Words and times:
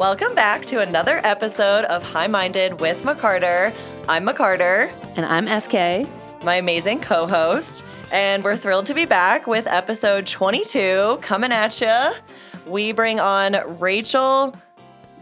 Welcome 0.00 0.34
back 0.34 0.62
to 0.62 0.80
another 0.80 1.20
episode 1.24 1.84
of 1.84 2.02
High 2.02 2.26
Minded 2.26 2.80
with 2.80 3.02
McCarter. 3.02 3.74
I'm 4.08 4.24
McCarter, 4.24 4.90
And 5.14 5.26
I'm 5.26 5.46
SK. 5.60 6.08
my 6.42 6.54
amazing 6.54 7.02
co 7.02 7.26
host, 7.26 7.84
and 8.10 8.42
we're 8.42 8.56
thrilled 8.56 8.86
to 8.86 8.94
be 8.94 9.04
back 9.04 9.46
with 9.46 9.66
episode 9.66 10.26
22 10.26 11.18
coming 11.20 11.52
at 11.52 11.78
you. 11.82 12.12
We 12.66 12.92
bring 12.92 13.20
on 13.20 13.58
Rachel 13.78 14.56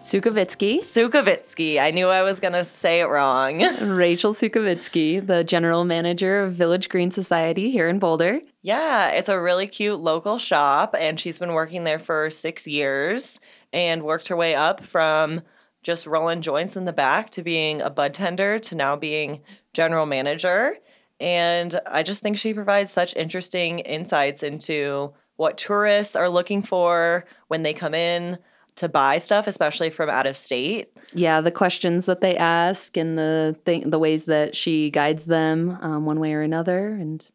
Sukovitsky. 0.01 0.79
Sukovitsky. 0.79 1.81
I 1.81 1.91
knew 1.91 2.07
I 2.07 2.23
was 2.23 2.39
going 2.39 2.53
to 2.53 2.65
say 2.65 3.01
it 3.01 3.07
wrong. 3.07 3.61
Rachel 3.81 4.33
Sukovitsky, 4.33 5.27
the 5.27 5.43
general 5.43 5.85
manager 5.85 6.45
of 6.45 6.53
Village 6.53 6.89
Green 6.89 7.11
Society 7.11 7.73
here 7.73 7.89
in 7.89 7.99
Boulder. 7.99 8.41
Yeah, 8.69 9.13
it's 9.13 9.31
a 9.31 9.41
really 9.41 9.67
cute 9.67 9.99
local 9.99 10.39
shop, 10.39 10.95
and 10.99 11.19
she's 11.19 11.39
been 11.39 11.55
working 11.55 11.85
there 11.85 11.99
for 11.99 12.29
six 12.29 12.69
years 12.69 13.41
and 13.73 14.03
worked 14.03 14.29
her 14.29 14.37
way 14.37 14.55
up 14.55 14.85
from 14.85 15.41
just 15.83 16.07
rolling 16.07 16.43
joints 16.43 16.77
in 16.77 16.85
the 16.85 16.93
back 16.93 17.31
to 17.31 17.43
being 17.43 17.81
a 17.81 17.89
bud 17.89 18.13
tender 18.13 18.59
to 18.59 18.75
now 18.75 18.95
being 18.95 19.41
general 19.73 20.05
manager. 20.05 20.77
And 21.19 21.81
I 21.87 22.03
just 22.03 22.23
think 22.23 22.37
she 22.37 22.53
provides 22.53 22.91
such 22.91 23.17
interesting 23.17 23.79
insights 23.79 24.43
into 24.43 25.15
what 25.37 25.57
tourists 25.57 26.15
are 26.15 26.29
looking 26.29 26.61
for 26.61 27.25
when 27.47 27.63
they 27.63 27.73
come 27.73 27.95
in 27.95 28.37
to 28.75 28.87
buy 28.87 29.17
stuff, 29.17 29.47
especially 29.47 29.89
from 29.89 30.11
out 30.11 30.27
of 30.27 30.37
state. 30.37 30.91
Yeah, 31.15 31.41
the 31.41 31.51
questions 31.51 32.05
that 32.05 32.21
they 32.21 32.37
ask 32.37 32.99
and 32.99 33.17
the 33.17 33.57
th- 33.65 33.85
the 33.87 33.99
ways 33.99 34.27
that 34.27 34.55
she 34.55 34.91
guides 34.91 35.25
them 35.25 35.79
um, 35.81 36.05
one 36.05 36.21
way 36.21 36.35
or 36.35 36.43
another. 36.43 36.89
And 36.89 37.27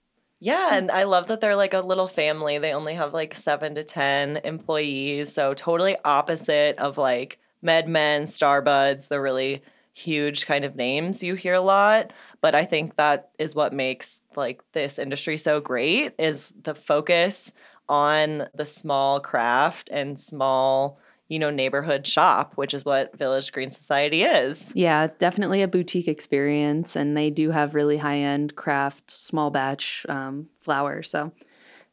Yeah, 0.46 0.76
and 0.76 0.92
I 0.92 1.04
love 1.04 1.28
that 1.28 1.40
they're 1.40 1.56
like 1.56 1.74
a 1.74 1.80
little 1.80 2.08
family. 2.08 2.58
They 2.58 2.74
only 2.74 2.96
have 2.96 3.14
like 3.14 3.34
seven 3.34 3.76
to 3.76 3.84
10 3.86 4.38
employees. 4.44 5.32
So, 5.34 5.54
totally 5.54 5.96
opposite 6.04 6.78
of 6.80 6.98
like 6.98 7.40
MedMen, 7.64 8.24
Starbuds, 8.24 9.08
the 9.08 9.22
really 9.22 9.64
huge 9.94 10.46
kind 10.46 10.66
of 10.66 10.76
names 10.76 11.24
you 11.24 11.36
hear 11.36 11.54
a 11.54 11.62
lot. 11.62 12.12
But 12.42 12.56
I 12.56 12.66
think 12.66 12.98
that 12.98 13.30
is 13.40 13.56
what 13.56 13.72
makes 13.72 14.22
like 14.36 14.62
this 14.74 15.00
industry 15.00 15.38
so 15.38 15.62
great 15.62 16.14
is 16.20 16.54
the 16.62 16.76
focus 16.76 17.54
on 17.88 18.48
the 18.54 18.66
small 18.66 19.22
craft 19.22 19.90
and 19.94 20.20
small, 20.20 21.00
you 21.30 21.40
know, 21.40 21.50
neighborhood 21.50 22.06
shop, 22.06 22.54
which 22.56 22.74
is 22.74 22.86
what 22.86 23.18
Village 23.18 23.52
Green 23.52 23.72
Society 23.72 24.24
is. 24.24 24.72
yeah, 24.76 25.08
definitely 25.20 25.62
a 25.62 25.68
boutique 25.68 26.08
experience. 26.08 26.96
And 26.96 27.16
they 27.18 27.30
do 27.30 27.52
have 27.52 27.74
really 27.74 27.98
high 27.98 28.18
end 28.20 28.56
craft, 28.56 29.10
small 29.10 29.50
batch 29.50 30.06
um, 30.10 30.50
flower. 30.62 31.02
So 31.04 31.32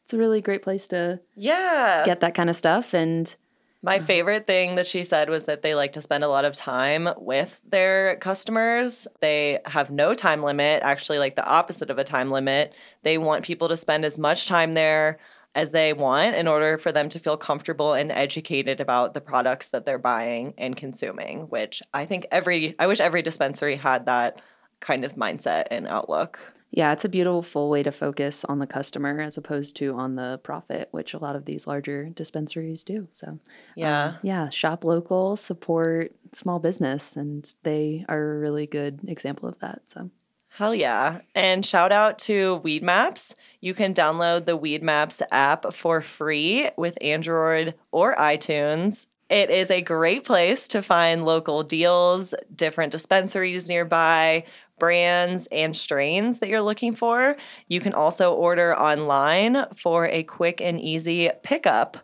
it's 0.03 0.13
a 0.13 0.17
really 0.17 0.41
great 0.41 0.61
place 0.61 0.87
to 0.89 1.21
Yeah. 1.35 2.03
get 2.05 2.19
that 2.19 2.35
kind 2.35 2.49
of 2.49 2.55
stuff. 2.55 2.93
And 2.93 3.35
My 3.81 3.99
favorite 3.99 4.45
thing 4.45 4.75
that 4.75 4.85
she 4.85 5.03
said 5.03 5.29
was 5.29 5.45
that 5.45 5.63
they 5.63 5.73
like 5.73 5.93
to 5.93 6.01
spend 6.03 6.23
a 6.23 6.27
lot 6.27 6.45
of 6.45 6.53
time 6.53 7.09
with 7.17 7.59
their 7.67 8.17
customers. 8.17 9.07
They 9.21 9.59
have 9.65 9.89
no 9.89 10.13
time 10.13 10.43
limit, 10.43 10.83
actually, 10.83 11.17
like 11.17 11.35
the 11.35 11.45
opposite 11.45 11.89
of 11.89 11.97
a 11.97 12.03
time 12.03 12.29
limit. 12.29 12.73
They 13.01 13.17
want 13.17 13.43
people 13.43 13.69
to 13.69 13.77
spend 13.77 14.05
as 14.05 14.19
much 14.19 14.45
time 14.47 14.73
there 14.73 15.17
as 15.53 15.71
they 15.71 15.93
want 15.93 16.35
in 16.35 16.47
order 16.47 16.77
for 16.77 16.91
them 16.91 17.09
to 17.09 17.19
feel 17.19 17.37
comfortable 17.37 17.93
and 17.93 18.11
educated 18.11 18.79
about 18.79 19.13
the 19.13 19.21
products 19.21 19.69
that 19.69 19.85
they're 19.85 19.99
buying 19.99 20.53
and 20.57 20.75
consuming, 20.77 21.41
which 21.49 21.81
I 21.93 22.05
think 22.05 22.25
every, 22.31 22.75
I 22.79 22.87
wish 22.87 22.99
every 22.99 23.21
dispensary 23.21 23.75
had 23.75 24.05
that 24.05 24.41
kind 24.79 25.03
of 25.03 25.15
mindset 25.15 25.65
and 25.69 25.87
outlook. 25.87 26.39
Yeah, 26.73 26.93
it's 26.93 27.03
a 27.03 27.09
beautiful 27.09 27.69
way 27.69 27.83
to 27.83 27.91
focus 27.91 28.45
on 28.45 28.59
the 28.59 28.65
customer 28.65 29.19
as 29.19 29.37
opposed 29.37 29.75
to 29.75 29.93
on 29.93 30.15
the 30.15 30.39
profit, 30.41 30.87
which 30.91 31.13
a 31.13 31.17
lot 31.17 31.35
of 31.35 31.43
these 31.43 31.67
larger 31.67 32.07
dispensaries 32.07 32.85
do. 32.85 33.09
So, 33.11 33.39
Yeah. 33.75 34.05
um, 34.05 34.15
yeah, 34.23 34.49
shop 34.49 34.85
local, 34.85 35.35
support 35.35 36.13
small 36.31 36.59
business, 36.59 37.17
and 37.17 37.53
they 37.63 38.05
are 38.07 38.35
a 38.35 38.39
really 38.39 38.67
good 38.67 39.01
example 39.09 39.49
of 39.49 39.59
that. 39.59 39.81
So, 39.87 40.11
Hell 40.55 40.75
yeah. 40.75 41.21
And 41.33 41.65
shout 41.65 41.93
out 41.93 42.19
to 42.19 42.55
Weed 42.57 42.83
Maps. 42.83 43.35
You 43.61 43.73
can 43.73 43.93
download 43.93 44.45
the 44.45 44.57
Weed 44.57 44.83
Maps 44.83 45.21
app 45.31 45.73
for 45.73 46.01
free 46.01 46.69
with 46.75 46.97
Android 47.01 47.75
or 47.91 48.15
iTunes. 48.15 49.07
It 49.29 49.49
is 49.49 49.71
a 49.71 49.81
great 49.81 50.25
place 50.25 50.67
to 50.69 50.81
find 50.81 51.23
local 51.23 51.63
deals, 51.63 52.33
different 52.53 52.91
dispensaries 52.91 53.69
nearby, 53.69 54.43
brands, 54.77 55.47
and 55.53 55.75
strains 55.75 56.39
that 56.39 56.49
you're 56.49 56.61
looking 56.61 56.95
for. 56.95 57.37
You 57.69 57.79
can 57.79 57.93
also 57.93 58.33
order 58.33 58.77
online 58.77 59.67
for 59.73 60.07
a 60.07 60.23
quick 60.23 60.59
and 60.59 60.81
easy 60.81 61.31
pickup. 61.43 61.97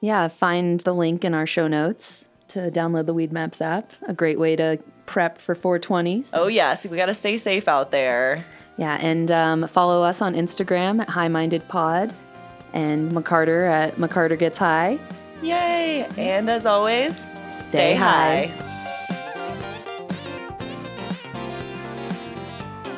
yeah, 0.00 0.26
find 0.26 0.80
the 0.80 0.94
link 0.94 1.24
in 1.24 1.32
our 1.32 1.46
show 1.46 1.68
notes 1.68 2.26
to 2.54 2.70
download 2.70 3.06
the 3.06 3.14
Weed 3.14 3.32
Maps 3.32 3.60
app. 3.60 3.90
A 4.02 4.14
great 4.14 4.38
way 4.38 4.56
to 4.56 4.78
prep 5.06 5.38
for 5.38 5.54
420s. 5.54 6.30
Oh, 6.34 6.46
yes, 6.46 6.86
we 6.86 6.96
got 6.96 7.06
to 7.06 7.14
stay 7.14 7.36
safe 7.36 7.68
out 7.68 7.90
there. 7.90 8.44
Yeah, 8.76 8.96
and 9.00 9.30
um, 9.30 9.68
follow 9.68 10.02
us 10.02 10.22
on 10.22 10.34
Instagram 10.34 11.00
at 11.00 11.08
High 11.08 11.28
Minded 11.28 11.66
Pod 11.68 12.12
and 12.72 13.12
McCarter 13.12 13.70
at 13.70 13.96
McCarter 13.96 14.38
Gets 14.38 14.58
High. 14.58 14.98
Yay. 15.42 16.08
And 16.16 16.48
as 16.48 16.64
always, 16.66 17.28
Stay 17.50 17.94
high. 17.94 18.52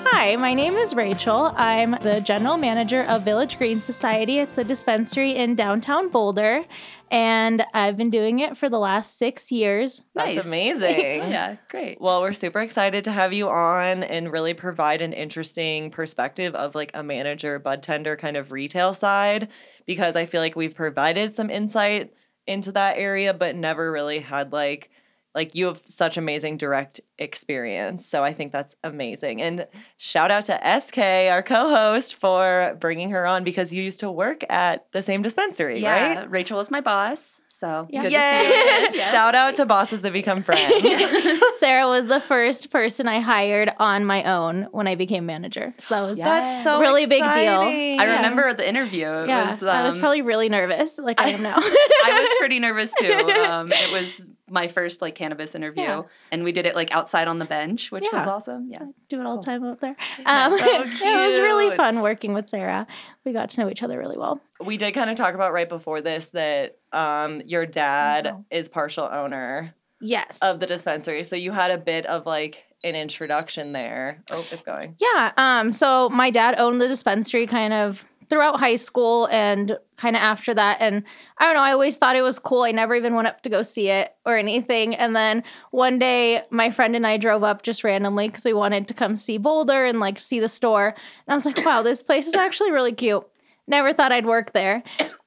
Hi, 0.09 0.37
my 0.37 0.55
name 0.55 0.75
is 0.77 0.95
Rachel. 0.95 1.53
I'm 1.57 1.91
the 1.91 2.21
general 2.21 2.57
manager 2.57 3.03
of 3.03 3.23
Village 3.23 3.59
Green 3.59 3.81
Society. 3.81 4.39
It's 4.39 4.57
a 4.57 4.63
dispensary 4.63 5.35
in 5.35 5.57
downtown 5.57 6.11
Boulder, 6.11 6.63
and 7.11 7.65
I've 7.75 7.97
been 7.97 8.11
doing 8.11 8.39
it 8.39 8.57
for 8.57 8.69
the 8.69 8.79
last 8.79 9.19
six 9.19 9.51
years. 9.51 10.03
That's 10.15 10.37
Nice. 10.37 10.47
amazing. 10.47 11.31
Yeah, 11.31 11.57
great. 11.69 12.01
Well, 12.01 12.23
we're 12.23 12.35
super 12.35 12.61
excited 12.61 13.03
to 13.05 13.13
have 13.13 13.33
you 13.33 13.49
on 13.49 14.05
and 14.05 14.31
really 14.31 14.55
provide 14.55 15.03
an 15.03 15.13
interesting 15.13 15.91
perspective 15.91 16.55
of 16.55 16.77
like 16.77 16.93
a 16.95 17.03
manager, 17.03 17.59
bud 17.59 17.83
tender 17.83 18.17
kind 18.17 18.37
of 18.37 18.53
retail 18.53 18.95
side 18.95 19.49
because 19.87 20.15
I 20.15 20.25
feel 20.27 20.41
like 20.41 20.55
we've 20.55 20.75
provided 20.75 21.35
some 21.35 21.51
insight 21.51 22.13
into 22.47 22.71
that 22.73 22.97
area, 22.97 23.35
but 23.35 23.57
never 23.57 23.91
really 23.91 24.21
had 24.21 24.53
like 24.53 24.89
like 25.37 25.55
you 25.55 25.67
have 25.67 25.83
such 25.85 26.17
amazing 26.17 26.57
direct 26.57 27.01
experience. 27.19 28.07
So 28.07 28.25
I 28.25 28.33
think 28.33 28.51
that's 28.53 28.75
amazing. 28.83 29.41
And 29.43 29.67
shout 29.99 30.31
out 30.31 30.47
to 30.47 30.81
SK, 30.81 30.99
our 30.99 31.43
co-host, 31.43 32.15
for 32.17 32.77
bringing 32.81 33.11
her 33.11 33.27
on 33.27 33.45
because 33.45 33.73
you 33.73 33.83
used 33.83 34.01
to 34.01 34.11
work 34.11 34.43
at 34.51 34.91
the 34.93 35.03
same 35.03 35.23
dispensary, 35.23 35.79
Yeah, 35.81 36.21
right? 36.21 36.31
Rachel 36.31 36.59
is 36.59 36.71
my 36.71 36.81
boss. 36.81 37.41
So 37.49 37.87
Yeah. 37.91 38.03
good 38.03 38.13
Yay! 38.13 38.19
to 38.19 38.45
see 38.45 38.49
you. 38.49 38.97
Yes. 39.01 39.11
Shout 39.11 39.35
out 39.35 39.57
to 39.57 39.67
bosses 39.67 40.03
that 40.03 40.13
become 40.13 40.43
friends. 40.43 40.73
Sarah 41.59 41.87
was 41.89 42.07
the 42.07 42.21
first 42.21 42.71
person 42.71 43.09
I 43.09 43.21
hired 43.21 43.73
on 43.79 44.05
my 44.05 44.25
own 44.25 44.69
when 44.73 44.87
I 44.87 44.95
became 44.95 45.25
manager. 45.27 45.75
So 45.79 45.95
that 45.95 46.03
was 46.09 46.19
Yeah. 46.19 46.25
That's 46.25 46.65
so 46.65 46.81
Really 46.81 47.07
big 47.07 47.23
deal. 47.23 47.63
exciting. 47.63 48.01
I 48.01 48.17
remember 48.17 48.53
the 48.55 48.69
interview. 48.69 49.07
It 49.07 49.29
yeah. 49.29 49.49
was, 49.49 49.63
I 49.63 49.85
was 49.85 49.97
um, 49.97 50.01
probably 50.01 50.23
really 50.23 50.49
nervous, 50.49 50.99
like 50.99 51.21
I 51.21 51.31
am 51.31 51.43
now. 51.43 51.57
I 51.57 52.21
was 52.21 52.39
pretty 52.39 52.59
nervous 52.59 52.93
too. 52.99 53.13
Um, 53.13 53.73
it 53.73 53.91
was 53.93 54.29
my 54.49 54.69
first 54.69 55.03
like 55.03 55.15
cannabis 55.15 55.55
interview, 55.55 55.83
Yeah. 55.83 56.03
and 56.31 56.45
we 56.45 56.53
did 56.53 56.67
it 56.67 56.75
like 56.77 56.93
outside 56.95 57.27
on 57.29 57.39
the 57.39 57.45
bench, 57.45 57.91
which 57.91 58.05
was 58.13 58.27
awesome. 58.27 58.69
Yeah, 58.71 58.85
do 59.09 59.19
it 59.21 59.27
all 59.27 59.33
cool. 59.35 59.41
the 59.41 59.47
time 59.47 59.65
out 59.65 59.81
there. 59.81 59.97
Um, 60.27 60.57
So 60.59 60.65
it 60.83 61.27
was 61.27 61.37
really 61.39 61.75
fun 61.77 61.95
cute. 61.95 62.03
working 62.03 62.33
with 62.33 62.49
Sarah. 62.49 62.87
We 63.25 63.33
got 63.33 63.51
to 63.51 63.61
know 63.61 63.71
each 63.71 63.83
other 63.83 63.99
really 63.99 64.17
well. 64.17 64.41
we 64.65 64.77
did 64.77 64.93
kind 64.95 65.11
of 65.11 65.17
talk 65.17 65.35
about 65.35 65.53
right 65.53 65.69
before 65.69 66.01
this 66.01 66.31
that 66.31 66.79
um, 66.93 67.43
your 67.47 67.67
dad 67.67 68.25
Mhm. 68.27 68.45
is 68.51 68.69
partial 68.69 69.05
owner 69.11 69.75
Yes. 70.01 70.39
of 70.43 70.61
the 70.61 70.67
dispensary. 70.67 71.25
So 71.25 71.37
you 71.37 71.53
had 71.53 71.71
a 71.71 71.79
bit 71.79 72.07
of 72.07 72.25
like 72.27 72.65
an 72.85 72.95
introduction 72.95 73.73
there. 73.73 74.23
Oh, 74.31 74.45
it's 74.53 74.65
going. 74.65 74.95
Yeah. 75.01 75.33
Um. 75.37 75.73
So 75.73 76.09
my 76.11 76.31
dad 76.31 76.55
owned 76.59 76.81
the 76.81 76.87
dispensary 76.87 77.47
kind 77.47 77.73
of 77.73 78.07
throughout 78.29 78.61
high 78.61 78.77
school 78.77 79.27
and 79.31 79.79
kind 79.97 80.17
of 80.17 80.23
after 80.23 80.53
that. 80.55 80.79
And 80.81 81.05
I 81.39 81.47
don't 81.47 81.55
know. 81.55 81.61
I 81.61 81.73
always 81.73 81.97
thought 81.97 82.17
it 82.17 82.23
was 82.23 82.39
cool. 82.39 82.63
I 82.63 82.73
never 82.73 82.95
even 82.95 83.15
went 83.15 83.29
up 83.29 83.43
to 83.43 83.49
go 83.49 83.63
see 83.63 83.89
it 83.89 84.15
or 84.25 84.37
anything. 84.37 84.95
And 84.95 85.15
then 85.15 85.43
one 85.71 85.99
day, 85.99 86.43
my 86.51 86.71
friend 86.71 86.97
and 86.97 87.07
I 87.07 87.17
drove 87.17 87.43
up 87.43 87.63
just 87.63 87.85
randomly 87.85 88.29
because 88.29 88.45
we 88.45 88.53
wanted 88.53 88.89
to 88.89 88.95
come 88.95 89.17
see 89.17 89.39
Boulder 89.39 89.85
and 89.85 90.01
like 90.01 90.21
see 90.21 90.41
the 90.41 90.49
store. 90.49 90.89
And 90.89 91.33
I 91.33 91.35
was 91.35 91.47
like, 91.47 91.65
wow, 91.65 91.83
this 91.83 92.03
place 92.03 92.27
is 92.27 92.35
actually 92.35 92.73
really 92.73 92.93
cute. 92.93 93.27
Never 93.69 93.93
thought 93.93 94.13
I'd 94.13 94.27
work 94.27 94.53
there. 94.53 94.83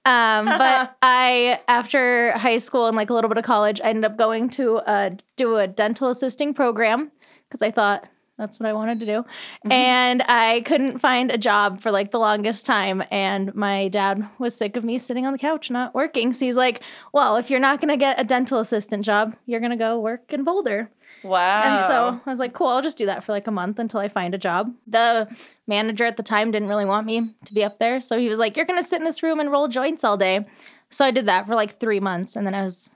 Um, 0.06 0.46
but 0.46 0.96
I, 1.02 1.60
after 1.68 2.32
high 2.32 2.58
school 2.58 2.88
and 2.88 2.96
like 2.96 3.10
a 3.10 3.14
little 3.14 3.30
bit 3.30 3.38
of 3.38 3.44
college, 3.44 3.82
I 3.82 3.90
ended 3.90 4.06
up 4.06 4.18
going 4.18 4.50
to 4.52 4.78
uh, 4.78 5.12
do 5.36 5.58
a 5.58 5.68
dental 5.68 6.10
assisting 6.10 6.54
program 6.54 7.12
because 7.50 7.62
I 7.62 7.72
thought 7.72 8.08
that's 8.40 8.60
what 8.60 8.70
I 8.70 8.74
wanted 8.74 9.02
to 9.02 9.06
do. 9.06 9.12
Mm-hmm. 9.12 9.72
And 9.72 10.24
I 10.24 10.62
couldn't 10.62 11.00
find 11.00 11.30
a 11.30 11.38
job 11.38 11.82
for 11.82 11.92
like 11.92 12.12
the 12.12 12.20
longest 12.20 12.66
time. 12.66 13.04
And 13.12 13.54
my 13.54 13.90
dad 13.90 14.28
was 14.40 14.56
sick 14.56 14.78
of 14.78 14.84
me 14.86 14.98
sitting 14.98 15.26
on 15.26 15.34
the 15.34 15.40
couch 15.40 15.70
not 15.70 15.94
working. 15.94 16.34
So 16.34 16.46
he's 16.46 16.56
like, 16.56 16.82
well, 17.14 17.36
if 17.36 17.50
you're 17.50 17.60
not 17.60 17.82
going 17.82 17.90
to 17.90 17.98
get 17.98 18.20
a 18.20 18.24
dental 18.24 18.60
assistant 18.60 19.04
job, 19.04 19.36
you're 19.46 19.60
going 19.60 19.72
to 19.72 19.78
go 19.78 20.00
work 20.00 20.32
in 20.32 20.46
Boulder. 20.46 20.90
Wow. 21.26 21.62
And 21.64 21.86
so 21.86 22.22
I 22.26 22.30
was 22.30 22.40
like, 22.40 22.54
cool, 22.54 22.68
I'll 22.68 22.82
just 22.82 22.98
do 22.98 23.08
that 23.08 23.26
for 23.26 23.34
like 23.34 23.48
a 23.48 23.52
month 23.52 23.78
until 23.78 24.00
I 24.00 24.08
find 24.08 24.34
a 24.34 24.38
job. 24.38 24.74
The 24.88 25.28
manager 25.68 26.06
at 26.06 26.16
the 26.16 26.24
time 26.24 26.52
didn't 26.52 26.70
really 26.70 26.86
want 26.86 27.06
me 27.06 27.34
to 27.44 27.54
be 27.54 27.64
up 27.64 27.78
there. 27.78 28.00
So 28.00 28.18
he 28.18 28.30
was 28.30 28.40
like, 28.40 28.56
you're 28.56 28.66
going 28.66 28.82
to 28.82 28.88
sit 28.88 29.00
in 29.00 29.06
this 29.06 29.22
room 29.22 29.42
and 29.42 29.52
roll 29.52 29.68
joints 29.68 30.06
all 30.06 30.16
day. 30.16 30.48
So 30.90 31.04
I 31.04 31.12
did 31.12 31.26
that 31.28 31.46
for 31.46 31.56
like 31.56 31.78
three 31.78 32.00
months. 32.00 32.38
And 32.38 32.48
then 32.48 32.56
I 32.56 32.64
was 32.64 32.90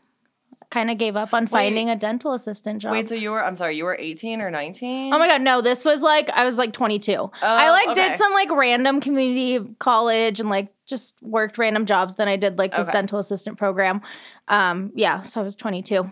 kind 0.73 0.89
of 0.89 0.97
gave 0.97 1.15
up 1.15 1.33
on 1.33 1.45
finding 1.45 1.89
a 1.89 1.95
dental 1.95 2.33
assistant 2.33 2.81
job. 2.81 2.91
Wait, 2.93 3.07
so 3.07 3.15
you 3.15 3.29
were 3.31 3.43
I'm 3.43 3.55
sorry, 3.55 3.77
you 3.77 3.83
were 3.85 3.95
18 3.99 4.41
or 4.41 4.49
19? 4.49 5.13
Oh 5.13 5.19
my 5.19 5.27
god, 5.27 5.41
no, 5.41 5.61
this 5.61 5.85
was 5.85 6.01
like 6.01 6.29
I 6.31 6.45
was 6.45 6.57
like 6.57 6.73
22. 6.73 7.29
I 7.41 7.69
like 7.69 7.87
Oh, 7.87 7.91
okay. 7.91 8.09
did 8.09 8.17
some 8.17 8.33
like 8.33 8.49
random 8.51 8.99
community 8.99 9.75
college 9.79 10.39
and 10.39 10.49
like 10.49 10.73
just 10.85 11.15
worked 11.21 11.57
random 11.57 11.85
jobs. 11.85 12.15
Then 12.15 12.27
I 12.27 12.37
did 12.37 12.57
like 12.57 12.71
this 12.75 12.87
Okay. 12.89 12.97
dental 12.97 13.19
assistant 13.19 13.57
program. 13.57 14.01
Um 14.47 14.91
yeah, 14.95 15.21
so 15.21 15.39
I 15.41 15.43
was 15.43 15.55
22. 15.55 16.11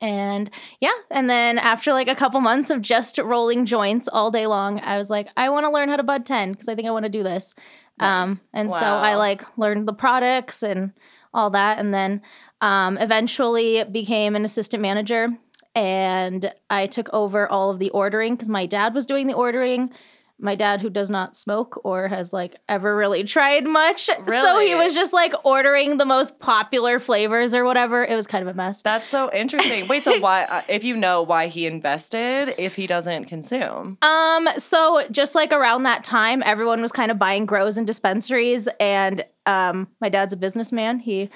And 0.00 0.50
yeah, 0.80 0.92
and 1.10 1.28
then 1.30 1.58
after 1.58 1.92
like 1.92 2.08
a 2.08 2.14
couple 2.14 2.40
months 2.40 2.68
of 2.70 2.82
just 2.82 3.18
rolling 3.18 3.64
joints 3.64 4.08
all 4.08 4.30
day 4.30 4.46
long, 4.46 4.78
I 4.80 4.98
was 4.98 5.08
like, 5.08 5.28
I 5.36 5.48
want 5.48 5.64
to 5.64 5.70
learn 5.70 5.88
how 5.88 5.96
to 5.96 6.02
bud 6.02 6.26
tend 6.26 6.52
because 6.52 6.68
I 6.68 6.74
think 6.74 6.86
I 6.86 6.90
want 6.90 7.04
to 7.04 7.10
do 7.10 7.22
this. 7.22 7.54
Um 7.98 8.30
Nice. 8.30 8.48
and 8.52 8.72
so 8.72 8.84
I 8.84 9.14
like 9.16 9.42
learned 9.58 9.88
the 9.88 9.94
products 9.94 10.62
and 10.62 10.92
all 11.32 11.50
that 11.50 11.78
and 11.78 11.92
then 11.94 12.22
um 12.60 12.98
eventually 12.98 13.84
became 13.84 14.36
an 14.36 14.44
assistant 14.44 14.80
manager 14.82 15.36
and 15.76 16.52
I 16.70 16.86
took 16.86 17.10
over 17.12 17.46
all 17.46 17.70
of 17.70 17.78
the 17.78 17.90
ordering 17.90 18.34
because 18.34 18.48
my 18.48 18.64
dad 18.64 18.94
was 18.94 19.04
doing 19.04 19.26
the 19.26 19.34
ordering. 19.34 19.92
My 20.38 20.54
dad, 20.54 20.82
who 20.82 20.90
does 20.90 21.08
not 21.08 21.34
smoke 21.34 21.80
or 21.82 22.08
has 22.08 22.30
like 22.30 22.56
ever 22.68 22.94
really 22.94 23.24
tried 23.24 23.64
much, 23.64 24.04
so 24.04 24.58
he 24.58 24.74
was 24.74 24.94
just 24.94 25.14
like 25.14 25.32
ordering 25.46 25.96
the 25.96 26.04
most 26.04 26.40
popular 26.40 26.98
flavors 26.98 27.54
or 27.54 27.64
whatever. 27.64 28.04
It 28.04 28.14
was 28.14 28.26
kind 28.26 28.46
of 28.46 28.48
a 28.48 28.56
mess. 28.56 28.82
That's 28.82 29.08
so 29.08 29.30
interesting. 29.32 29.88
Wait, 29.88 30.02
so 30.02 30.18
why 30.18 30.44
uh, 30.44 30.62
if 30.68 30.84
you 30.84 30.94
know 30.94 31.22
why 31.22 31.46
he 31.46 31.66
invested 31.66 32.54
if 32.58 32.74
he 32.74 32.86
doesn't 32.86 33.26
consume? 33.26 33.96
Um, 34.02 34.48
so 34.58 35.06
just 35.10 35.34
like 35.34 35.52
around 35.52 35.84
that 35.84 36.04
time, 36.04 36.42
everyone 36.44 36.82
was 36.82 36.92
kind 36.92 37.10
of 37.10 37.18
buying 37.18 37.46
grows 37.46 37.78
and 37.78 37.86
dispensaries, 37.86 38.68
and 38.78 39.24
um, 39.46 39.88
my 40.02 40.10
dad's 40.10 40.34
a 40.34 40.36
businessman. 40.36 40.98
He 40.98 41.30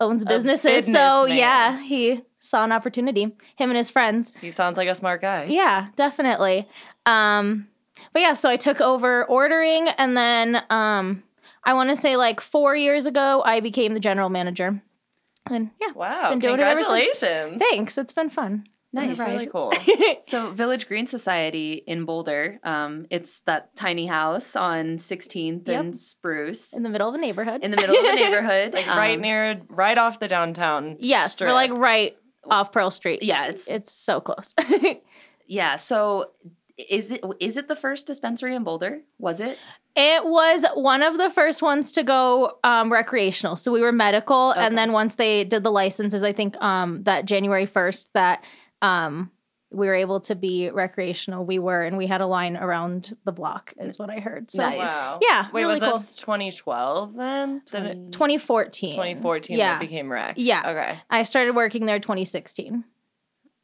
owns 0.00 0.24
businesses, 0.24 0.84
so 0.90 1.26
yeah, 1.26 1.80
he 1.80 2.22
saw 2.38 2.64
an 2.64 2.72
opportunity. 2.72 3.24
Him 3.56 3.70
and 3.70 3.76
his 3.76 3.90
friends. 3.90 4.32
He 4.40 4.50
sounds 4.50 4.76
like 4.76 4.88
a 4.88 4.94
smart 4.94 5.20
guy. 5.20 5.44
Yeah, 5.44 5.88
definitely. 5.96 6.68
Um, 7.06 7.68
but 8.12 8.20
yeah, 8.20 8.34
so 8.34 8.48
I 8.48 8.56
took 8.56 8.80
over 8.80 9.24
ordering, 9.24 9.88
and 9.88 10.16
then 10.16 10.62
um, 10.70 11.22
I 11.64 11.74
want 11.74 11.90
to 11.90 11.96
say 11.96 12.16
like 12.16 12.40
four 12.40 12.76
years 12.76 13.06
ago, 13.06 13.42
I 13.44 13.60
became 13.60 13.94
the 13.94 14.00
general 14.00 14.28
manager. 14.28 14.82
And 15.48 15.70
yeah, 15.80 15.92
Wow, 15.94 16.30
Been 16.30 16.40
doing 16.40 16.54
it 16.54 16.60
ever 16.60 16.82
since. 16.82 17.20
congratulations. 17.20 17.62
thanks. 17.70 17.98
It's 17.98 18.12
been 18.12 18.30
fun. 18.30 18.66
Nice. 18.92 19.18
That's 19.18 19.30
really 19.32 19.46
cool. 19.46 19.72
So, 20.22 20.50
Village 20.50 20.88
Green 20.88 21.06
Society 21.06 21.74
in 21.86 22.04
Boulder, 22.04 22.58
um, 22.64 23.06
it's 23.10 23.40
that 23.42 23.76
tiny 23.76 24.06
house 24.06 24.56
on 24.56 24.96
16th 24.96 25.68
Yep. 25.68 25.80
and 25.80 25.96
Spruce 25.96 26.72
In 26.72 26.82
the 26.82 26.88
middle 26.88 27.08
of 27.08 27.14
a 27.14 27.18
neighborhood. 27.18 27.62
in 27.62 27.70
the 27.70 27.76
middle 27.76 27.94
of 27.96 28.04
a 28.04 28.14
neighborhood. 28.14 28.74
Like 28.74 28.86
right 28.88 29.14
Um, 29.16 29.20
near 29.20 29.60
right 29.68 29.96
off 29.96 30.18
the 30.18 30.26
downtown. 30.28 30.96
yes, 30.98 31.34
strip. 31.36 31.48
we're 31.48 31.54
like 31.54 31.72
right 31.72 32.16
off 32.50 32.72
Pearl 32.72 32.90
Street. 32.90 33.22
Yeah, 33.22 33.46
it's 33.46 33.68
It's 33.70 33.92
so 33.92 34.20
close. 34.20 34.54
yeah. 35.46 35.76
So, 35.76 36.30
is 36.76 37.10
it 37.12 37.24
is 37.40 37.56
it 37.56 37.68
the 37.68 37.76
first 37.76 38.06
dispensary 38.06 38.54
in 38.54 38.64
Boulder? 38.64 39.02
Was 39.18 39.40
it? 39.40 39.58
It 39.94 40.24
was 40.26 40.64
one 40.74 41.02
of 41.02 41.16
the 41.18 41.30
first 41.30 41.62
ones 41.62 41.90
to 41.92 42.02
go 42.02 42.58
um, 42.64 42.92
recreational. 42.92 43.56
So 43.56 43.72
we 43.72 43.80
were 43.80 43.92
medical, 43.92 44.50
Okay. 44.50 44.60
and 44.66 44.76
then 44.76 44.92
once 44.92 45.16
they 45.16 45.44
did 45.44 45.62
the 45.62 45.70
licenses, 45.70 46.22
I 46.22 46.32
think 46.32 46.54
um, 46.62 47.02
that 47.04 47.24
January 47.24 47.64
first 47.66 48.12
that 48.12 48.42
um, 48.82 49.30
we 49.70 49.86
were 49.86 49.94
able 49.94 50.20
to 50.20 50.34
be 50.34 50.70
recreational. 50.70 51.44
We 51.44 51.58
were, 51.58 51.82
and 51.82 51.96
we 51.96 52.06
had 52.06 52.20
a 52.20 52.26
line 52.26 52.56
around 52.56 53.16
the 53.24 53.32
block, 53.32 53.74
is 53.78 53.98
what 53.98 54.10
I 54.10 54.20
heard. 54.20 54.50
So 54.50 54.62
Nice. 54.62 54.78
Wow. 54.78 55.18
Yeah, 55.20 55.48
Wait, 55.52 55.62
really 55.62 55.74
was 55.74 55.82
cool. 55.82 55.92
this 55.92 56.14
2012 56.14 57.14
then? 57.14 57.62
Did 57.70 57.84
it 57.84 58.12
2014. 58.12 58.92
2014 58.92 59.56
Yeah, 59.56 59.74
that 59.74 59.80
became 59.80 60.10
rec? 60.10 60.34
Yeah. 60.36 60.70
Okay. 60.70 60.98
I 61.10 61.22
started 61.24 61.54
working 61.54 61.86
there 61.86 61.98
2016. 61.98 62.84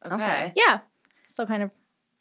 Okay. 0.05 0.15
Okay. 0.15 0.53
Yeah, 0.55 0.79
so 1.27 1.45
kind 1.45 1.63
of 1.63 1.71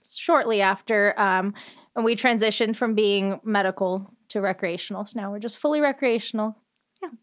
shortly 0.04 0.62
after, 0.62 1.18
um, 1.18 1.54
and 1.96 2.04
we 2.04 2.14
transitioned 2.16 2.76
from 2.76 2.94
being 2.94 3.40
medical 3.42 4.10
to 4.28 4.40
recreational. 4.40 5.04
So 5.06 5.20
now 5.20 5.30
we're 5.30 5.40
just 5.40 5.58
fully 5.58 5.80
recreational. 5.80 6.56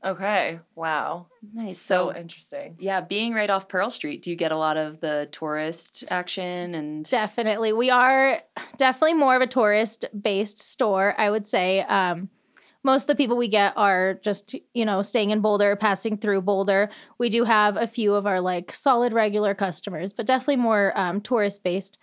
Okay. 0.04 0.60
Wow. 0.76 1.28
Nice. 1.54 1.78
So 1.78 2.12
So, 2.12 2.18
interesting. 2.18 2.76
yeah, 2.80 3.02
being 3.02 3.34
right 3.34 3.50
off 3.50 3.68
Pearl 3.68 3.90
Street, 3.90 4.22
do 4.24 4.30
you 4.30 4.36
get 4.36 4.52
a 4.52 4.58
lot 4.58 4.78
of 4.78 5.00
the 5.02 5.28
tourist 5.32 6.04
action 6.10 6.76
and 6.76 7.04
Definitely. 7.10 7.74
We 7.74 7.90
are 7.90 8.42
definitely 8.78 9.16
more 9.16 9.36
of 9.36 9.42
a 9.42 9.48
tourist 9.48 10.06
based 10.20 10.60
store, 10.60 11.16
I 11.18 11.30
would 11.30 11.46
say. 11.46 11.82
Um, 11.82 12.30
most 12.84 13.04
of 13.04 13.08
the 13.08 13.16
people 13.16 13.36
we 13.36 13.50
get 13.50 13.74
are 13.76 14.16
just, 14.24 14.56
you 14.74 14.86
know, 14.86 15.02
staying 15.02 15.32
in 15.32 15.42
Boulder, 15.42 15.76
passing 15.76 16.18
through 16.18 16.42
Boulder. 16.44 16.90
We 17.18 17.30
do 17.30 17.44
have 17.44 17.76
a 17.76 17.88
few 17.88 18.16
of 18.16 18.26
our 18.26 18.40
like 18.40 18.74
solid 18.74 19.12
regular 19.12 19.54
customers, 19.54 20.14
but 20.14 20.26
definitely 20.26 20.56
more 20.58 20.94
um, 20.98 21.20
tourist 21.20 21.62
based, 21.64 21.98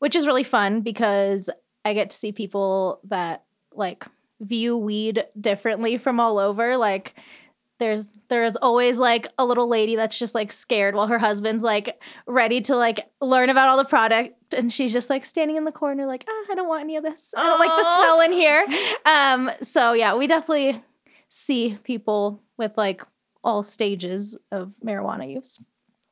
which 0.00 0.14
is 0.14 0.26
really 0.26 0.44
fun 0.44 0.82
because 0.82 1.48
I 1.84 1.94
get 1.94 2.10
to 2.10 2.16
see 2.16 2.32
people 2.32 3.00
that 3.04 3.44
like 3.72 4.04
view 4.40 4.76
weed 4.76 5.24
differently 5.38 5.98
from 5.98 6.20
all 6.20 6.38
over. 6.38 6.76
Like, 6.76 7.14
there's 7.78 8.10
there's 8.28 8.56
always 8.56 8.98
like 8.98 9.28
a 9.38 9.44
little 9.44 9.68
lady 9.68 9.96
that's 9.96 10.18
just 10.18 10.34
like 10.34 10.52
scared 10.52 10.94
while 10.94 11.06
her 11.06 11.18
husband's 11.18 11.62
like 11.62 12.00
ready 12.26 12.60
to 12.60 12.76
like 12.76 13.08
learn 13.20 13.50
about 13.50 13.68
all 13.68 13.76
the 13.76 13.84
product 13.84 14.52
and 14.52 14.72
she's 14.72 14.92
just 14.92 15.08
like 15.08 15.24
standing 15.24 15.56
in 15.56 15.64
the 15.64 15.72
corner 15.72 16.06
like 16.06 16.24
ah, 16.28 16.52
I 16.52 16.54
don't 16.54 16.68
want 16.68 16.82
any 16.82 16.96
of 16.96 17.04
this. 17.04 17.32
I 17.36 17.44
don't 17.44 17.60
like 17.60 17.68
the 17.68 17.96
smell 17.96 18.20
in 18.20 18.32
here. 18.32 18.66
Um 19.06 19.50
so 19.62 19.92
yeah, 19.92 20.16
we 20.16 20.26
definitely 20.26 20.82
see 21.28 21.78
people 21.84 22.42
with 22.56 22.72
like 22.76 23.02
all 23.44 23.62
stages 23.62 24.36
of 24.50 24.74
marijuana 24.84 25.32
use. 25.32 25.62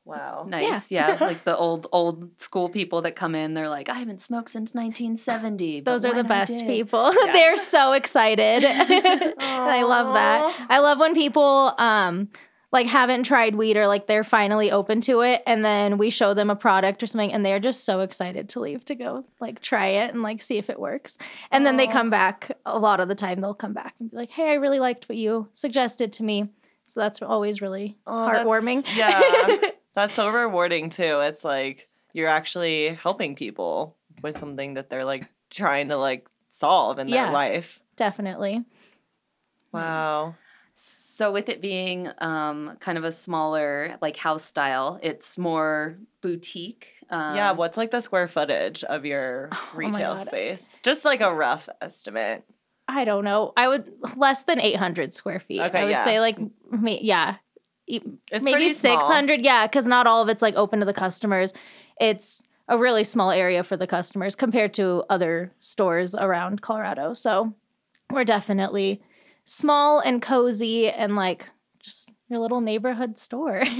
Wow. 0.07 0.45
nice? 0.47 0.91
Yeah. 0.91 1.17
like 1.21 1.43
the 1.43 1.55
old 1.55 1.87
old 1.91 2.39
school 2.39 2.69
people 2.69 3.01
that 3.03 3.15
come 3.15 3.35
in, 3.35 3.53
they're 3.53 3.69
like, 3.69 3.89
I 3.89 3.95
haven't 3.95 4.21
smoked 4.21 4.49
since 4.49 4.73
1970. 4.73 5.81
Those 5.81 6.05
are 6.05 6.13
the 6.13 6.23
best 6.23 6.59
did-" 6.59 6.67
people. 6.67 7.11
They're 7.33 7.57
so 7.57 7.91
excited. 7.93 8.63
I 9.39 9.83
love 9.83 10.13
that. 10.13 10.67
I 10.69 10.79
love 10.79 10.99
when 10.99 11.13
people 11.13 11.73
um 11.77 12.29
like 12.71 12.87
haven't 12.87 13.23
tried 13.23 13.55
weed 13.55 13.77
or 13.77 13.87
like 13.87 14.07
they're 14.07 14.25
finally 14.25 14.71
open 14.71 14.99
to 14.99 15.21
it 15.21 15.41
and 15.47 15.63
then 15.63 15.97
we 15.97 16.09
show 16.09 16.33
them 16.33 16.49
a 16.49 16.55
product 16.55 17.01
or 17.01 17.07
something 17.07 17.31
and 17.31 17.45
they're 17.45 17.61
just 17.61 17.85
so 17.85 18.01
excited 18.01 18.49
to 18.49 18.59
leave 18.59 18.83
to 18.83 18.93
go 18.93 19.23
like 19.39 19.61
try 19.61 19.87
it 19.87 20.13
and 20.13 20.21
like 20.21 20.41
see 20.41 20.57
if 20.57 20.69
it 20.69 20.77
works. 20.79 21.17
And 21.49 21.65
then 21.65 21.77
they 21.77 21.87
come 21.87 22.09
back 22.09 22.51
a 22.65 22.77
lot 22.77 22.99
of 22.99 23.07
the 23.07 23.15
time 23.15 23.39
they'll 23.41 23.53
come 23.53 23.73
back 23.73 23.95
and 23.99 24.11
be 24.11 24.17
like, 24.17 24.31
"Hey, 24.31 24.51
I 24.51 24.55
really 24.55 24.79
liked 24.79 25.07
what 25.09 25.17
you 25.17 25.47
suggested 25.53 26.13
to 26.13 26.23
me." 26.23 26.49
So 26.83 26.99
that's 27.01 27.21
always 27.21 27.61
really 27.61 27.97
Oh, 28.07 28.11
heartwarming. 28.11 28.83
Yeah. 28.95 29.71
That's 29.97 30.15
so 30.15 30.29
rewarding 30.29 30.91
too. 30.91 31.21
It's 31.21 31.43
like 31.43 31.89
you're 32.13 32.27
actually 32.27 32.89
helping 32.93 33.35
people 33.35 33.95
with 34.21 34.37
something 34.37 34.75
that 34.75 34.91
they're 34.91 35.05
like 35.05 35.27
trying 35.49 35.89
to 35.89 35.97
like 35.97 36.27
solve 36.51 36.99
in 36.99 37.07
Yeah. 37.07 37.23
their 37.25 37.33
life. 37.33 37.79
Definitely. 37.95 38.63
Wow. 39.71 40.35
So 40.75 41.31
with 41.31 41.49
it 41.49 41.61
being 41.63 42.07
um, 42.19 42.77
kind 42.79 42.99
of 42.99 43.03
a 43.03 43.11
smaller 43.11 43.97
like 43.99 44.17
house 44.17 44.43
style, 44.43 44.99
it's 45.01 45.35
more 45.35 45.97
boutique. 46.21 46.93
Um, 47.09 47.35
yeah, 47.35 47.51
what's 47.53 47.75
like 47.75 47.89
the 47.89 47.99
square 47.99 48.27
footage 48.27 48.83
of 48.83 49.03
your 49.03 49.49
Oh 49.51 49.69
retail 49.73 50.15
God. 50.15 50.25
space? 50.27 50.79
Just 50.83 51.05
like 51.05 51.21
a 51.21 51.33
rough 51.33 51.67
estimate. 51.81 52.43
I 52.87 53.03
don't 53.03 53.23
know. 53.23 53.51
I 53.57 53.67
would 53.67 53.91
less 54.15 54.43
than 54.43 54.61
800 54.61 55.11
square 55.13 55.39
feet. 55.39 55.59
Okay, 55.61 55.79
I 55.79 55.83
would 55.85 55.89
yeah. 55.91 56.03
say 56.03 56.19
like 56.19 56.37
ma- 56.69 56.97
yeah, 57.01 57.37
It's 57.87 58.43
maybe 58.43 58.51
pretty 58.51 58.69
small. 58.69 59.01
600. 59.01 59.43
Yeah, 59.43 59.65
because 59.67 59.87
not 59.87 60.07
all 60.07 60.21
of 60.21 60.29
it's 60.29 60.41
like 60.41 60.55
open 60.55 60.79
to 60.79 60.85
the 60.85 60.93
customers. 60.93 61.53
It's 61.99 62.43
a 62.67 62.77
really 62.77 63.03
small 63.03 63.31
area 63.31 63.63
for 63.63 63.77
the 63.77 63.87
customers 63.87 64.35
compared 64.35 64.73
to 64.75 65.03
other 65.09 65.53
stores 65.59 66.13
around 66.15 66.61
Colorado. 66.61 67.13
So 67.13 67.53
we're 68.09 68.25
definitely 68.25 69.01
small 69.45 69.99
and 69.99 70.21
cozy 70.21 70.89
and 70.89 71.15
like 71.15 71.47
just 71.79 72.09
your 72.29 72.39
little 72.39 72.61
neighborhood 72.61 73.17
store. 73.17 73.63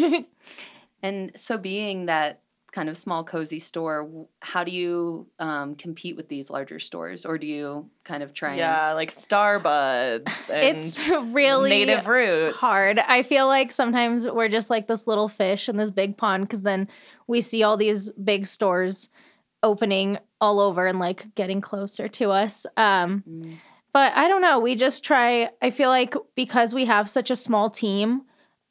And 1.04 1.32
so 1.36 1.58
being 1.58 2.08
that 2.08 2.42
kind 2.72 2.90
of 2.90 2.98
small 2.98 3.24
cozy 3.24 3.60
store, 3.60 4.28
how 4.42 4.64
do 4.64 4.72
you 4.72 5.28
um, 5.40 5.76
compete 5.76 6.16
with 6.16 6.28
these 6.28 6.50
larger 6.50 6.80
stores, 6.80 7.26
or 7.26 7.38
do 7.38 7.48
you 7.48 7.90
kind 8.04 8.22
of 8.24 8.34
try 8.34 8.50
and 8.50 8.58
Yeah, 8.60 8.94
like 8.94 9.10
Starbuds 9.12 10.50
and 10.50 10.64
it's 10.78 11.08
really 11.34 11.70
native 11.70 12.08
roots. 12.08 12.58
hard. 12.58 13.00
I 13.00 13.24
feel 13.24 13.48
like 13.48 13.72
sometimes 13.72 14.30
we're 14.30 14.50
just 14.50 14.70
like 14.70 14.88
this 14.88 15.08
little 15.08 15.30
fish 15.30 15.70
in 15.70 15.78
this 15.78 15.92
big 15.92 16.18
pond 16.18 16.44
because 16.44 16.62
then 16.62 16.88
we 17.28 17.42
see 17.42 17.64
all 17.64 17.78
these 17.78 18.12
big 18.12 18.46
stores 18.46 19.10
opening 19.64 20.18
all 20.40 20.60
over 20.60 20.86
and 20.86 21.00
like 21.00 21.34
getting 21.36 21.62
closer 21.62 22.08
to 22.08 22.32
us. 22.32 22.66
Um, 22.78 23.24
Mm. 23.28 23.56
but 23.94 24.14
I 24.14 24.28
don't 24.28 24.42
know. 24.42 24.60
We 24.60 24.76
just 24.76 25.04
try. 25.04 25.50
I 25.62 25.72
feel 25.72 25.90
like 25.90 26.14
because 26.36 26.74
we 26.76 26.86
have 26.86 27.10
such 27.10 27.32
a 27.32 27.36
small 27.36 27.70
team, 27.70 28.22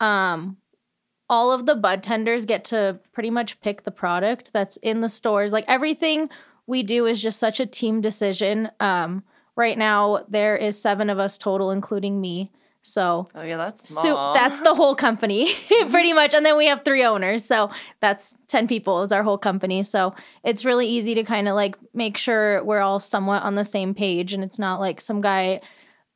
um, 0.00 0.58
all 1.28 1.50
of 1.52 1.66
the 1.66 1.74
bud 1.74 2.02
tenders 2.02 2.44
get 2.44 2.64
to 2.66 2.98
pretty 3.12 3.30
much 3.30 3.60
pick 3.60 3.82
the 3.84 3.90
product 3.90 4.50
that's 4.52 4.76
in 4.78 5.00
the 5.00 5.08
stores. 5.08 5.52
Like 5.52 5.64
everything 5.66 6.28
we 6.66 6.82
do 6.82 7.06
is 7.06 7.20
just 7.22 7.38
such 7.38 7.60
a 7.60 7.66
team 7.66 8.00
decision. 8.00 8.70
Um, 8.80 9.24
right 9.56 9.76
now 9.78 10.24
there 10.28 10.56
is 10.56 10.80
seven 10.80 11.10
of 11.10 11.18
us 11.18 11.36
total, 11.38 11.70
including 11.70 12.20
me. 12.20 12.52
So 12.82 13.26
Oh 13.34 13.42
yeah, 13.42 13.56
that's 13.56 13.88
so 13.88 14.02
small. 14.02 14.32
that's 14.34 14.60
the 14.60 14.72
whole 14.76 14.94
company 14.94 15.52
pretty 15.90 16.12
much 16.12 16.34
and 16.34 16.46
then 16.46 16.56
we 16.56 16.66
have 16.66 16.84
three 16.84 17.02
owners 17.02 17.44
so 17.44 17.68
that's 17.98 18.36
10 18.46 18.68
people 18.68 19.02
is 19.02 19.10
our 19.10 19.24
whole 19.24 19.38
company 19.38 19.82
so 19.82 20.14
it's 20.44 20.64
really 20.64 20.86
easy 20.86 21.12
to 21.16 21.24
kind 21.24 21.48
of 21.48 21.56
like 21.56 21.74
make 21.94 22.16
sure 22.16 22.62
we're 22.62 22.78
all 22.78 23.00
somewhat 23.00 23.42
on 23.42 23.56
the 23.56 23.64
same 23.64 23.92
page 23.92 24.32
and 24.32 24.44
it's 24.44 24.60
not 24.60 24.78
like 24.78 25.00
some 25.00 25.20
guy 25.20 25.60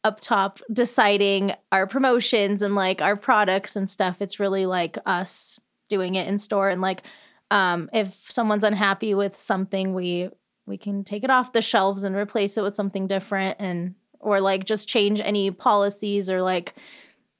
up 0.02 0.20
top 0.20 0.60
deciding 0.72 1.52
our 1.72 1.86
promotions 1.86 2.62
and 2.62 2.74
like 2.74 3.02
our 3.02 3.16
products 3.16 3.76
and 3.76 3.88
stuff. 3.88 4.22
It's 4.22 4.40
really 4.40 4.66
like 4.66 4.96
us 5.06 5.60
doing 5.88 6.14
it 6.14 6.28
in 6.28 6.38
store 6.38 6.70
and 6.70 6.80
like 6.80 7.02
um 7.50 7.90
if 7.92 8.24
someone's 8.30 8.62
unhappy 8.62 9.12
with 9.12 9.36
something 9.36 9.92
we 9.92 10.30
we 10.66 10.78
can 10.78 11.02
take 11.02 11.24
it 11.24 11.30
off 11.30 11.52
the 11.52 11.60
shelves 11.60 12.04
and 12.04 12.14
replace 12.14 12.56
it 12.56 12.62
with 12.62 12.76
something 12.76 13.08
different 13.08 13.56
and 13.58 13.94
or 14.20 14.40
like 14.40 14.64
just 14.64 14.88
change 14.88 15.20
any 15.20 15.50
policies 15.50 16.30
or 16.30 16.40
like 16.40 16.74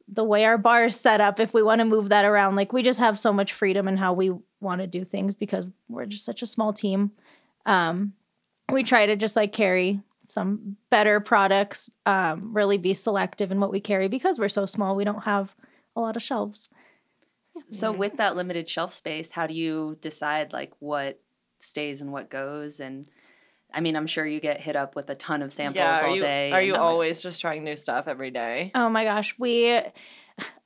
the 0.09 0.25
way 0.25 0.45
our 0.45 0.59
bar 0.59 0.87
is 0.87 0.99
set 0.99 1.21
up 1.21 1.39
if 1.39 1.55
we 1.55 1.63
want 1.63 1.79
to 1.79 1.85
move 1.85 2.09
that 2.09 2.25
around. 2.25 2.57
Like 2.57 2.73
we 2.73 2.83
just 2.83 2.99
have 2.99 3.17
so 3.19 3.33
much 3.33 3.53
freedom 3.53 3.87
in 3.87 3.97
how 3.97 4.13
we 4.13 4.33
want 4.61 4.81
to 4.81 4.89
do 4.89 5.05
things 5.05 5.37
because 5.37 5.67
we're 5.89 6.07
just 6.07 6.25
such 6.25 6.43
a 6.43 6.47
small 6.47 6.73
team. 6.73 7.13
Um 7.65 8.15
we 8.71 8.83
try 8.83 9.07
to 9.07 9.17
just 9.17 9.37
like 9.37 9.53
carry 9.53 10.01
some 10.31 10.77
better 10.91 11.21
products 11.21 11.91
um 12.07 12.53
really 12.55 12.79
be 12.79 12.95
selective 12.95 13.51
in 13.53 13.61
what 13.61 13.73
we 13.73 13.81
carry 13.81 14.09
because 14.09 14.39
we're 14.39 14.49
so 14.49 14.65
small 14.67 14.95
we 14.97 15.05
don't 15.05 15.25
have 15.25 15.55
a 15.97 16.01
lot 16.01 16.17
of 16.17 16.23
shelves 16.23 16.69
So 17.69 17.91
with 17.91 18.17
that 18.19 18.37
limited 18.37 18.69
shelf 18.69 18.93
space, 18.93 19.33
how 19.33 19.47
do 19.49 19.55
you 19.55 19.99
decide 20.01 20.53
like 20.53 20.73
what 20.79 21.21
stays 21.59 22.01
and 22.01 22.13
what 22.13 22.31
goes? 22.31 22.79
And 22.79 23.11
I 23.75 23.81
mean, 23.81 23.97
I'm 23.97 24.07
sure 24.07 24.25
you 24.25 24.39
get 24.41 24.61
hit 24.61 24.77
up 24.77 24.95
with 24.95 25.11
a 25.11 25.17
ton 25.17 25.43
of 25.43 25.53
samples 25.53 25.81
yeah. 25.83 26.03
All 26.05 26.15
you, 26.15 26.21
day. 26.21 26.53
are 26.53 26.63
you 26.63 26.75
and- 26.75 26.83
always 26.83 27.23
just 27.23 27.41
trying 27.41 27.65
new 27.65 27.75
stuff 27.77 28.07
every 28.07 28.31
day? 28.31 28.71
Oh 28.75 28.89
my 28.89 29.03
gosh, 29.05 29.35
we 29.39 29.83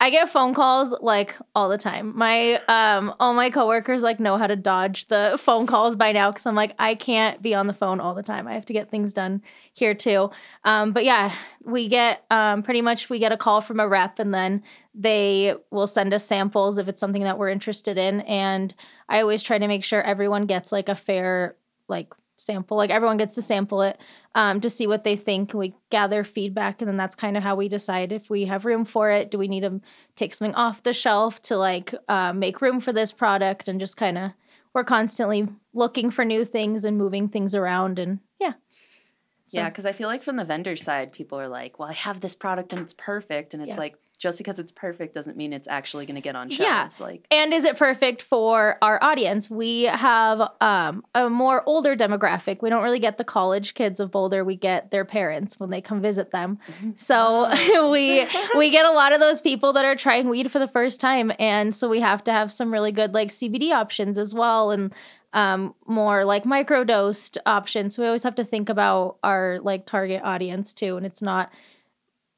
I 0.05 0.11
get 0.11 0.29
phone 0.29 0.53
calls 0.53 0.95
like 1.01 1.35
all 1.55 1.71
the 1.71 1.79
time. 1.79 2.13
My 2.15 2.57
um 2.69 3.15
all 3.19 3.33
my 3.33 3.49
coworkers 3.49 4.03
like 4.03 4.21
know 4.21 4.37
how 4.37 4.47
to 4.47 4.55
dodge 4.55 5.07
the 5.07 5.39
phone 5.41 5.67
calls 5.67 5.97
by 5.97 6.13
now 6.13 6.31
cuz 6.31 6.45
I'm 6.45 6.55
like 6.55 6.75
I 6.79 6.95
can't 6.95 7.41
be 7.41 7.55
on 7.55 7.69
the 7.69 7.73
phone 7.73 8.01
all 8.01 8.15
the 8.15 8.23
time. 8.23 8.47
I 8.47 8.53
have 8.53 8.67
to 8.67 8.75
get 8.75 8.91
things 8.91 9.15
done 9.15 9.41
here 9.73 9.95
too. 9.95 10.31
Um 10.63 10.93
but 10.93 11.07
yeah, 11.07 11.35
we 11.65 11.89
get 11.89 12.23
um 12.31 12.63
pretty 12.63 12.83
much 12.83 13.09
we 13.09 13.19
get 13.19 13.33
a 13.33 13.39
call 13.39 13.63
from 13.63 13.81
a 13.81 13.89
rep 13.89 14.19
and 14.19 14.35
then 14.35 14.63
they 14.95 15.55
will 15.71 15.87
send 15.87 16.13
us 16.13 16.27
samples 16.27 16.77
if 16.77 16.87
it's 16.87 17.01
something 17.01 17.23
that 17.23 17.39
we're 17.39 17.49
interested 17.49 17.97
in 17.97 18.21
and 18.23 18.75
I 19.09 19.23
always 19.23 19.41
try 19.41 19.57
to 19.57 19.67
make 19.67 19.85
sure 19.85 20.03
everyone 20.03 20.45
gets 20.45 20.71
like 20.71 20.91
a 20.91 20.95
fair 20.95 21.57
like 21.89 22.13
sample 22.37 22.77
like 22.77 22.91
everyone 22.91 23.17
gets 23.17 23.37
to 23.37 23.43
sample 23.43 23.81
it 23.81 23.99
um, 24.35 24.61
to 24.61 24.69
see 24.71 24.87
what 24.87 25.05
they 25.05 25.17
think. 25.17 25.55
We 25.55 25.75
gather 25.91 26.25
feedback, 26.25 26.81
and 26.83 26.89
then 26.89 26.97
that's 26.97 27.15
kind 27.17 27.37
of 27.37 27.43
how 27.43 27.55
we 27.57 27.69
decide 27.69 28.13
if 28.13 28.29
we 28.31 28.45
have 28.47 28.65
room 28.65 28.85
for 28.85 29.11
it. 29.11 29.31
Do 29.31 29.39
we 29.39 29.49
need 29.49 29.61
to 29.63 29.81
take 30.17 30.35
something 30.35 30.55
off 30.55 30.83
the 30.83 30.93
shelf 30.93 31.41
to 31.43 31.57
like 31.57 31.95
uh, 32.09 32.33
make 32.33 32.61
room 32.61 32.81
for 32.81 32.93
this 32.93 33.13
product? 33.13 33.69
And 33.69 33.79
just 33.81 33.97
kind 33.97 34.19
of 34.19 34.33
we're 34.73 34.85
constantly 34.85 35.49
looking 35.73 36.11
for 36.11 36.25
new 36.25 36.45
things 36.45 36.85
and 36.85 36.99
moving 36.99 37.29
things 37.29 37.55
around. 37.55 37.99
And 37.99 38.19
yeah, 38.41 38.55
So- 39.45 39.59
Yeah, 39.59 39.69
because 39.69 39.87
I 39.87 39.93
feel 39.93 40.09
like 40.09 40.23
from 40.23 40.37
the 40.37 40.45
vendor 40.45 40.75
side, 40.77 41.13
people 41.13 41.39
are 41.39 41.49
like, 41.49 41.79
"Well, 41.79 41.89
I 41.89 41.93
have 41.95 42.21
this 42.21 42.35
product 42.35 42.73
and 42.73 42.83
it's 42.83 42.95
perfect," 42.95 43.55
and 43.55 43.63
it's 43.63 43.71
Yeah. 43.71 43.77
like 43.79 43.97
just 44.25 44.39
because 44.39 44.59
it's 44.59 44.73
perfect 44.73 45.15
doesn't 45.15 45.37
mean 45.37 45.53
it's 45.53 45.69
actually 45.69 46.07
going 46.07 46.15
to 46.15 46.21
get 46.23 46.35
on 46.35 46.49
Yeah. 46.51 46.57
shelves. 46.89 46.99
Like, 46.99 47.27
And 47.31 47.53
is 47.53 47.65
it 47.67 47.77
perfect 47.77 48.23
for 48.23 48.79
our 48.81 48.99
audience? 49.05 49.51
We 49.51 49.83
have 49.83 50.51
um, 50.63 51.05
a 51.15 51.29
more 51.29 51.63
older 51.67 51.95
demographic. 51.95 52.63
We 52.63 52.71
don't 52.71 52.83
really 52.83 52.99
get 52.99 53.19
the 53.19 53.25
college 53.25 53.75
kids 53.75 54.01
of 54.01 54.11
Boulder. 54.11 54.43
We 54.43 54.57
get 54.57 54.91
their 54.91 55.05
parents 55.05 55.61
when 55.61 55.69
they 55.69 55.83
come 55.83 56.01
visit 56.01 56.31
them. 56.33 56.59
So 56.97 57.49
we 57.91 58.27
we 58.57 58.71
get 58.71 58.87
a 58.87 58.91
lot 58.93 59.13
of 59.13 59.21
those 59.21 59.41
people 59.43 59.75
that 59.75 59.85
are 59.85 59.95
trying 59.97 60.29
weed 60.29 60.51
for 60.51 60.59
the 60.59 60.67
first 60.69 61.01
time, 61.01 61.31
and 61.39 61.75
so 61.75 61.89
we 61.89 62.01
have 62.01 62.25
to 62.25 62.33
have 62.33 62.51
some 62.51 62.73
really 62.73 62.93
good 62.93 63.13
like 63.13 63.29
CBD 63.29 63.73
options 63.73 64.19
as 64.19 64.33
well, 64.35 64.71
and 64.71 64.95
um, 65.35 65.75
more 65.87 66.25
like 66.25 66.45
microdosed 66.45 67.37
options. 67.47 67.95
So 67.95 68.03
we 68.03 68.07
always 68.07 68.23
have 68.23 68.37
to 68.37 68.45
think 68.45 68.69
about 68.69 69.17
our 69.23 69.59
like 69.63 69.85
target 69.87 70.23
audience 70.25 70.73
too, 70.73 70.97
and 70.97 71.05
it's 71.05 71.21
not 71.23 71.51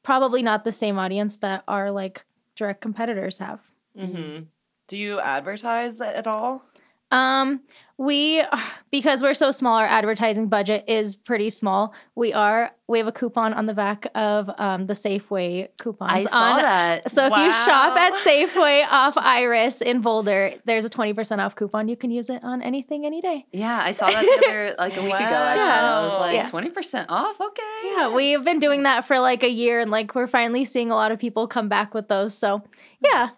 probably 0.06 0.40
not 0.40 0.62
the 0.62 0.70
same 0.70 1.00
audience 1.00 1.38
that 1.38 1.64
our 1.66 1.90
like 1.90 2.24
direct 2.54 2.80
competitors 2.80 3.38
have. 3.38 3.58
Mm-hmm. 3.98 4.44
Do 4.86 4.96
you 4.96 5.18
advertise 5.18 6.00
at 6.00 6.28
all? 6.28 6.62
Um, 7.10 7.62
we 7.98 8.42
because 8.90 9.22
we're 9.22 9.34
so 9.34 9.50
small, 9.50 9.74
our 9.74 9.86
advertising 9.86 10.48
budget 10.48 10.84
is 10.88 11.14
pretty 11.14 11.50
small. 11.50 11.94
We 12.14 12.32
are 12.32 12.72
we 12.88 12.98
have 12.98 13.06
a 13.06 13.12
coupon 13.12 13.52
on 13.52 13.66
the 13.66 13.74
back 13.74 14.06
of 14.14 14.48
um, 14.58 14.86
the 14.86 14.94
Safeway 14.94 15.68
coupons. 15.78 16.12
I 16.12 16.22
saw 16.22 16.42
on, 16.42 16.62
that. 16.62 17.10
So 17.10 17.26
if 17.26 17.32
you 17.36 17.52
shop 17.52 17.96
at 17.96 18.12
Safeway 18.14 18.86
off 18.88 19.16
Iris 19.16 19.82
in 19.82 20.02
Boulder, 20.02 20.54
there's 20.64 20.84
a 20.84 20.90
twenty 20.90 21.12
percent 21.12 21.40
off 21.40 21.54
coupon. 21.56 21.88
You 21.88 21.96
can 21.96 22.10
use 22.10 22.30
it 22.30 22.42
on 22.42 22.62
anything, 22.62 23.06
any 23.06 23.20
day. 23.20 23.46
Yeah, 23.52 23.80
I 23.82 23.92
saw 23.92 24.10
that 24.10 24.22
the 24.22 24.46
other 24.46 24.74
like 24.78 24.96
a 24.96 25.02
week 25.02 25.14
ago. 25.14 25.24
Actually, 25.24 25.68
I 25.68 26.04
was 26.04 26.20
like, 26.20 26.36
Yeah. 26.36 26.44
twenty 26.44 26.70
percent 26.70 27.10
off. 27.10 27.40
Okay. 27.40 27.62
Yeah, 27.84 28.14
we've 28.14 28.44
been 28.44 28.58
doing 28.58 28.82
that 28.84 29.04
for 29.04 29.18
like 29.18 29.42
a 29.42 29.50
year, 29.50 29.80
and 29.80 29.90
like 29.90 30.14
we're 30.14 30.26
finally 30.26 30.64
seeing 30.64 30.90
a 30.90 30.94
lot 30.94 31.12
of 31.12 31.18
people 31.18 31.46
come 31.46 31.68
back 31.68 31.94
with 31.94 32.08
those. 32.08 32.36
So 32.36 32.62
yeah, 33.02 33.30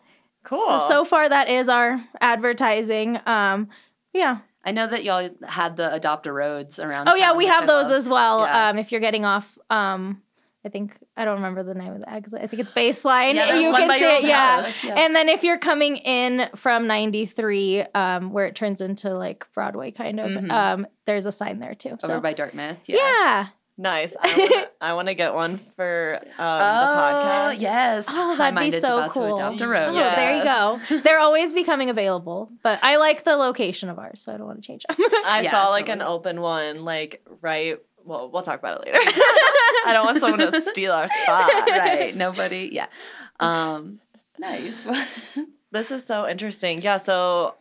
Cool. 0.44 0.58
so 0.58 0.80
so 0.80 1.04
far 1.04 1.28
that 1.28 1.48
is 1.48 1.68
our 1.68 2.00
advertising. 2.20 3.18
Um, 3.24 3.68
yeah. 4.12 4.38
I 4.68 4.72
know 4.72 4.86
that 4.86 5.02
y'all 5.04 5.28
had 5.46 5.76
the 5.76 5.92
adopt 5.92 6.26
a 6.26 6.32
roads 6.32 6.78
around. 6.78 7.08
Oh 7.08 7.14
yeah, 7.14 7.34
we 7.34 7.46
have 7.46 7.62
I 7.64 7.66
those 7.66 7.86
loved. 7.86 7.96
as 7.96 8.08
well. 8.08 8.40
Yeah. 8.42 8.68
Um, 8.68 8.78
if 8.78 8.92
you're 8.92 9.00
getting 9.00 9.24
off, 9.24 9.56
um, 9.70 10.20
I 10.64 10.68
think 10.68 10.96
I 11.16 11.24
don't 11.24 11.36
remember 11.36 11.62
the 11.62 11.74
name 11.74 11.92
of 11.94 12.00
the 12.00 12.10
exit. 12.12 12.40
I 12.42 12.46
think 12.46 12.60
it's 12.60 12.72
baseline. 12.72 13.34
Yeah, 13.34 13.54
you 13.58 13.70
one 13.70 13.80
can 13.82 13.88
by 13.88 13.98
see 13.98 14.04
your 14.04 14.12
it, 14.16 14.24
yeah. 14.24 14.70
yeah. 14.84 14.98
And 14.98 15.14
then 15.16 15.28
if 15.30 15.42
you're 15.42 15.58
coming 15.58 15.96
in 15.96 16.48
from 16.54 16.86
93, 16.86 17.82
um, 17.94 18.32
where 18.32 18.44
it 18.46 18.54
turns 18.54 18.80
into 18.80 19.14
like 19.16 19.46
Broadway, 19.54 19.90
kind 19.90 20.20
of, 20.20 20.30
Mhm. 20.30 20.50
um, 20.52 20.86
there's 21.06 21.24
a 21.26 21.32
sign 21.32 21.60
there 21.60 21.74
too. 21.74 21.96
So 22.00 22.14
over 22.14 22.20
by 22.20 22.34
Dartmouth. 22.34 22.88
Yeah. 22.88 22.96
yeah. 22.98 23.46
Nice. 23.78 24.14
I 24.20 24.36
wanna, 24.36 24.66
I 24.80 24.92
want 24.94 25.08
to 25.08 25.14
get 25.14 25.32
one 25.34 25.56
for 25.56 26.18
um, 26.22 26.28
Oh 26.38 26.58
the 26.58 27.54
podcast. 27.56 27.60
yes. 27.60 28.06
Oh, 28.10 28.36
that'd 28.36 28.58
be 28.58 28.70
so 28.78 28.98
about 28.98 29.12
cool. 29.12 29.28
to 29.28 29.34
adopt 29.34 29.60
a 29.60 29.64
Oh, 29.64 29.68
road. 29.68 29.94
Yeah. 29.94 30.14
there 30.14 30.38
you 30.38 30.44
go. 30.44 31.00
They're 31.02 31.18
always 31.20 31.52
becoming 31.54 31.88
available, 31.88 32.50
but 32.62 32.78
I 32.82 32.96
like 32.96 33.24
the 33.24 33.36
location 33.36 33.88
of 33.88 33.98
ours, 33.98 34.20
so 34.20 34.34
I 34.34 34.36
don't 34.36 34.46
want 34.46 34.60
to 34.62 34.66
change 34.66 34.84
them. 34.88 34.96
I 35.24 35.40
Yeah, 35.44 35.50
saw 35.52 35.68
like 35.68 35.88
an 35.88 36.02
open 36.02 36.40
one, 36.42 36.84
like 36.84 37.24
right. 37.40 37.78
Well, 38.04 38.30
we'll 38.30 38.42
talk 38.42 38.58
about 38.58 38.80
it 38.80 38.86
later. 38.86 38.98
I 39.86 39.90
don't 39.92 40.06
want 40.06 40.20
someone 40.20 40.40
to 40.50 40.60
steal 40.62 40.92
our 40.92 41.08
spot. 41.08 41.50
right. 41.68 42.14
Nobody. 42.16 42.70
Yeah. 42.72 42.86
Um. 43.40 44.00
Nice. 44.38 44.86
This 45.70 45.90
is 45.90 46.06
so 46.06 46.26
interesting. 46.26 46.80
Yeah. 46.80 46.96
So, 46.96 47.56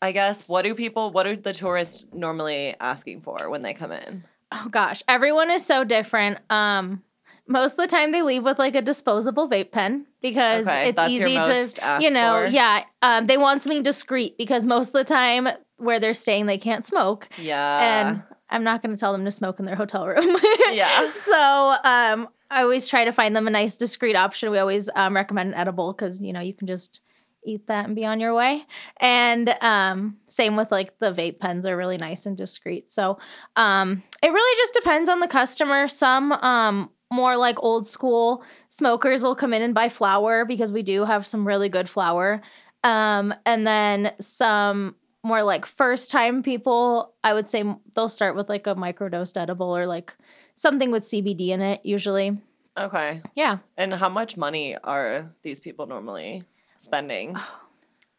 I 0.00 0.12
guess 0.12 0.46
what 0.46 0.62
do 0.62 0.74
people, 0.76 1.10
what 1.10 1.26
are 1.26 1.34
the 1.34 1.52
tourists 1.52 2.06
normally 2.12 2.76
asking 2.80 3.22
for 3.22 3.50
when 3.50 3.62
they 3.62 3.74
come 3.74 3.90
in? 3.90 4.22
Oh 4.52 4.68
gosh, 4.70 5.02
everyone 5.08 5.50
is 5.50 5.64
so 5.64 5.84
different. 5.84 6.38
Um 6.50 7.02
most 7.50 7.72
of 7.72 7.76
the 7.78 7.86
time 7.86 8.12
they 8.12 8.20
leave 8.20 8.44
with 8.44 8.58
like 8.58 8.74
a 8.74 8.82
disposable 8.82 9.48
vape 9.48 9.70
pen 9.72 10.06
because 10.20 10.66
Okay, 10.68 10.90
it's 10.90 11.02
easy 11.04 11.34
to 11.36 11.98
you 12.00 12.10
know, 12.10 12.44
for? 12.44 12.46
yeah. 12.46 12.84
Um 13.02 13.26
they 13.26 13.38
want 13.38 13.62
something 13.62 13.82
discreet 13.82 14.36
because 14.36 14.66
most 14.66 14.88
of 14.88 14.92
the 14.94 15.04
time 15.04 15.48
where 15.76 15.98
they're 16.00 16.14
staying 16.14 16.46
they 16.46 16.58
can't 16.58 16.84
smoke. 16.84 17.28
Yeah. 17.38 18.06
and 18.08 18.22
I'm 18.50 18.64
not 18.64 18.82
going 18.82 18.94
to 18.96 18.98
tell 18.98 19.12
them 19.12 19.26
to 19.26 19.30
smoke 19.30 19.58
in 19.60 19.66
their 19.66 19.76
hotel 19.76 20.06
room. 20.06 20.36
Yeah. 20.72 21.10
So, 21.10 21.74
um 21.84 22.28
I 22.50 22.62
always 22.62 22.88
try 22.88 23.04
to 23.04 23.12
find 23.12 23.36
them 23.36 23.46
a 23.46 23.50
nice 23.50 23.74
discreet 23.76 24.16
option. 24.16 24.50
We 24.50 24.56
always 24.58 24.88
um, 24.94 25.14
recommend 25.14 25.50
an 25.50 25.54
edible 25.54 25.92
cuz 25.92 26.22
you 26.22 26.32
know, 26.32 26.40
you 26.40 26.54
can 26.54 26.66
just 26.66 27.00
eat 27.44 27.66
that 27.68 27.84
and 27.86 27.94
be 27.94 28.04
on 28.06 28.20
your 28.20 28.34
way. 28.34 28.64
And 29.00 29.54
um, 29.60 30.16
same 30.26 30.56
with 30.56 30.70
like 30.72 30.98
the 30.98 31.12
vape 31.12 31.38
pens 31.40 31.66
are 31.66 31.76
really 31.76 31.96
nice 31.98 32.24
and 32.26 32.36
discreet. 32.36 32.90
So 32.90 33.18
um, 33.56 34.02
it 34.22 34.28
really 34.28 34.56
just 34.56 34.74
depends 34.74 35.08
on 35.08 35.20
the 35.20 35.28
customer. 35.28 35.88
Some 35.88 36.32
um, 36.32 36.90
more 37.10 37.36
like 37.36 37.62
old 37.62 37.86
school 37.86 38.42
smokers 38.68 39.22
will 39.22 39.34
come 39.34 39.54
in 39.54 39.62
and 39.62 39.74
buy 39.74 39.88
flower 39.88 40.44
because 40.44 40.72
we 40.72 40.82
do 40.82 41.04
have 41.04 41.26
some 41.26 41.46
really 41.46 41.68
good 41.68 41.88
flower. 41.88 42.42
Um, 42.84 43.34
and 43.46 43.66
then 43.66 44.12
some 44.20 44.96
more 45.22 45.42
like 45.42 45.66
first 45.66 46.10
time 46.10 46.42
people, 46.42 47.14
I 47.24 47.34
would 47.34 47.48
say 47.48 47.64
they'll 47.94 48.08
start 48.08 48.36
with 48.36 48.48
like 48.48 48.66
a 48.66 48.74
microdosed 48.74 49.40
edible 49.40 49.76
or 49.76 49.86
like 49.86 50.16
something 50.54 50.90
with 50.90 51.02
CBD 51.04 51.48
in 51.48 51.60
it 51.60 51.80
usually. 51.84 52.36
okay. 52.76 53.22
Yeah. 53.34 53.58
And 53.76 53.94
how 53.94 54.08
much 54.08 54.36
money 54.36 54.76
are 54.82 55.32
these 55.42 55.60
people 55.60 55.86
normally 55.86 56.44
spending? 56.76 57.36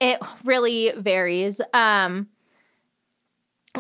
It 0.02 0.18
really 0.46 0.94
varies. 0.96 1.60
Um, 1.74 2.30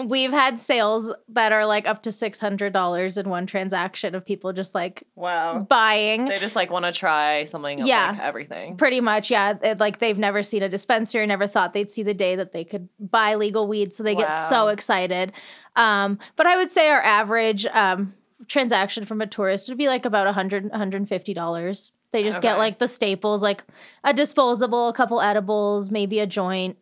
we've 0.05 0.31
had 0.31 0.59
sales 0.59 1.11
that 1.29 1.51
are 1.51 1.65
like 1.65 1.87
up 1.87 2.03
to 2.03 2.11
six 2.11 2.39
hundred 2.39 2.73
dollars 2.73 3.17
in 3.17 3.27
one 3.29 3.45
transaction 3.47 4.13
of 4.15 4.25
people 4.25 4.53
just 4.53 4.75
like 4.75 5.03
Wow. 5.15 5.59
buying. 5.67 6.25
They 6.25 6.39
just 6.39 6.55
like 6.55 6.69
want 6.71 6.85
to 6.85 6.91
try 6.91 7.43
something 7.45 7.79
Yeah. 7.85 8.11
like 8.11 8.19
everything. 8.19 8.77
Pretty 8.77 9.01
much, 9.01 9.31
yeah. 9.31 9.55
It, 9.61 9.79
like 9.79 9.99
they've 9.99 10.17
never 10.19 10.43
seen 10.43 10.61
a 10.63 10.69
dispensary, 10.69 11.25
never 11.25 11.47
thought 11.47 11.73
they'd 11.73 11.89
see 11.91 12.03
the 12.03 12.13
day 12.13 12.35
that 12.35 12.51
they 12.51 12.63
could 12.63 12.87
buy 12.99 13.35
legal 13.35 13.67
weed, 13.67 13.93
so 13.93 14.03
they 14.03 14.15
get 14.15 14.29
so 14.29 14.67
excited. 14.67 15.31
Um, 15.75 16.19
but 16.35 16.45
I 16.45 16.55
would 16.57 16.69
say 16.71 16.89
our 16.89 17.01
average 17.01 17.65
um, 17.67 18.13
transaction 18.47 19.05
from 19.05 19.21
a 19.21 19.27
tourist 19.27 19.69
would 19.69 19.77
be 19.77 19.87
like 19.87 20.05
about 20.05 20.25
100 20.25 20.69
150 20.69 21.33
dollars. 21.33 21.91
They 22.11 22.23
just 22.23 22.39
Okay. 22.39 22.47
get 22.49 22.57
like 22.57 22.79
the 22.79 22.87
staples, 22.87 23.43
like 23.43 23.63
a 24.03 24.13
disposable, 24.13 24.87
a 24.87 24.93
couple 24.93 25.21
edibles, 25.21 25.91
maybe 25.91 26.19
a 26.19 26.25
joint. 26.27 26.77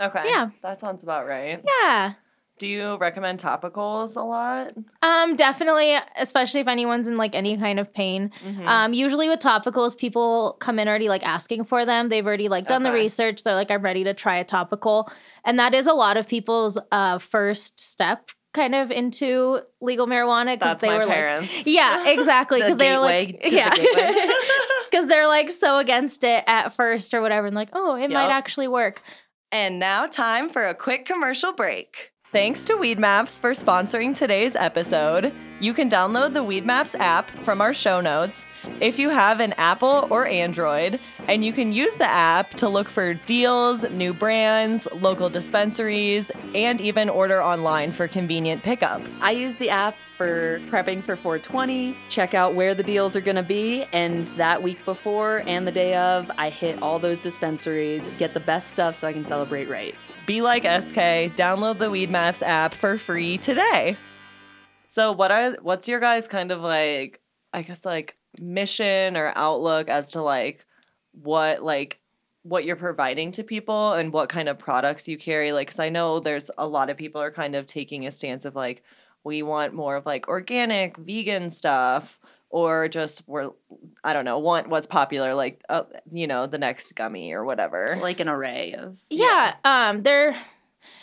Okay. 0.00 0.22
yeah. 0.24 0.50
That 0.62 0.78
sounds 0.78 1.02
about 1.02 1.26
right. 1.26 1.62
Yeah. 1.64 2.14
Do 2.58 2.66
you 2.66 2.96
recommend 2.96 3.38
topicals 3.38 4.16
a 4.16 4.22
lot? 4.22 4.72
Um, 5.02 5.36
definitely, 5.36 5.94
especially 6.16 6.60
if 6.60 6.68
anyone's 6.68 7.06
in 7.06 7.16
like 7.16 7.34
any 7.34 7.58
kind 7.58 7.78
of 7.78 7.92
pain. 7.92 8.30
Mm-hmm. 8.42 8.66
Um, 8.66 8.94
usually 8.94 9.28
with 9.28 9.40
topicals, 9.40 9.96
people 9.96 10.56
come 10.58 10.78
in 10.78 10.88
already 10.88 11.10
like 11.10 11.22
asking 11.22 11.66
for 11.66 11.84
them. 11.84 12.08
They've 12.08 12.26
already 12.26 12.48
like 12.48 12.66
done 12.66 12.82
the 12.82 12.92
research. 12.92 13.42
They're 13.42 13.54
like, 13.54 13.70
I'm 13.70 13.82
ready 13.82 14.04
to 14.04 14.14
try 14.14 14.38
a 14.38 14.44
topical, 14.44 15.10
and 15.44 15.58
that 15.58 15.74
is 15.74 15.86
a 15.86 15.92
lot 15.92 16.16
of 16.16 16.26
people's 16.28 16.78
uh 16.90 17.18
first 17.18 17.78
step 17.78 18.30
kind 18.54 18.74
of 18.74 18.90
into 18.90 19.60
legal 19.82 20.06
marijuana 20.06 20.54
because 20.54 20.70
That's 20.70 20.82
they 20.82 20.88
my 20.88 20.98
were 20.98 21.06
parents. 21.06 21.54
like, 21.58 21.66
yeah, 21.66 22.08
exactly, 22.08 22.60
The 22.62 22.68
because 22.68 22.78
they're 22.78 22.98
like, 22.98 23.42
the 23.42 23.52
yeah, 23.52 23.70
because 24.90 25.06
they're 25.08 25.28
like 25.28 25.50
so 25.50 25.76
against 25.76 26.24
it 26.24 26.42
at 26.46 26.70
first 26.70 27.12
or 27.12 27.20
whatever, 27.20 27.46
and 27.46 27.54
like, 27.54 27.68
oh, 27.74 27.96
it 27.96 28.10
might 28.10 28.30
actually 28.30 28.68
work. 28.68 29.02
And 29.52 29.78
now, 29.78 30.06
time 30.06 30.48
for 30.48 30.64
a 30.64 30.74
quick 30.74 31.06
commercial 31.06 31.52
break. 31.52 32.12
Thanks 32.32 32.64
to 32.64 32.74
Weed 32.74 32.98
Maps 32.98 33.38
for 33.38 33.52
sponsoring 33.52 34.12
today's 34.12 34.56
episode. 34.56 35.32
You 35.60 35.72
can 35.72 35.88
download 35.88 36.34
the 36.34 36.42
Weed 36.42 36.66
Maps 36.66 36.96
app 36.96 37.30
from 37.44 37.60
our 37.60 37.72
show 37.72 38.00
notes 38.00 38.48
if 38.80 38.98
you 38.98 39.10
have 39.10 39.38
an 39.38 39.52
Apple 39.52 40.08
or 40.10 40.26
Android, 40.26 40.98
and 41.28 41.44
you 41.44 41.52
can 41.52 41.70
use 41.70 41.94
the 41.94 42.08
app 42.08 42.50
to 42.54 42.68
look 42.68 42.88
for 42.88 43.14
deals, 43.14 43.88
new 43.90 44.12
brands, 44.12 44.88
local 44.92 45.30
dispensaries, 45.30 46.32
and 46.52 46.80
even 46.80 47.08
order 47.08 47.40
online 47.40 47.92
for 47.92 48.08
convenient 48.08 48.64
pickup. 48.64 49.02
I 49.20 49.30
use 49.30 49.54
the 49.54 49.70
app 49.70 49.96
for 50.16 50.58
prepping 50.68 51.04
for 51.04 51.14
420, 51.14 51.96
check 52.08 52.34
out 52.34 52.56
where 52.56 52.74
the 52.74 52.82
deals 52.82 53.14
are 53.14 53.20
going 53.20 53.36
to 53.36 53.42
be, 53.44 53.84
and 53.92 54.26
that 54.36 54.64
week 54.64 54.84
before 54.84 55.44
and 55.46 55.64
the 55.64 55.72
day 55.72 55.94
of, 55.94 56.28
I 56.36 56.50
hit 56.50 56.82
all 56.82 56.98
those 56.98 57.22
dispensaries, 57.22 58.08
get 58.18 58.34
the 58.34 58.40
best 58.40 58.68
stuff 58.68 58.96
so 58.96 59.06
I 59.06 59.12
can 59.12 59.24
celebrate 59.24 59.68
right. 59.68 59.94
Be 60.26 60.42
like 60.42 60.64
SK, 60.64 61.36
download 61.36 61.78
the 61.78 61.88
Weed 61.88 62.10
Maps 62.10 62.42
app 62.42 62.74
for 62.74 62.98
free 62.98 63.38
today. 63.38 63.96
So 64.88 65.12
what 65.12 65.30
are 65.30 65.52
what's 65.62 65.86
your 65.86 66.00
guys 66.00 66.26
kind 66.26 66.50
of 66.50 66.60
like 66.60 67.20
I 67.52 67.62
guess 67.62 67.84
like 67.84 68.16
mission 68.40 69.16
or 69.16 69.32
outlook 69.36 69.88
as 69.88 70.10
to 70.10 70.22
like 70.22 70.66
what 71.12 71.62
like 71.62 72.00
what 72.42 72.64
you're 72.64 72.74
providing 72.74 73.30
to 73.32 73.44
people 73.44 73.92
and 73.92 74.12
what 74.12 74.28
kind 74.28 74.48
of 74.48 74.58
products 74.58 75.06
you 75.06 75.16
carry? 75.16 75.52
Like 75.52 75.68
cuz 75.68 75.78
I 75.78 75.90
know 75.90 76.18
there's 76.18 76.50
a 76.58 76.66
lot 76.66 76.90
of 76.90 76.96
people 76.96 77.20
are 77.20 77.30
kind 77.30 77.54
of 77.54 77.64
taking 77.64 78.04
a 78.04 78.10
stance 78.10 78.44
of 78.44 78.56
like 78.56 78.82
we 79.22 79.44
want 79.44 79.74
more 79.74 79.94
of 79.94 80.06
like 80.06 80.26
organic 80.26 80.96
vegan 80.96 81.50
stuff 81.50 82.18
or 82.56 82.88
just 82.88 83.22
we're 83.26 83.50
I 84.02 84.14
don't 84.14 84.24
know 84.24 84.38
want 84.38 84.70
what's 84.70 84.86
popular 84.86 85.34
like 85.34 85.62
uh, 85.68 85.82
you 86.10 86.26
know 86.26 86.46
the 86.46 86.56
next 86.56 86.90
gummy 86.94 87.34
or 87.34 87.44
whatever. 87.44 87.98
Like 88.00 88.18
an 88.20 88.30
array 88.30 88.72
of. 88.72 88.98
Yeah, 89.10 89.56
um, 89.62 90.02
they're 90.02 90.34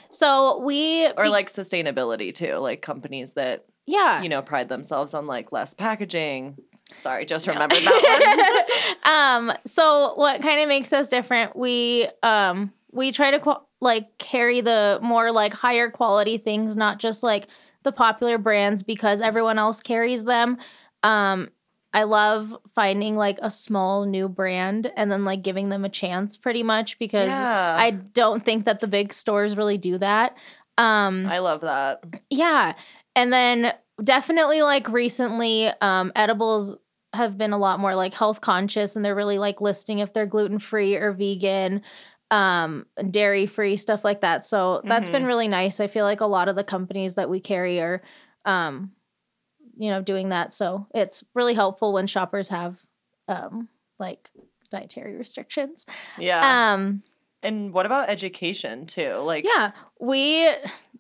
so 0.10 0.58
we 0.62 1.08
or 1.16 1.30
like 1.30 1.52
sustainability 1.52 2.34
too 2.34 2.56
like 2.56 2.82
companies 2.82 3.34
that 3.34 3.66
yeah, 3.86 4.24
you 4.24 4.30
know 4.30 4.42
pride 4.42 4.68
themselves 4.68 5.14
on 5.14 5.28
like 5.28 5.52
less 5.52 5.76
packaging. 5.76 6.58
Sorry 6.96 7.24
just 7.24 7.46
remembered 7.46 7.84
that 7.84 8.66
one. 9.06 9.12
Um 9.14 9.54
so 9.64 10.16
what 10.16 10.42
kind 10.42 10.60
of 10.60 10.68
makes 10.68 10.92
us 10.92 11.08
different 11.08 11.56
we 11.56 12.08
um 12.24 12.74
we 12.92 13.12
try 13.12 13.30
to 13.30 13.40
qu- 13.40 13.62
like 13.80 14.18
carry 14.18 14.62
the 14.62 15.00
more 15.04 15.32
like 15.32 15.54
higher 15.54 15.92
quality 15.92 16.38
things 16.40 16.76
not 16.76 16.98
just 17.00 17.22
like 17.22 17.48
the 17.84 17.92
popular 17.92 18.38
brands 18.38 18.82
because 18.82 19.22
everyone 19.22 19.60
else 19.60 19.80
carries 19.80 20.24
them 20.24 20.58
um 21.04 21.50
i 21.94 22.04
love 22.04 22.56
finding 22.74 23.16
like 23.16 23.38
a 23.42 23.52
small 23.52 24.06
new 24.06 24.28
brand 24.28 24.92
and 24.96 25.12
then 25.12 25.26
like 25.26 25.42
giving 25.44 25.70
them 25.70 25.86
a 25.86 25.90
chance 25.90 26.36
pretty 26.38 26.64
much 26.64 26.98
because 27.00 27.30
Yeah. 27.30 27.76
i 27.78 27.92
don't 27.92 28.44
think 28.44 28.66
that 28.66 28.80
the 28.80 28.88
big 28.88 29.14
stores 29.14 29.56
really 29.58 29.78
do 29.78 29.98
that 30.00 30.36
um 30.78 31.26
i 31.28 31.40
love 31.40 31.62
that 31.62 32.04
yeah. 32.30 32.74
And 33.16 33.32
then 33.32 33.74
definitely 34.04 34.64
like 34.64 34.90
recently, 34.90 35.70
um, 35.82 36.12
edibles 36.16 36.76
have 37.14 37.38
been 37.38 37.54
a 37.54 37.60
lot 37.60 37.80
more 37.80 37.94
like 37.94 38.12
health 38.16 38.42
conscious 38.42 38.96
and 38.96 39.06
they're 39.06 39.14
really 39.14 39.38
like 39.38 39.62
listing 39.62 40.00
if 40.00 40.14
they're 40.14 40.26
gluten 40.26 40.58
free 40.58 40.96
or 40.96 41.12
vegan, 41.12 41.84
um, 42.32 42.88
dairy 43.12 43.46
free, 43.46 43.78
stuff 43.78 44.04
like 44.04 44.22
that. 44.22 44.46
So 44.46 44.82
that's 44.84 45.10
been 45.10 45.26
really 45.28 45.48
nice. 45.48 45.80
I 45.80 45.86
feel 45.86 46.06
like 46.06 46.22
a 46.22 46.26
lot 46.26 46.48
of 46.50 46.56
the 46.56 46.64
companies 46.64 47.14
that 47.16 47.30
we 47.30 47.40
carry 47.40 47.80
are 47.80 48.02
um, 48.46 48.94
you 49.78 49.90
know, 49.90 50.02
doing 50.02 50.30
that. 50.30 50.54
So 50.54 50.88
it's 50.94 51.24
really 51.34 51.54
helpful 51.54 51.94
when 51.94 52.08
shoppers 52.08 52.50
have 52.50 52.80
um 53.28 53.70
like 54.00 54.30
dietary 54.72 55.16
restrictions. 55.16 55.86
yeah 56.18 56.74
Um 56.74 57.04
and 57.44 57.74
what 57.74 57.86
about 57.86 58.10
education 58.10 58.86
too 58.86 59.16
like 59.16 59.44
Yeah, 59.46 59.72
we. 60.00 60.50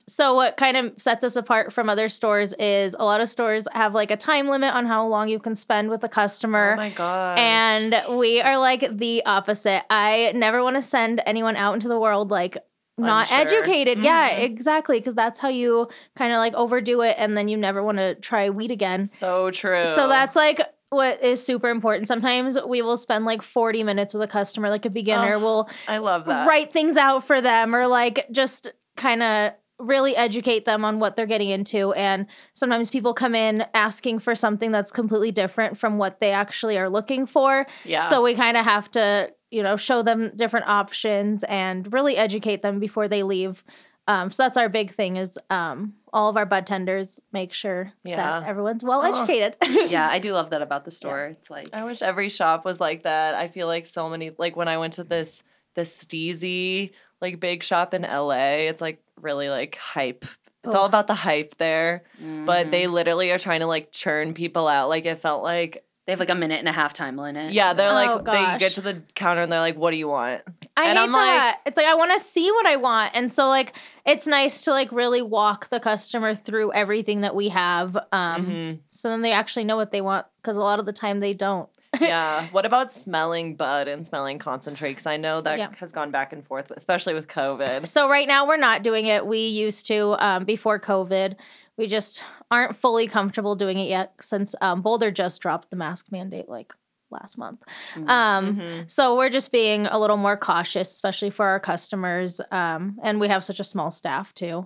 So 0.06 0.36
what 0.36 0.58
kind 0.58 0.76
of 0.76 0.92
sets 0.98 1.24
us 1.24 1.38
apart 1.38 1.72
from 1.72 1.88
other 1.88 2.10
stores 2.10 2.52
is 2.60 2.94
a 3.00 3.06
lot 3.06 3.22
of 3.22 3.30
stores 3.30 3.66
have 3.72 3.94
like 3.94 4.12
a 4.12 4.18
time 4.18 4.50
limit 4.50 4.74
on 4.76 4.86
how 4.86 5.08
long 5.08 5.30
you 5.30 5.40
can 5.40 5.56
spend 5.56 5.90
with 5.90 6.04
a 6.04 6.10
customer. 6.10 6.74
oh 6.74 6.76
my 6.76 6.90
god 6.90 7.40
and 7.40 8.04
we 8.18 8.42
are 8.42 8.58
like 8.58 8.98
the 8.98 9.26
opposite. 9.26 9.84
I 9.90 10.34
never 10.36 10.62
want 10.62 10.76
to 10.76 10.82
send 10.82 11.22
anyone 11.26 11.56
out 11.56 11.76
into 11.76 11.88
the 11.88 11.98
world 12.00 12.32
like 12.32 12.58
not 13.04 13.32
Unsure. 13.32 13.60
educated. 13.60 14.00
Yeah, 14.00 14.30
Mhm. 14.30 14.44
exactly. 14.44 15.00
Because 15.00 15.16
that's 15.16 15.40
how 15.40 15.50
you 15.50 15.88
kind 16.16 16.32
of 16.34 16.38
like 16.40 16.54
overdo 16.56 17.02
it 17.02 17.16
and 17.20 17.38
then 17.38 17.48
you 17.48 17.58
never 17.58 17.84
want 17.84 17.98
to 18.00 18.16
try 18.16 18.50
weed 18.50 18.72
again. 18.72 19.06
so 19.08 19.52
true 19.52 19.86
So 19.86 20.08
that's 20.08 20.36
like 20.36 20.62
what 20.90 21.24
is 21.24 21.44
super 21.44 21.70
important. 21.70 22.08
Sometimes 22.08 22.58
we 22.68 22.82
will 22.84 22.98
spend 22.98 23.26
like 23.26 23.42
40 23.42 23.84
minutes 23.84 24.14
with 24.14 24.24
a 24.24 24.28
customer, 24.32 24.70
like 24.70 24.86
a 24.86 24.90
beginner. 24.92 25.36
Oh, 25.36 25.40
will 25.40 25.70
i 25.88 25.98
love 25.98 26.26
that 26.26 26.48
write 26.48 26.72
things 26.72 26.98
out 26.98 27.26
for 27.26 27.42
them 27.42 27.74
or 27.76 27.88
like 27.88 28.28
just 28.32 28.72
kind 28.96 29.24
of 29.24 29.54
really 29.80 30.16
educate 30.16 30.66
them 30.66 30.86
on 30.86 31.00
what 31.00 31.16
they're 31.16 31.26
getting 31.26 31.50
into 31.50 31.92
and 31.94 32.28
sometimes 32.54 32.92
people 32.92 33.14
come 33.14 33.34
in 33.34 33.66
asking 33.74 34.20
for 34.20 34.36
something 34.36 34.72
that's 34.72 34.92
completely 34.92 35.32
different 35.32 35.78
from 35.80 35.98
what 35.98 36.20
they 36.20 36.30
actually 36.32 36.78
are 36.78 36.90
looking 36.90 37.26
for 37.26 37.66
yeah 37.84 38.02
so 38.04 38.22
we 38.22 38.36
kind 38.36 38.56
of 38.56 38.64
have 38.64 38.90
to 38.92 39.28
you 39.54 39.64
know 39.64 39.76
show 39.78 40.02
them 40.04 40.32
different 40.36 40.68
options 40.68 41.44
and 41.46 41.92
really 41.94 42.18
educate 42.18 42.62
them 42.62 42.80
before 42.80 43.08
they 43.08 43.24
leave 43.24 43.64
um, 44.06 44.30
so 44.32 44.44
that's 44.44 44.58
our 44.58 44.68
big 44.68 44.94
thing 44.94 45.16
is 45.16 45.40
um, 45.50 45.94
all 46.12 46.28
of 46.30 46.36
our 46.36 46.46
bud 46.46 46.68
tenders 46.68 47.22
make 47.32 47.54
sure 47.54 47.94
Yeah. 48.04 48.18
that 48.18 48.48
everyone's 48.50 48.84
well 48.84 49.02
Oh. 49.02 49.14
educated 49.14 49.56
Yeah, 49.90 50.08
I 50.10 50.20
do 50.20 50.34
love 50.34 50.50
that 50.50 50.62
about 50.62 50.84
the 50.84 50.92
store. 50.92 51.28
It's 51.28 51.50
like, 51.50 51.70
I 51.72 51.86
wish 51.86 52.02
every 52.02 52.28
shop 52.28 52.66
was 52.66 52.82
like 52.82 53.04
that. 53.04 53.34
I 53.36 53.48
feel 53.48 53.68
like 53.68 53.86
so 53.86 54.10
many 54.10 54.32
like 54.38 54.58
when 54.58 54.68
I 54.68 54.78
went 54.78 54.94
to 54.94 55.06
this 55.06 55.42
this 55.76 55.96
steezy 56.04 56.92
like 57.22 57.40
big 57.40 57.64
shop 57.64 57.94
in 57.94 58.02
LA, 58.02 58.68
it's 58.70 58.82
like 58.82 59.02
really 59.22 59.48
like 59.50 59.76
hype. 59.78 60.26
It's 60.66 60.76
all 60.76 60.84
Oh. 60.84 60.88
about 60.88 61.08
the 61.08 61.16
hype 61.16 61.56
there. 61.58 62.04
But 62.46 62.72
they 62.72 62.88
literally 62.88 63.32
are 63.32 63.40
trying 63.40 63.62
to 63.62 63.68
like 63.68 63.92
churn 63.92 64.34
people 64.34 64.68
out. 64.68 64.90
Like 64.90 65.06
it 65.06 65.20
felt 65.20 65.44
like 65.44 65.86
they 66.06 66.12
have 66.12 66.20
like 66.20 66.30
a 66.30 66.36
minute 66.36 66.60
and 66.60 66.68
a 66.68 66.72
half 66.74 66.94
time 66.94 67.16
limit. 67.18 67.54
yeah, 67.54 67.74
they're 67.74 67.90
Oh, 67.92 67.94
like 67.94 68.26
they 68.26 68.32
gosh. 68.32 68.60
get 68.60 68.72
to 68.74 68.82
the 68.82 69.02
counter 69.16 69.42
and 69.42 69.52
they're 69.52 69.60
like, 69.60 69.78
What 69.78 69.92
do 69.92 69.98
you 69.98 70.08
want? 70.10 70.42
I 70.76 70.86
And 70.90 70.98
hate 70.98 71.04
I'm 71.04 71.12
like- 71.12 71.26
that. 71.40 71.60
it's 71.66 71.78
like 71.78 71.86
I 71.86 71.96
want 71.96 72.12
to 72.12 72.20
see 72.20 72.52
what 72.52 72.66
I 72.66 72.76
want, 72.78 73.16
and 73.16 73.32
so 73.32 73.48
like 73.48 73.74
it's 74.06 74.28
nice 74.28 74.62
to 74.62 74.72
like 74.72 74.92
really 74.92 75.22
walk 75.22 75.70
the 75.70 75.80
customer 75.80 76.36
through 76.36 76.74
everything 76.74 77.22
that 77.22 77.36
we 77.36 77.50
have, 77.50 77.96
um, 78.12 78.46
Mhm. 78.46 78.80
so 78.92 79.10
then 79.10 79.22
they 79.22 79.32
actually 79.32 79.64
know 79.64 79.78
what 79.78 79.92
they 79.92 80.02
want 80.02 80.26
because 80.42 80.58
a 80.58 80.62
lot 80.62 80.80
of 80.80 80.86
the 80.86 80.94
time 80.94 81.20
they 81.22 81.34
don't. 81.34 81.70
yeah. 82.02 82.48
What 82.52 82.66
about 82.66 82.92
smelling 82.92 83.56
bud 83.56 83.88
and 83.88 84.04
smelling 84.06 84.40
concentrate? 84.40 84.90
Because 84.94 85.06
I 85.06 85.18
know 85.18 85.42
that 85.42 85.60
Yeah. 85.60 85.70
has 85.78 85.92
gone 85.92 86.10
back 86.10 86.34
and 86.34 86.44
forth, 86.46 86.72
especially 86.76 87.14
with 87.14 87.28
COVID. 87.28 87.86
So 87.88 88.10
right 88.10 88.28
now 88.28 88.48
we're 88.48 88.58
not 88.58 88.82
doing 88.82 89.06
it. 89.06 89.26
We 89.28 89.48
used 89.48 89.86
to 89.88 90.16
um, 90.18 90.44
before 90.44 90.80
COVID. 90.80 91.36
We 91.78 91.86
just 91.88 92.24
aren't 92.54 92.76
fully 92.76 93.08
comfortable 93.08 93.56
doing 93.56 93.78
it 93.80 93.90
yet 93.90 94.14
since 94.22 94.56
um, 94.62 94.82
Boulder 94.82 95.12
just 95.12 95.42
dropped 95.42 95.70
the 95.70 95.76
mask 95.76 96.08
mandate 96.12 96.48
like 96.50 96.74
last 97.12 97.38
month. 97.38 97.60
Um, 97.96 98.56
Mhm. 98.58 98.92
So 98.92 99.16
we're 99.18 99.30
just 99.30 99.52
being 99.52 99.86
a 99.88 99.98
little 100.00 100.18
more 100.18 100.38
cautious, 100.38 100.90
especially 100.92 101.30
for 101.30 101.46
our 101.46 101.60
customers. 101.60 102.42
Um, 102.52 102.98
and 103.04 103.20
we 103.20 103.28
have 103.28 103.44
such 103.44 103.60
a 103.60 103.64
small 103.64 103.92
staff 103.92 104.34
too. 104.34 104.66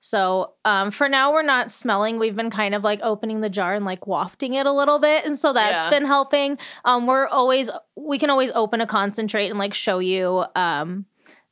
So 0.00 0.52
um, 0.64 0.92
for 0.92 1.08
now, 1.08 1.32
we're 1.32 1.42
not 1.42 1.72
smelling. 1.72 2.18
We've 2.20 2.36
been 2.36 2.50
kind 2.50 2.74
of 2.76 2.84
like 2.84 3.00
opening 3.02 3.40
the 3.40 3.50
jar 3.50 3.74
and 3.74 3.84
like 3.84 4.06
wafting 4.06 4.54
it 4.54 4.64
a 4.64 4.72
little 4.72 5.00
bit, 5.00 5.24
and 5.26 5.36
so 5.36 5.52
that's 5.52 5.84
Yeah. 5.86 5.90
been 5.90 6.06
helping. 6.06 6.56
Um, 6.84 7.06
we're 7.08 7.26
always 7.26 7.68
we 7.96 8.16
can 8.18 8.30
always 8.30 8.52
open 8.54 8.80
a 8.80 8.86
concentrate 8.86 9.48
and 9.50 9.58
like 9.58 9.74
show 9.74 9.98
you 9.98 10.44
um, 10.54 11.04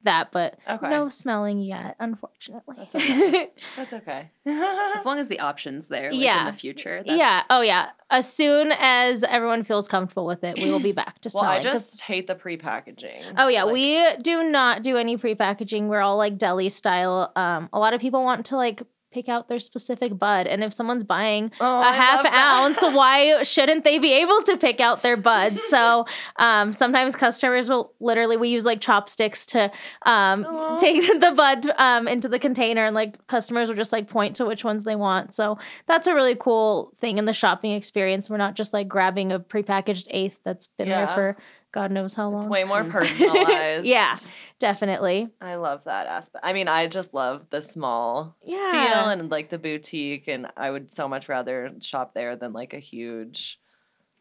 that, 0.06 0.32
but 0.32 0.58
Okay. 0.68 0.88
no 0.88 1.08
smelling 1.08 1.60
yet, 1.60 1.94
unfortunately. 2.00 2.74
That's 2.78 2.94
okay. 2.96 3.50
That's 3.76 3.92
okay. 3.92 4.30
As 4.46 5.04
long 5.04 5.18
as 5.18 5.28
the 5.28 5.40
option's 5.40 5.88
there, 5.88 6.10
like 6.10 6.20
Yeah. 6.20 6.40
in 6.40 6.46
the 6.46 6.52
future. 6.52 7.02
That's, 7.06 7.18
yeah. 7.18 7.42
Oh 7.50 7.60
yeah. 7.60 7.90
As 8.10 8.32
soon 8.32 8.72
as 8.78 9.22
everyone 9.24 9.62
feels 9.64 9.86
comfortable 9.88 10.26
with 10.26 10.42
it, 10.44 10.58
we 10.58 10.70
will 10.70 10.80
be 10.80 10.92
back 11.02 11.20
to 11.20 11.30
smelling. 11.30 11.46
well, 11.48 11.60
smelling. 11.62 11.66
I 11.68 11.72
'cause- 11.72 11.90
just 11.90 12.00
hate 12.02 12.26
the 12.26 12.34
pre-packaging. 12.34 13.22
Oh 13.36 13.48
yeah, 13.48 13.64
Like- 13.64 13.72
we 13.74 14.16
do 14.22 14.42
not 14.44 14.82
do 14.82 14.96
any 14.96 15.16
pre-packaging. 15.16 15.88
We're 15.88 16.00
all 16.00 16.16
like 16.16 16.38
deli 16.38 16.68
style. 16.68 17.32
Um, 17.36 17.68
a 17.72 17.78
lot 17.78 17.94
of 17.94 18.00
people 18.00 18.22
want 18.24 18.46
to 18.46 18.56
like 18.56 18.82
pick 19.16 19.30
out 19.30 19.48
their 19.48 19.58
specific 19.58 20.18
bud. 20.18 20.46
And 20.46 20.62
if 20.62 20.74
someone's 20.74 21.02
buying 21.02 21.50
Oh, 21.58 21.80
a 21.80 21.90
half 21.90 22.26
ounce, 22.26 22.82
why 22.94 23.42
shouldn't 23.44 23.82
they 23.82 23.98
be 23.98 24.12
able 24.12 24.42
to 24.42 24.58
pick 24.58 24.78
out 24.78 25.00
their 25.00 25.16
buds? 25.16 25.62
So 25.64 26.04
um, 26.36 26.70
sometimes 26.70 27.16
customers 27.16 27.70
will 27.70 27.94
literally 27.98 28.36
we 28.36 28.50
use 28.50 28.66
like 28.66 28.82
chopsticks 28.82 29.46
to 29.46 29.72
um, 30.04 30.44
take 30.78 31.00
the 31.20 31.32
bud 31.34 31.66
um, 31.78 32.06
into 32.06 32.28
the 32.28 32.38
container, 32.38 32.84
and 32.84 32.94
like 32.94 33.26
customers 33.26 33.70
will 33.70 33.76
just 33.76 33.90
like 33.92 34.06
point 34.06 34.36
to 34.36 34.44
which 34.44 34.64
ones 34.64 34.84
they 34.84 34.96
want. 34.96 35.32
So 35.32 35.56
that's 35.86 36.06
a 36.06 36.14
really 36.14 36.36
cool 36.36 36.92
thing 36.98 37.16
in 37.16 37.24
the 37.24 37.32
shopping 37.32 37.70
experience. 37.72 38.28
We're 38.28 38.36
not 38.36 38.54
just 38.54 38.74
like 38.74 38.86
grabbing 38.86 39.32
a 39.32 39.40
prepackaged 39.40 40.08
eighth 40.10 40.40
that's 40.44 40.66
been 40.66 40.90
there 40.90 41.06
for 41.14 41.36
God 41.76 41.92
knows 41.92 42.14
how 42.14 42.30
long. 42.30 42.40
It's 42.40 42.46
way 42.46 42.64
more 42.64 42.82
hmm. 42.82 42.90
personalized. 42.98 43.86
Yeah. 43.86 44.16
Definitely. 44.58 45.28
I 45.42 45.56
love 45.56 45.84
that 45.84 46.06
aspect. 46.06 46.42
I 46.42 46.54
mean, 46.54 46.68
I 46.68 46.86
just 46.86 47.12
love 47.12 47.50
the 47.50 47.60
small 47.60 48.34
Yeah. 48.42 48.72
feel 48.72 49.10
and 49.10 49.30
like 49.30 49.50
the 49.50 49.58
boutique, 49.58 50.26
and 50.26 50.46
I 50.56 50.70
would 50.70 50.90
so 50.90 51.06
much 51.06 51.28
rather 51.28 51.70
shop 51.82 52.14
there 52.14 52.34
than 52.34 52.54
like 52.54 52.72
a 52.72 52.78
huge, 52.78 53.60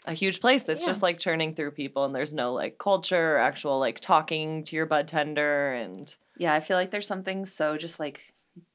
a 0.05 0.11
huge 0.11 0.41
place 0.41 0.63
that's 0.63 0.81
Yeah. 0.81 0.87
just 0.87 1.01
like 1.01 1.17
churning 1.17 1.55
through 1.55 1.71
people, 1.71 2.03
and 2.03 2.13
there's 2.13 2.33
no 2.33 2.51
like 2.51 2.77
culture 2.77 3.35
or 3.35 3.37
actual 3.37 3.79
like 3.79 4.01
talking 4.01 4.65
to 4.65 4.75
your 4.75 4.85
bud 4.85 5.07
tender, 5.07 5.71
and 5.71 6.13
Yeah, 6.37 6.53
I 6.53 6.59
feel 6.59 6.75
like 6.75 6.91
there's 6.91 7.07
something 7.07 7.45
so 7.45 7.77
just 7.77 8.01
like 8.01 8.33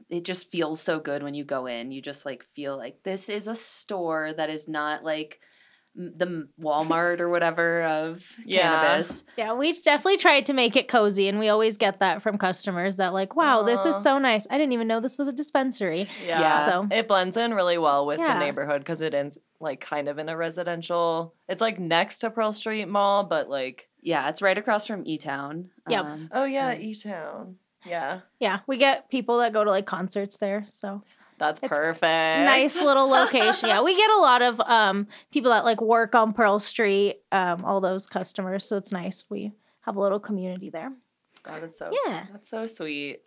it 0.09 0.25
just 0.25 0.51
feels 0.51 0.81
so 0.81 0.99
good 1.01 1.23
when 1.23 1.35
you 1.35 1.45
go 1.45 1.67
in. 1.67 1.93
You 1.93 2.01
just 2.01 2.25
like 2.25 2.43
feel 2.45 2.79
like 2.79 3.03
this 3.03 3.29
is 3.29 3.47
a 3.47 3.55
store 3.55 4.33
that 4.33 4.49
is 4.49 4.69
not 4.69 5.05
like 5.05 5.39
m- 5.43 5.49
the 5.95 6.49
Walmart 6.61 7.21
or 7.21 7.29
whatever 7.29 7.83
of 7.83 8.37
Yeah. 8.45 8.63
cannabis. 8.83 9.25
Yeah, 9.37 9.55
we 9.55 9.81
definitely 9.81 10.19
tried 10.19 10.47
to 10.47 10.53
make 10.53 10.77
it 10.77 10.87
cozy, 10.89 11.29
and 11.29 11.39
we 11.39 11.49
always 11.49 11.77
get 11.77 11.99
that 11.99 12.23
from 12.23 12.39
customers 12.39 12.97
that 12.97 13.13
like, 13.13 13.35
wow, 13.37 13.63
this 13.65 13.85
is 13.85 13.97
so 14.01 14.19
nice. 14.19 14.47
I 14.51 14.57
didn't 14.59 14.73
even 14.73 14.87
know 14.87 15.01
this 15.01 15.19
was 15.19 15.29
a 15.29 15.33
dispensary. 15.33 16.09
yeah, 16.25 16.41
Yeah. 16.41 16.67
So- 16.67 16.89
it 16.91 17.09
blends 17.09 17.37
in 17.37 17.55
really 17.55 17.77
well 17.79 18.07
with 18.07 18.19
Yeah. 18.19 18.35
the 18.35 18.41
neighborhood 18.41 18.81
because 18.83 19.01
it 19.01 19.15
is 19.15 19.39
like 19.59 19.81
kind 19.81 20.09
of 20.09 20.19
in 20.19 20.29
a 20.29 20.37
residential. 20.37 21.35
It's 21.49 21.61
like 21.61 21.79
next 21.79 22.21
to 22.21 22.31
Pearl 22.31 22.53
Street 22.53 22.87
Mall, 22.87 23.25
but 23.25 23.49
like 23.51 23.89
Yeah, 24.03 24.29
it's 24.31 24.41
right 24.41 24.57
across 24.57 24.87
from 24.87 25.03
E 25.05 25.19
Town. 25.19 25.71
Yep. 25.89 26.05
Um, 26.05 26.29
oh 26.33 26.45
yeah, 26.45 26.71
Yeah. 26.73 26.79
E 26.79 26.95
Town. 26.95 27.57
Yeah, 27.85 28.21
Yeah, 28.39 28.61
we 28.67 28.77
get 28.77 29.09
people 29.11 29.39
that 29.39 29.53
go 29.53 29.65
to 29.65 29.71
like 29.71 29.87
concerts 29.87 30.37
there, 30.37 30.65
so 30.69 31.03
that's 31.41 31.59
It's 31.61 31.69
perfect. 31.77 32.03
nice 32.03 32.81
little 32.81 33.09
location. 33.09 33.69
Yeah, 33.69 33.83
we 33.83 33.97
get 33.97 34.11
a 34.11 34.19
lot 34.19 34.43
of 34.43 34.61
um 34.61 35.09
people 35.33 35.51
that 35.51 35.65
like 35.65 35.81
work 35.81 36.15
on 36.15 36.33
Pearl 36.33 36.61
Street, 36.61 37.17
um, 37.33 37.65
all 37.65 37.81
those 37.81 38.07
customers, 38.07 38.65
so 38.65 38.77
it's 38.77 38.93
nice. 38.93 39.25
We 39.29 39.51
have 39.81 39.97
a 39.97 40.01
little 40.01 40.21
community 40.21 40.71
there. 40.71 40.93
That 41.45 41.65
is 41.65 41.77
so 41.77 41.91
Yeah. 42.07 42.27
That's 42.31 42.49
so 42.49 42.67
sweet. 42.67 43.23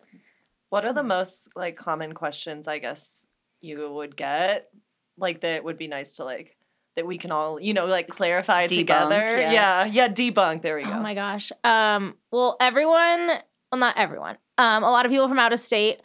What 0.69 0.85
are 0.85 0.93
the 0.93 1.03
most 1.03 1.49
like 1.55 1.75
common 1.75 2.13
questions 2.13 2.67
I 2.67 2.77
guess 2.79 3.25
you 3.59 3.91
would 3.91 4.15
get? 4.15 4.69
Like 5.17 5.41
that 5.41 5.63
would 5.63 5.77
be 5.77 5.87
nice 5.87 6.13
to 6.13 6.23
like 6.23 6.55
that 6.95 7.07
we 7.07 7.17
can 7.17 7.31
all, 7.31 7.59
you 7.59 7.73
know, 7.73 7.85
like 7.87 8.07
clarify 8.07 8.65
Debunk, 8.67 8.77
together. 8.77 9.25
yeah. 9.39 9.51
yeah. 9.51 9.85
Yeah, 9.85 10.07
debunk. 10.09 10.61
There 10.61 10.75
we 10.75 10.83
go. 10.83 10.91
Oh 10.91 10.99
my 11.01 11.15
gosh. 11.15 11.51
Um, 11.63 12.15
well, 12.31 12.55
everyone, 12.59 13.27
well, 13.71 13.79
not 13.79 13.97
everyone. 13.97 14.37
Um, 14.59 14.83
a 14.83 14.91
lot 14.91 15.05
of 15.07 15.11
people 15.11 15.27
from 15.27 15.39
out 15.39 15.53
of 15.53 15.59
state 15.59 16.01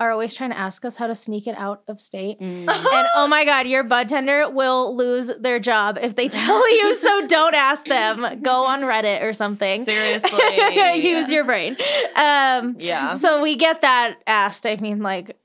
are 0.00 0.10
always 0.10 0.32
trying 0.32 0.50
to 0.50 0.58
ask 0.58 0.84
us 0.84 0.96
how 0.96 1.06
to 1.06 1.14
sneak 1.14 1.46
it 1.46 1.54
out 1.58 1.82
of 1.86 2.00
state. 2.00 2.40
Mm. 2.40 2.68
And 2.68 3.08
oh 3.14 3.28
my 3.28 3.44
God, 3.44 3.66
your 3.66 3.84
bud 3.84 4.08
tender 4.08 4.48
will 4.50 4.96
lose 4.96 5.30
their 5.38 5.60
job 5.60 5.98
if 6.00 6.16
they 6.16 6.28
tell 6.40 6.74
you. 6.74 6.94
So 6.94 7.26
don't 7.26 7.54
ask 7.54 7.84
them. 7.84 8.40
Go 8.42 8.64
on 8.64 8.80
Reddit 8.80 9.22
or 9.22 9.34
something. 9.34 9.84
Seriously. 9.84 10.40
Use 11.06 11.30
your 11.30 11.44
brain. 11.44 11.76
Um, 12.16 12.76
Yeah. 12.78 13.14
So 13.14 13.42
we 13.42 13.56
get 13.56 13.82
that 13.82 14.16
asked. 14.26 14.66
I 14.66 14.76
mean, 14.76 15.00
like, 15.00 15.36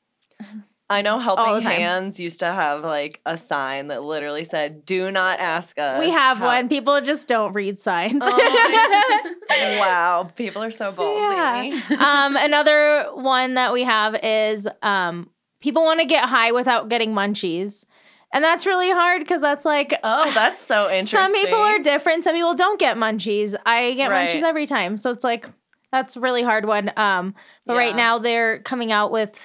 I 0.90 1.02
know 1.02 1.18
Helping. 1.18 1.62
Hands 1.64 2.20
used 2.20 2.42
to 2.42 2.46
have 2.52 2.84
like 2.84 3.20
a 3.26 3.38
sign 3.38 3.88
that 3.88 4.04
literally 4.04 4.44
said, 4.44 4.86
Do 4.86 5.10
not 5.10 5.40
ask 5.40 5.80
us. 5.80 6.00
we 6.00 6.12
have 6.12 6.38
how-" 6.38 6.46
one. 6.46 6.70
People 6.70 7.02
just 7.02 7.28
don't 7.28 7.54
read 7.54 7.80
signs. 7.80 8.22
Oh 8.24 8.30
wow. 9.80 10.30
People 10.36 10.64
are 10.64 10.72
so 10.72 10.92
ballsy. 10.92 11.92
um, 12.00 12.36
another 12.36 13.08
one 13.14 13.56
that 13.56 13.74
we 13.74 13.84
have 13.84 14.16
is 14.24 14.68
um, 14.82 15.30
people 15.60 15.84
want 15.84 16.00
to 16.02 16.06
get 16.06 16.26
high 16.26 16.52
without 16.52 16.90
getting 16.90 17.14
munchies. 17.14 17.86
And 18.34 18.44
that's 18.44 18.66
really 18.66 18.92
hard 18.92 19.22
because 19.22 19.42
that's 19.42 19.66
like 19.66 19.98
Oh, 20.04 20.32
that's 20.34 20.62
so 20.62 20.86
interesting. 20.92 21.20
some 21.20 21.34
people 21.34 21.60
are 21.60 21.80
different. 21.80 22.24
Some 22.26 22.36
people 22.36 22.54
don't 22.56 22.80
get 22.80 22.98
munchies. 22.98 23.56
I 23.66 23.94
get 23.94 24.10
Right. 24.12 24.30
munchies 24.30 24.44
every 24.44 24.66
time. 24.68 24.98
So 24.98 25.12
it's 25.12 25.24
like 25.24 25.48
that's 25.92 26.16
a 26.16 26.20
really 26.20 26.44
hard 26.44 26.66
one. 26.66 26.92
Um, 26.98 27.34
but 27.66 27.76
right 27.78 27.96
now 27.96 28.20
they're 28.20 28.60
coming 28.60 28.92
out 28.92 29.12
with 29.12 29.36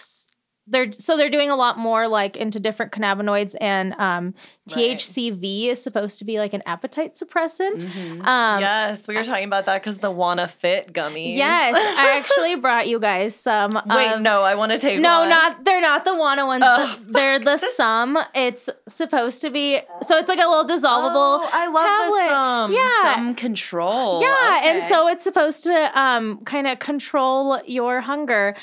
they're 0.70 0.90
so 0.92 1.16
they're 1.16 1.28
doing 1.30 1.50
a 1.50 1.56
lot 1.56 1.78
more 1.78 2.08
like 2.08 2.36
into 2.36 2.58
different 2.60 2.92
cannabinoids 2.92 3.54
and 3.60 3.92
um, 3.98 4.34
Right. 4.76 4.96
THCV 4.96 5.66
is 5.68 5.82
supposed 5.82 6.20
to 6.20 6.24
be 6.24 6.38
like 6.38 6.52
an 6.54 6.62
appetite 6.64 7.14
suppressant. 7.14 7.78
Mhm. 7.84 8.24
Um, 8.24 8.60
yes, 8.60 9.08
we 9.08 9.16
were 9.16 9.24
talking 9.24 9.44
about 9.44 9.66
that 9.66 9.82
because 9.82 9.98
the 9.98 10.12
Wana 10.12 10.48
Fit 10.48 10.92
gummies. 10.92 11.34
yes, 11.36 11.74
I 11.74 12.16
actually 12.18 12.54
brought 12.54 12.86
you 12.86 13.00
guys 13.00 13.34
some. 13.34 13.70
Wait, 13.86 14.06
of- 14.12 14.20
no, 14.20 14.42
I 14.42 14.54
want 14.54 14.70
to 14.70 14.78
take 14.78 15.00
No, 15.00 15.20
one. 15.20 15.28
not 15.28 15.64
they're 15.64 15.80
not 15.80 16.04
the 16.04 16.12
Wana 16.12 16.46
ones. 16.46 16.62
Oh. 16.64 16.96
The- 17.04 17.12
they're 17.12 17.38
the 17.40 17.56
sum. 17.76 18.16
It's 18.34 18.70
supposed 18.88 19.40
to 19.40 19.50
be 19.50 19.80
so 20.02 20.16
it's 20.18 20.28
like 20.28 20.38
a 20.38 20.48
little 20.48 20.64
dissolvable 20.66 21.40
Oh, 21.42 21.50
I 21.52 21.66
love 21.66 21.84
tablet. 21.84 22.18
the 22.20 22.28
sums. 22.28 22.74
Yeah. 22.74 23.14
Some 23.16 23.34
control. 23.34 24.22
yeah, 24.22 24.60
and 24.70 24.82
so 24.82 25.08
it's 25.08 25.24
supposed 25.24 25.64
to 25.64 26.00
um 26.00 26.38
kind 26.44 26.66
of 26.68 26.78
control 26.78 27.60
your 27.66 28.00
hunger. 28.00 28.54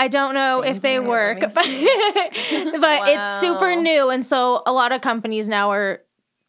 I 0.00 0.08
don't 0.08 0.34
know 0.34 0.60
if 0.62 0.80
they 0.80 0.98
work, 1.00 1.40
but, 1.40 1.54
but 1.54 1.64
it's 1.64 3.40
super 3.40 3.76
new, 3.76 4.10
and 4.10 4.26
so 4.26 4.62
a 4.66 4.72
lot 4.72 4.92
of 4.92 5.00
companies 5.00 5.48
now 5.48 5.70
are 5.70 6.00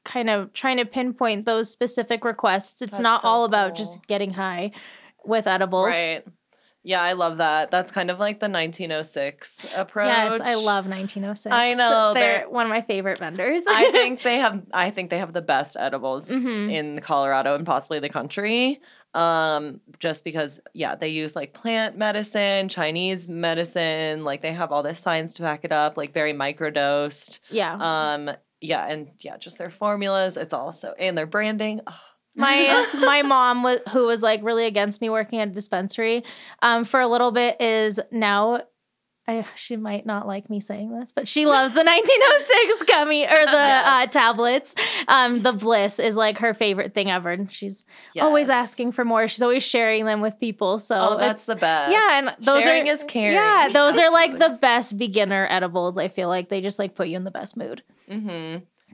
kind 0.04 0.30
of 0.30 0.54
trying 0.54 0.78
to 0.78 0.86
pinpoint 0.86 1.46
those 1.46 1.70
specific 1.72 2.24
requests. 2.26 2.82
It's 2.82 2.92
That's 2.92 3.00
not 3.02 3.22
so 3.22 3.28
all 3.28 3.44
about 3.46 3.70
cool. 3.70 3.78
just 3.78 4.06
getting 4.08 4.34
high 4.34 4.72
with 5.24 5.48
edibles. 5.48 5.88
Right. 5.90 6.24
Yeah, 6.88 7.02
I 7.02 7.14
love 7.14 7.38
that. 7.38 7.72
That's 7.72 7.92
kind 7.92 8.12
of 8.12 8.20
like 8.20 8.40
the 8.40 8.46
1906 8.48 9.66
approach. 9.76 10.06
Yes, 10.08 10.40
I 10.40 10.54
love 10.54 10.86
1906. 10.88 11.52
I 11.52 11.74
know, 11.74 12.14
they're, 12.14 12.40
they're- 12.42 12.50
one 12.50 12.66
of 12.66 12.70
my 12.70 12.82
favorite 12.82 13.18
vendors. 13.18 13.64
I 13.68 13.90
think 13.92 14.22
they 14.24 14.38
have 14.38 14.62
I 14.72 14.92
think 14.92 15.10
they 15.10 15.18
have 15.18 15.34
the 15.34 15.42
best 15.42 15.78
edibles 15.80 16.30
Mhm. 16.30 16.72
in 16.72 17.00
Colorado 17.02 17.56
and 17.56 17.66
possibly 17.66 18.00
the 18.00 18.10
country. 18.10 18.82
Um 19.16 19.80
just 20.00 20.24
because 20.24 20.60
yeah, 20.74 20.96
they 20.96 21.08
use 21.10 21.36
like 21.36 21.54
plant 21.54 21.98
medicine, 21.98 22.70
Chinese 22.70 23.28
medicine, 23.30 24.24
like 24.24 24.42
they 24.42 24.54
have 24.54 24.72
all 24.72 24.84
this 24.84 25.00
science 25.00 25.34
to 25.34 25.42
back 25.42 25.64
it 25.64 25.72
up, 25.72 25.98
like 25.98 26.14
very 26.14 26.34
microdosed. 26.34 27.40
yeah. 27.50 27.78
Um 27.80 28.32
yeah, 28.62 28.86
and 28.88 29.10
yeah, 29.20 29.38
just 29.38 29.58
their 29.58 29.70
formulas, 29.70 30.38
it's 30.38 30.54
also 30.54 30.94
and 31.00 31.18
their 31.18 31.28
branding. 31.28 31.82
Oh, 31.88 32.00
my 32.36 32.88
my 33.00 33.22
mom 33.22 33.64
was 33.64 33.80
who 33.92 34.06
was 34.06 34.22
like 34.22 34.44
really 34.44 34.66
against 34.66 35.02
me 35.02 35.10
working 35.10 35.40
at 35.40 35.48
a 35.48 35.52
dispensary 35.52 36.24
um 36.62 36.84
for 36.84 37.00
a 37.00 37.08
little 37.08 37.32
bit 37.32 37.60
is 37.62 38.00
now 38.12 38.62
I, 39.28 39.44
she 39.56 39.76
might 39.76 40.06
not 40.06 40.28
like 40.28 40.52
me 40.52 40.60
saying 40.60 40.92
this, 40.98 41.12
but 41.12 41.28
she 41.28 41.48
loves 41.48 41.74
the 41.74 41.80
1906 41.84 42.84
gummy 42.84 43.24
or 43.26 43.46
the 43.46 43.58
uh, 43.58 44.06
tablets. 44.08 44.76
Um, 45.08 45.42
the 45.42 45.52
Bliss 45.52 45.98
is 46.00 46.16
like 46.16 46.38
her 46.40 46.54
favorite 46.54 46.94
thing 46.94 47.10
ever, 47.10 47.32
and 47.32 47.52
she's 47.52 47.86
always 48.22 48.50
asking 48.50 48.92
for 48.92 49.04
more. 49.04 49.28
She's 49.28 49.42
always 49.42 49.64
sharing 49.64 50.06
them 50.06 50.22
with 50.22 50.40
people. 50.40 50.78
So 50.78 50.96
Oh, 50.96 51.18
that's 51.18 51.48
the 51.48 51.56
best. 51.56 51.92
yeah, 51.92 52.20
and 52.20 52.36
those 52.46 52.64
Sharing 52.64 52.88
are 52.88 52.92
is 52.92 53.04
caring. 53.08 53.34
Yeah, 53.36 53.70
those 53.72 53.98
are 53.98 54.12
like 54.12 54.38
the 54.38 54.58
best 54.62 54.98
beginner 54.98 55.48
edibles. 55.50 55.98
I 55.98 56.08
feel 56.08 56.28
like 56.28 56.50
they 56.50 56.62
just 56.62 56.78
like 56.78 56.94
put 56.94 57.08
you 57.08 57.18
in 57.18 57.24
the 57.24 57.32
best 57.32 57.58
mood. 57.58 57.82
Mm-hmm. 58.10 58.28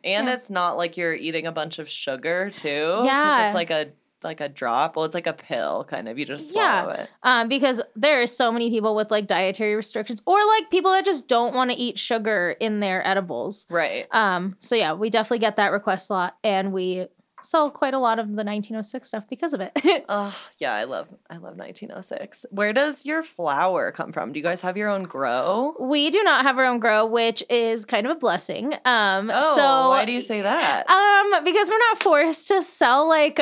And 0.04 0.28
Yeah. 0.28 0.34
it's 0.34 0.50
not 0.50 0.78
like 0.78 0.98
you're 0.98 1.14
eating 1.14 1.46
a 1.46 1.52
bunch 1.52 1.78
of 1.78 1.88
sugar 1.90 2.50
too. 2.50 3.02
Yeah. 3.04 3.48
it's 3.48 3.56
like 3.56 3.70
a 3.70 3.90
like 4.24 4.42
a 4.42 4.50
drop. 4.50 4.96
Well, 4.96 5.06
it's 5.06 5.16
like 5.16 5.28
a 5.28 5.34
pill, 5.34 5.84
kind 5.86 6.08
of. 6.08 6.18
You 6.20 6.26
just 6.26 6.54
Yeah. 6.56 6.84
swallow 6.84 7.00
it. 7.00 7.10
um, 7.24 7.48
because 7.48 7.82
there 7.96 8.22
are 8.22 8.28
so 8.28 8.52
many 8.52 8.70
people 8.70 8.96
with 8.96 9.12
like 9.12 9.28
dietary 9.28 9.76
restrictions 9.76 10.22
or 10.26 10.38
like 10.46 10.70
people 10.70 10.92
that 10.92 11.06
just 11.06 11.28
don't 11.28 11.54
want 11.56 11.72
to 11.72 11.78
eat 11.78 11.98
sugar 12.00 12.56
in 12.60 12.80
their 12.80 13.06
edibles. 13.08 13.68
Right. 13.70 14.08
Um, 14.12 14.56
so 14.60 14.76
yeah, 14.76 14.94
we 14.94 15.10
definitely 15.10 15.40
get 15.40 15.56
that 15.58 15.72
request 15.72 16.10
a 16.10 16.14
lot, 16.14 16.38
and 16.44 16.72
we 16.74 17.08
sell 17.44 17.72
quite 17.72 17.96
a 17.96 17.98
lot 17.98 18.20
of 18.20 18.28
the 18.28 18.44
1906 18.44 19.08
stuff 19.08 19.24
because 19.28 19.56
of 19.56 19.62
it. 19.62 19.72
Oh 20.08 20.36
yeah, 20.60 20.74
I 20.74 20.84
love 20.84 21.08
I 21.30 21.36
love 21.36 21.56
1906. 21.58 22.46
Where 22.52 22.72
does 22.74 23.06
your 23.06 23.24
flower 23.24 23.92
come 23.92 24.12
from? 24.12 24.32
Do 24.34 24.40
you 24.40 24.44
guys 24.44 24.62
have 24.62 24.78
your 24.78 24.90
own 24.90 25.04
grow? 25.04 25.76
we 25.80 26.10
do 26.12 26.22
not 26.24 26.44
have 26.46 26.58
our 26.60 26.66
own 26.66 26.80
grow, 26.80 27.06
which 27.08 27.44
is 27.50 27.84
kind 27.86 28.06
of 28.06 28.12
a 28.16 28.20
blessing. 28.20 28.74
Um, 28.86 29.32
Oh, 29.34 29.56
so 29.56 29.90
why 29.90 30.06
do 30.06 30.12
you 30.12 30.22
say 30.22 30.42
that? 30.42 30.88
Um, 30.90 31.44
because 31.44 31.70
we're 31.70 31.78
not 31.90 32.04
forced 32.04 32.48
to 32.50 32.62
sell 32.62 33.08
like 33.08 33.40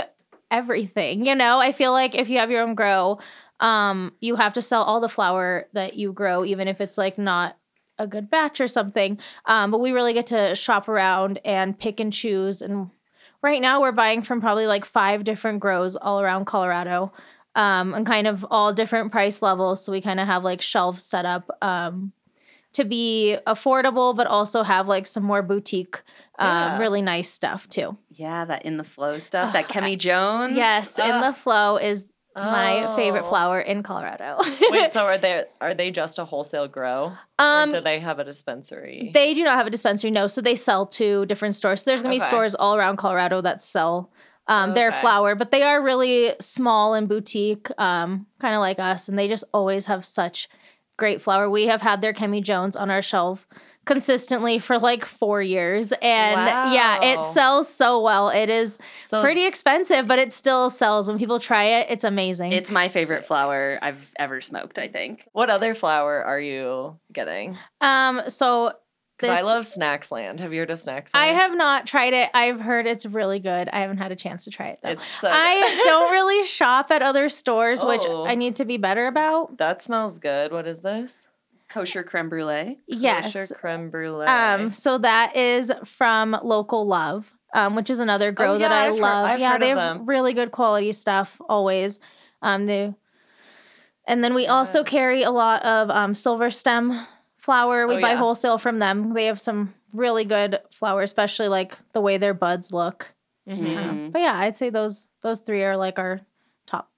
everything, 0.51 1.25
you 1.25 1.35
know? 1.35 1.59
I 1.59 1.71
feel 1.71 1.91
like 1.91 2.15
if 2.15 2.29
you 2.29 2.39
have 2.39 2.51
your 2.51 2.61
own 2.61 2.75
grow, 2.75 3.19
um, 3.59 4.13
you 4.19 4.35
have 4.35 4.53
to 4.53 4.61
sell 4.61 4.83
all 4.83 5.01
the 5.01 5.09
flower 5.09 5.67
that 5.73 5.95
you 5.95 6.13
grow, 6.13 6.45
even 6.45 6.67
if 6.67 6.79
it's 6.81 6.97
like 6.97 7.17
not 7.17 7.57
a 7.97 8.07
good 8.07 8.29
batch 8.29 8.61
or 8.61 8.67
something. 8.67 9.19
Um, 9.45 9.71
but 9.71 9.79
we 9.79 9.91
really 9.91 10.13
get 10.13 10.27
to 10.27 10.55
shop 10.55 10.87
around 10.87 11.39
and 11.43 11.77
pick 11.77 11.99
and 11.99 12.13
choose. 12.13 12.61
And 12.61 12.89
right 13.41 13.61
now 13.61 13.81
we're 13.81 13.91
buying 13.91 14.21
from 14.21 14.39
probably 14.39 14.67
like 14.67 14.85
five 14.85 15.23
different 15.23 15.59
grows 15.59 15.95
all 15.95 16.21
around 16.21 16.45
Colorado. 16.45 17.11
Um, 17.55 17.93
and 17.93 18.05
kind 18.05 18.27
of 18.27 18.45
all 18.49 18.73
different 18.73 19.11
price 19.11 19.41
levels. 19.41 19.83
So 19.83 19.91
we 19.91 20.01
kind 20.01 20.19
of 20.19 20.27
have 20.27 20.43
like 20.43 20.61
shelves 20.61 21.03
set 21.03 21.25
up. 21.25 21.49
Um, 21.61 22.13
to 22.73 22.85
be 22.85 23.37
affordable, 23.47 24.15
but 24.15 24.27
also 24.27 24.63
have 24.63 24.87
like 24.87 25.07
some 25.07 25.23
more 25.23 25.41
boutique, 25.41 26.01
um, 26.39 26.79
really 26.79 27.01
nice 27.01 27.29
stuff 27.29 27.67
too. 27.69 27.97
Yeah, 28.11 28.45
that 28.45 28.65
in 28.65 28.77
the 28.77 28.83
flow 28.83 29.17
stuff. 29.19 29.53
That 29.53 29.65
Oh, 29.65 29.73
Chemmy 29.73 29.97
Jones. 29.97 30.53
Yes, 30.55 30.97
in 30.99 31.21
the 31.21 31.33
flow 31.33 31.77
is 31.77 32.05
my 32.35 32.93
favorite 32.95 33.23
Oh. 33.25 33.29
flower 33.29 33.59
in 33.59 33.83
Colorado. 33.83 34.37
Wait, 34.69 34.91
so 34.95 35.01
are 35.05 35.17
they 35.17 35.43
are 35.59 35.73
they 35.73 35.91
just 35.91 36.19
a 36.19 36.25
wholesale 36.25 36.67
grow? 36.67 37.13
um, 37.37 37.69
or 37.69 37.71
do 37.73 37.81
they 37.81 37.99
have 37.99 38.19
a 38.19 38.23
dispensary? 38.23 39.11
They 39.13 39.33
do 39.33 39.43
not 39.43 39.57
have 39.57 39.67
a 39.67 39.69
dispensary, 39.69 40.11
no. 40.11 40.27
So 40.27 40.41
they 40.41 40.55
sell 40.55 40.85
to 40.87 41.25
different 41.25 41.55
stores. 41.55 41.83
So 41.83 41.91
there's 41.91 42.01
gonna 42.01 42.15
be 42.15 42.19
stores 42.19 42.55
all 42.55 42.75
around 42.75 42.97
Colorado 42.97 43.41
that 43.41 43.61
sell 43.61 44.11
um, 44.47 44.73
their 44.73 44.91
flower, 44.91 45.35
but 45.35 45.51
they 45.51 45.61
are 45.63 45.79
really 45.81 46.33
small 46.39 46.93
and 46.95 47.07
boutique, 47.07 47.67
um, 47.77 48.25
kind 48.39 48.55
of 48.55 48.61
like 48.61 48.79
us, 48.79 49.07
and 49.09 49.17
they 49.19 49.27
just 49.27 49.43
always 49.53 49.85
have 49.87 50.03
such 50.05 50.47
great 50.97 51.21
flower. 51.21 51.49
We 51.49 51.67
have 51.67 51.81
had 51.81 52.01
their 52.01 52.13
Chemmy 52.13 52.41
Jones 52.43 52.75
on 52.75 52.89
our 52.89 53.01
shelf 53.01 53.47
consistently 53.89 54.59
for 54.59 54.77
like 54.79 55.03
four 55.03 55.41
years, 55.41 55.91
and 55.91 56.73
yeah, 56.73 57.03
it 57.03 57.23
sells 57.25 57.67
so 57.73 57.99
well. 58.01 58.29
It 58.29 58.49
is 58.49 58.77
So- 59.03 59.21
pretty 59.21 59.45
expensive, 59.45 60.07
but 60.07 60.19
it 60.19 60.31
still 60.31 60.69
sells. 60.69 61.07
When 61.07 61.17
people 61.17 61.39
try 61.39 61.63
it, 61.79 61.87
it's 61.89 62.03
amazing. 62.03 62.53
It's 62.53 62.71
my 62.71 62.87
favorite 62.87 63.25
flower 63.25 63.79
I've 63.81 64.11
ever 64.17 64.41
smoked, 64.41 64.77
I 64.79 64.87
think. 64.87 65.27
What 65.33 65.49
other 65.49 65.73
flower 65.73 66.23
are 66.23 66.39
you 66.39 66.97
getting? 67.11 67.57
um, 67.81 68.21
so 68.29 68.73
Because 69.17 69.37
I 69.37 69.41
love 69.41 69.63
Snacksland. 69.65 70.39
Have 70.39 70.53
you 70.53 70.59
heard 70.59 70.69
of 70.71 70.79
Snacksland? 70.79 71.15
I 71.15 71.27
have 71.33 71.53
not 71.57 71.85
tried 71.85 72.13
it. 72.13 72.29
I've 72.33 72.61
heard 72.61 72.85
it's 72.87 73.05
really 73.05 73.39
good. 73.39 73.67
I 73.67 73.81
haven't 73.81 73.97
had 73.97 74.13
a 74.13 74.15
chance 74.15 74.45
to 74.45 74.49
try 74.51 74.67
it 74.67 74.79
though. 74.81 74.91
It's 74.91 75.07
so. 75.07 75.29
I 75.29 75.81
don't 75.83 76.11
really 76.13 76.43
shop 76.57 76.89
at 76.91 77.01
other 77.01 77.27
stores, 77.27 77.83
which 77.83 78.03
Oh. 78.05 78.25
I 78.25 78.35
need 78.35 78.55
to 78.57 78.65
be 78.65 78.77
better 78.77 79.07
about. 79.07 79.57
that 79.57 79.81
smells 79.81 80.19
good. 80.19 80.51
What 80.53 80.67
is 80.67 80.81
this? 80.83 81.27
Kosher 81.69 82.03
creme 82.03 82.29
brulee. 82.29 82.79
Yes. 82.87 83.33
Kosher 83.33 83.53
creme 83.55 83.89
brulee. 83.89 84.25
Um, 84.25 84.71
so 84.71 84.97
that 84.97 85.35
is 85.35 85.71
from 85.85 86.37
Local 86.43 86.85
Love, 86.87 87.31
um, 87.53 87.75
which 87.75 87.89
is 87.89 87.99
another 87.99 88.31
grow 88.31 88.55
Oh, 88.55 88.57
that 88.57 88.71
I 88.71 88.85
I've 88.87 88.93
heard- 88.93 88.99
love. 89.01 89.25
I've 89.25 89.39
yeah, 89.39 89.51
heard 89.53 89.61
they 89.61 89.71
of 89.71 89.77
have 89.77 89.97
them. 89.99 90.05
really 90.05 90.33
good 90.33 90.51
quality 90.51 90.91
stuff 90.91 91.39
always. 91.47 91.99
Um, 92.41 92.65
they, 92.65 92.93
and 94.05 94.23
then 94.23 94.33
we 94.33 94.47
also 94.47 94.83
carry 94.83 95.21
a 95.23 95.31
lot 95.31 95.61
of 95.63 95.89
um, 95.91 96.15
silver 96.15 96.49
stem 96.49 97.05
flower. 97.37 97.87
We 97.87 97.95
Oh, 97.97 98.01
buy 98.01 98.11
yeah. 98.11 98.17
wholesale 98.17 98.57
from 98.57 98.79
them. 98.79 99.13
They 99.13 99.25
have 99.25 99.39
some 99.39 99.73
really 99.93 100.25
good 100.25 100.59
flower, 100.71 101.01
especially 101.03 101.47
like 101.49 101.77
the 101.93 102.01
way 102.01 102.17
their 102.17 102.33
buds 102.33 102.71
look. 102.73 103.13
Mhm. 103.47 103.77
Um, 103.77 104.11
but 104.11 104.21
yeah, 104.21 104.37
I'd 104.37 104.57
say 104.57 104.69
those 104.69 105.09
those 105.21 105.39
three 105.41 105.63
are 105.63 105.75
like 105.77 105.97
our 105.99 106.21
top 106.67 106.91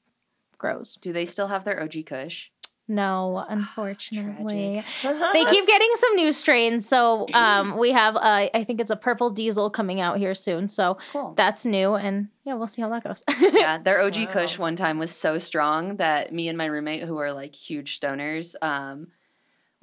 grows. 0.58 0.96
Do 0.96 1.12
they 1.14 1.26
still 1.26 1.48
have 1.48 1.64
their 1.64 1.82
OG 1.82 2.04
Kush? 2.04 2.51
No, 2.92 3.46
unfortunately. 3.50 4.84
They 5.04 5.46
keep 5.46 5.66
getting 5.74 5.90
some 5.96 6.16
new 6.16 6.32
strains. 6.32 6.88
So 6.88 7.26
um, 7.34 7.78
we 7.80 7.92
have, 7.92 8.16
uh, 8.18 8.50
I 8.54 8.64
think 8.66 8.82
it's 8.82 8.92
a 8.92 8.96
purple 8.96 9.30
diesel 9.30 9.70
coming 9.70 10.02
out 10.02 10.18
here 10.18 10.36
soon. 10.36 10.68
So 10.68 10.98
Cool. 11.14 11.34
that's 11.38 11.64
new. 11.66 11.96
And 11.96 12.28
yeah, 12.44 12.56
we'll 12.56 12.68
see 12.68 12.82
how 12.82 12.90
that 12.90 13.04
goes. 13.04 13.24
yeah, 13.40 13.78
their 13.78 14.02
OG 14.02 14.18
Wow. 14.20 14.26
Kush 14.32 14.60
one 14.60 14.76
time 14.76 15.00
was 15.00 15.12
so 15.12 15.38
strong 15.38 15.96
that 15.98 16.34
me 16.34 16.50
and 16.50 16.58
my 16.58 16.66
roommate, 16.66 17.04
who 17.04 17.18
are 17.18 17.32
like 17.32 17.56
huge 17.56 18.00
stoners, 18.00 18.56
um, 18.62 19.08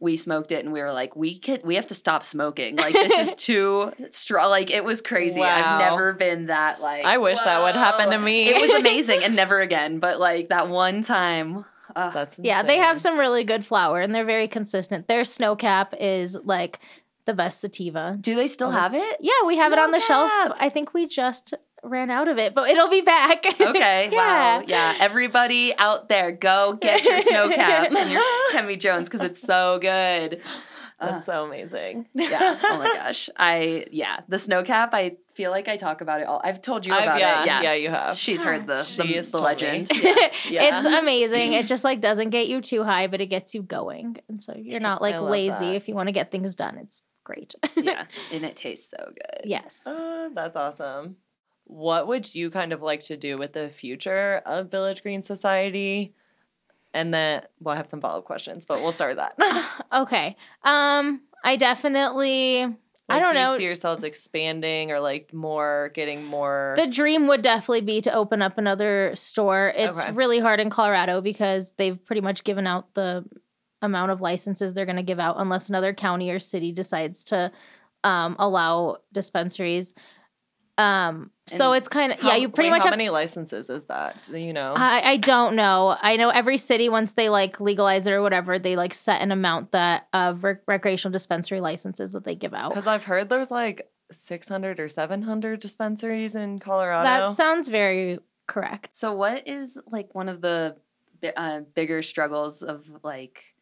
we 0.01 0.17
smoked 0.17 0.53
it 0.53 0.65
and 0.65 0.73
we 0.73 0.81
were 0.81 0.93
like, 0.93 1.17
we 1.17 1.39
could, 1.39 1.65
we 1.65 1.75
have 1.75 1.87
to 1.89 1.95
stop 1.95 2.25
smoking. 2.25 2.77
Like 2.77 2.93
this 2.93 3.31
is 3.31 3.35
too 3.47 3.91
strong. 4.11 4.49
Like 4.51 4.71
it 4.71 4.85
was 4.85 5.01
crazy. 5.01 5.41
Wow. 5.41 5.79
I've 5.79 5.81
never 5.91 6.13
been 6.13 6.47
that 6.47 6.81
like. 6.81 7.05
I 7.05 7.19
wish 7.19 7.41
that 7.43 7.63
would 7.65 7.75
happen 7.75 8.11
to 8.11 8.19
me. 8.19 8.49
It 8.49 8.61
was 8.61 8.71
amazing 8.71 9.25
and 9.25 9.35
never 9.35 9.61
again. 9.61 9.99
But 9.99 10.21
like 10.21 10.51
that 10.51 10.69
one 10.69 11.03
time, 11.03 11.65
uh, 11.99 12.11
That's 12.11 12.39
yeah, 12.43 12.63
they 12.63 12.79
have 12.79 13.01
some 13.01 13.19
really 13.19 13.45
good 13.45 13.67
flower 13.67 14.01
and 14.01 14.15
they're 14.15 14.25
very 14.25 14.49
consistent. 14.49 15.09
Their 15.09 15.25
snow 15.25 15.57
cap 15.57 15.95
is 15.99 16.39
like 16.45 16.79
the 17.25 17.35
best 17.35 17.61
sativa. 17.61 18.17
do 18.21 18.35
they 18.35 18.47
still 18.47 18.71
have 18.71 18.95
it? 18.95 19.17
Yeah, 19.21 19.33
we 19.47 19.59
have 19.59 19.73
it 19.73 19.79
on 19.79 19.91
the 19.91 20.01
shelf. 20.01 20.31
I 20.59 20.71
think 20.71 20.95
we 20.95 21.07
just 21.07 21.53
ran 21.83 22.11
out 22.11 22.27
of 22.27 22.39
it, 22.39 22.55
but 22.55 22.71
it'll 22.71 22.89
be 22.89 23.03
back. 23.03 23.45
Okay. 23.61 24.09
Yeah. 24.11 24.17
Wow. 24.59 24.65
Yeah. 24.67 24.95
Everybody 24.99 25.75
out 25.77 26.09
there, 26.09 26.33
go 26.33 26.79
get 26.81 27.05
your 27.05 27.21
snow 27.21 27.51
cap 27.55 27.93
and 27.93 28.11
your 28.11 28.23
Chemmy 28.53 28.79
Jones 28.81 29.09
because 29.09 29.21
it's 29.27 29.41
so 29.43 29.79
good. 29.81 30.41
Uh, 31.01 31.13
That's 31.13 31.27
so 31.27 31.45
amazing. 31.45 32.07
yeah. 32.15 32.57
Oh 32.65 32.79
my 32.79 32.87
gosh. 32.95 33.29
I 33.37 33.85
yeah. 33.93 34.21
The 34.29 34.39
snow 34.39 34.63
cap. 34.65 34.91
I 34.95 35.17
feel 35.39 35.53
like 35.53 35.69
I 35.69 35.77
talk 35.77 36.01
about 36.01 36.21
it 36.21 36.27
all. 36.27 36.41
I've 36.43 36.61
told 36.61 36.85
you 36.85 36.93
I've- 36.93 37.05
about 37.05 37.21
yeah, 37.21 37.43
it. 37.43 37.47
Yeah. 37.47 37.63
yeah, 37.63 37.75
you 37.75 37.91
have. 37.91 38.19
She's 38.19 38.43
heard 38.43 38.67
the 38.67 38.79
the, 38.79 38.83
She's 38.83 39.31
the 39.31 39.39
legend. 39.39 39.89
Yeah. 39.95 40.15
Yeah. 40.51 40.77
It's 40.79 40.85
amazing. 40.85 41.53
It 41.53 41.67
just 41.75 41.85
like 41.85 42.01
doesn't 42.01 42.31
get 42.31 42.49
you 42.49 42.61
too 42.61 42.83
high, 42.83 43.07
but 43.07 43.21
it 43.21 43.27
gets 43.27 43.55
you 43.55 43.63
going. 43.63 44.17
And 44.29 44.43
so 44.43 44.53
you're 44.57 44.81
not 44.81 45.01
like 45.01 45.19
lazy 45.21 45.67
that. 45.67 45.75
if 45.77 45.87
you 45.89 45.95
want 45.95 46.09
to 46.09 46.13
get 46.13 46.33
things 46.33 46.57
done. 46.57 46.77
It's 46.79 47.03
great. 47.23 47.55
yeah. 47.77 48.07
And 48.33 48.45
it 48.45 48.57
tastes 48.57 48.91
so 48.91 49.05
good. 49.07 49.43
yes. 49.49 49.87
Uh, 49.87 50.31
that's 50.35 50.57
awesome. 50.57 51.17
What 51.65 52.09
would 52.09 52.35
you 52.35 52.51
kind 52.51 52.73
of 52.73 52.83
like 52.83 53.03
to 53.05 53.17
do 53.17 53.39
with 53.39 53.53
the 53.53 53.69
future 53.69 54.43
of 54.45 54.71
Village 54.73 55.03
Green 55.03 55.23
Society? 55.23 56.15
And 56.93 57.15
then, 57.15 57.43
well, 57.61 57.75
I 57.75 57.77
have 57.77 57.87
some 57.87 58.01
follow 58.01 58.19
up 58.19 58.25
questions, 58.25 58.67
but 58.67 58.81
we'll 58.83 58.93
start 58.93 59.17
with 59.17 59.25
that. 59.39 59.85
Okay. 59.93 60.37
Um, 60.65 61.21
I 61.45 61.57
definitely 61.57 62.75
I 63.09 63.19
don't 63.21 63.29
do 63.29 63.35
know. 63.35 63.57
See 63.57 63.65
yourselves 63.65 64.05
expanding 64.05 64.93
or 64.93 65.01
like 65.01 65.33
more, 65.33 65.91
getting 65.95 66.25
more? 66.25 66.75
the 66.77 66.87
dream 66.87 67.27
would 67.29 67.43
definitely 67.43 67.81
be 67.81 68.01
to 68.03 68.13
open 68.13 68.43
up 68.43 68.59
another 68.59 69.13
store. 69.15 69.73
It's 69.77 70.01
Okay. 70.01 70.13
really 70.13 70.39
hard 70.41 70.61
in 70.61 70.69
Colorado 70.71 71.21
because 71.21 71.73
they've 71.79 72.03
pretty 72.05 72.21
much 72.21 72.45
given 72.45 72.67
out 72.67 72.95
the 72.95 73.25
amount 73.81 74.11
of 74.11 74.21
licenses 74.21 74.75
they're 74.75 74.85
going 74.87 74.97
to 74.97 75.03
give 75.03 75.21
out 75.21 75.37
unless 75.39 75.69
another 75.69 75.95
county 75.95 76.31
or 76.31 76.39
city 76.39 76.73
decides 76.73 77.25
to 77.25 77.51
um, 78.05 78.37
allow 78.39 78.99
dispensaries. 79.13 79.95
Um, 80.79 81.33
so 81.47 81.73
And 81.73 81.79
it's 81.79 81.89
kind 81.89 82.13
of 82.13 82.23
yeah, 82.23 82.37
you 82.37 82.49
pretty 82.49 82.71
wait, 82.71 82.77
much 82.77 82.85
How 82.85 82.91
have 82.91 82.99
many 82.99 83.11
licenses 83.11 83.69
is 83.69 83.87
that? 83.87 84.29
Do 84.31 84.39
you 84.39 84.53
know? 84.53 84.75
I, 84.77 85.11
I 85.11 85.17
don't 85.17 85.57
know. 85.57 85.97
I 86.01 86.17
know 86.17 86.31
every 86.31 86.57
city 86.57 86.89
once 86.89 87.13
they 87.13 87.29
like 87.29 87.61
legalize 87.61 88.07
it 88.07 88.13
or 88.13 88.23
whatever, 88.23 88.61
they 88.61 88.77
like 88.77 88.95
set 88.95 89.21
an 89.21 89.33
amount 89.33 89.73
that 89.73 90.07
of 90.13 90.45
rec- 90.45 90.63
recreational 90.69 91.13
dispensary 91.13 91.61
licenses 91.61 92.13
that 92.13 92.25
they 92.25 92.37
give 92.37 92.55
out. 92.55 92.71
Because 92.71 92.87
I've 92.87 93.05
heard 93.05 93.29
there's 93.29 93.51
like 93.51 93.91
600 94.13 94.79
or 94.79 94.89
700 94.89 95.59
dispensaries 95.59 96.37
in 96.37 96.61
Colorado. 96.61 97.03
That 97.03 97.33
sounds 97.33 97.69
very 97.69 98.21
correct. 98.47 98.91
So 98.93 99.15
what 99.15 99.49
is 99.49 99.79
like 99.91 100.15
one 100.15 100.29
of 100.29 100.41
the 100.41 100.77
uh, 101.37 101.61
bigger 101.75 102.03
struggles 102.03 102.63
of 102.63 102.89
like 103.03 103.57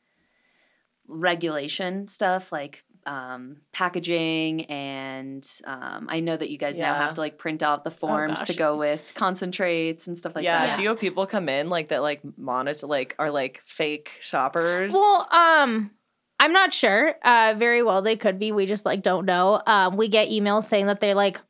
regulation 1.08 2.08
stuff 2.08 2.52
like 2.52 2.84
um, 3.06 3.58
packaging 3.72 4.64
and 4.66 5.46
um, 5.64 6.06
I 6.10 6.20
know 6.20 6.36
that 6.36 6.50
you 6.50 6.58
guys 6.58 6.78
now 6.78 6.94
have 6.94 7.14
to 7.14 7.20
like 7.20 7.38
print 7.38 7.62
out 7.62 7.84
the 7.84 7.90
forms 7.90 8.42
to 8.44 8.54
go 8.54 8.76
with 8.76 9.00
concentrates 9.14 10.06
and 10.06 10.18
stuff 10.18 10.34
like 10.34 10.44
yeah, 10.44 10.66
that. 10.66 10.76
do 10.76 10.82
you 10.82 10.88
have 10.90 10.98
people 10.98 11.26
come 11.26 11.48
in 11.48 11.70
like 11.70 11.88
that 11.88 12.02
like 12.02 12.20
monitor 12.36 12.86
like 12.86 13.14
are 13.18 13.30
like 13.30 13.62
fake 13.64 14.10
shoppers? 14.20 14.92
Well, 14.92 15.28
um, 15.32 15.92
I'm 16.38 16.52
not 16.52 16.74
sure. 16.74 17.14
Uh, 17.22 17.54
very 17.56 17.82
well 17.82 18.02
they 18.02 18.16
could 18.16 18.38
be. 18.38 18.52
We 18.52 18.66
just 18.66 18.84
like 18.84 19.02
don't 19.02 19.24
know. 19.24 19.62
Um, 19.66 19.96
we 19.96 20.08
get 20.08 20.28
emails 20.28 20.64
saying 20.64 20.86
that 20.86 21.00
they 21.00 21.14
like 21.14 21.40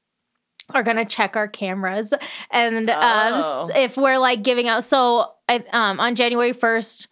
are 0.74 0.82
gonna 0.82 1.04
check 1.04 1.36
our 1.36 1.48
cameras 1.48 2.12
and 2.50 2.90
um, 2.90 3.40
Oh. 3.42 3.70
if 3.74 3.96
we're 3.96 4.18
like 4.18 4.42
giving 4.42 4.68
out. 4.68 4.84
So 4.84 5.32
um, 5.48 6.00
on 6.00 6.14
January 6.16 6.52
first, 6.52 7.08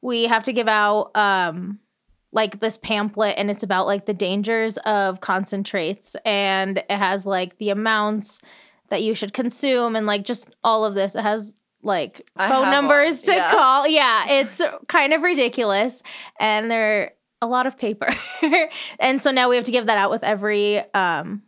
we 0.00 0.24
have 0.24 0.44
to 0.44 0.52
give 0.52 0.68
out 0.68 1.10
um 1.16 1.78
like 2.32 2.60
this 2.60 2.76
pamphlet 2.76 3.34
and 3.36 3.50
it's 3.50 3.62
about 3.62 3.86
like 3.86 4.06
the 4.06 4.14
dangers 4.14 4.76
of 4.78 5.20
concentrates 5.20 6.16
and 6.24 6.78
it 6.78 6.90
has 6.90 7.26
like 7.26 7.58
the 7.58 7.70
amounts 7.70 8.40
that 8.88 9.02
you 9.02 9.14
should 9.14 9.32
consume 9.32 9.96
and 9.96 10.06
like 10.06 10.24
just 10.24 10.48
all 10.62 10.84
of 10.84 10.94
this. 10.94 11.16
It 11.16 11.22
has 11.22 11.56
like 11.82 12.28
phone 12.36 12.70
numbers 12.70 13.22
one, 13.22 13.26
to 13.26 13.34
yeah. 13.34 13.50
call. 13.50 13.88
Yeah, 13.88 14.28
it's 14.28 14.62
kind 14.88 15.12
of 15.12 15.22
ridiculous 15.22 16.02
and 16.38 16.70
they're 16.70 17.12
a 17.42 17.46
lot 17.46 17.66
of 17.66 17.78
paper. 17.78 18.08
and 19.00 19.20
so 19.20 19.30
now 19.30 19.48
we 19.48 19.56
have 19.56 19.64
to 19.64 19.72
give 19.72 19.86
that 19.86 19.98
out 19.98 20.10
with 20.10 20.22
every 20.22 20.78
um 20.94 21.42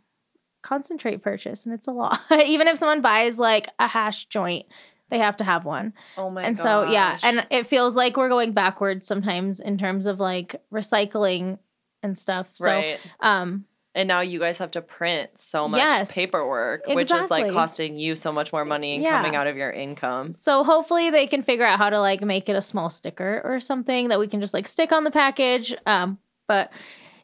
concentrate 0.63 1.21
purchase 1.21 1.65
and 1.65 1.73
it's 1.73 1.87
a 1.87 1.91
lot. 1.91 2.19
Even 2.45 2.67
if 2.67 2.77
someone 2.77 3.01
buys 3.01 3.37
like 3.37 3.69
a 3.79 3.87
hash 3.87 4.25
joint, 4.25 4.65
they 5.13 5.19
have 5.19 5.37
to 5.37 5.43
have 5.43 5.63
one 5.63 5.93
oh 6.17 6.29
my 6.29 6.41
and 6.43 6.57
so 6.57 6.89
yeah 6.89 7.11
gosh. 7.13 7.23
and 7.23 7.45
it 7.51 7.67
feels 7.67 7.95
like 7.95 8.17
we're 8.17 8.29
going 8.29 8.51
backwards 8.51 9.05
sometimes 9.05 9.59
in 9.59 9.77
terms 9.77 10.07
of 10.07 10.19
like 10.19 10.55
recycling 10.73 11.59
and 12.01 12.17
stuff 12.17 12.49
so 12.53 12.65
right. 12.65 12.99
um 13.21 13.65
And 13.95 14.07
now 14.07 14.21
you 14.21 14.39
guys 14.39 14.57
have 14.57 14.71
to 14.71 14.81
print 14.81 15.29
so 15.37 15.67
much 15.67 15.77
Yes, 15.77 16.11
paperwork, 16.13 16.87
which 16.87 17.11
is 17.11 17.29
like 17.29 17.43
exactly. 17.45 17.51
costing 17.53 17.97
you 17.99 18.15
so 18.15 18.31
much 18.31 18.51
more 18.51 18.65
money 18.65 18.95
and 18.95 19.03
Yeah. 19.03 19.17
coming 19.21 19.35
out 19.35 19.45
of 19.45 19.55
your 19.55 19.69
income. 19.71 20.33
so 20.33 20.63
hopefully 20.63 21.11
they 21.11 21.27
can 21.27 21.43
figure 21.43 21.65
out 21.65 21.77
how 21.77 21.89
to 21.91 21.99
like 21.99 22.21
make 22.23 22.49
it 22.49 22.55
a 22.55 22.61
small 22.61 22.89
sticker 22.89 23.41
or 23.45 23.59
something 23.59 24.07
that 24.09 24.19
we 24.19 24.27
can 24.27 24.41
just 24.41 24.53
like 24.55 24.67
stick 24.67 24.91
on 24.91 25.03
the 25.03 25.11
package 25.11 25.75
um 25.85 26.17
but 26.47 26.71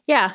yeah 0.06 0.34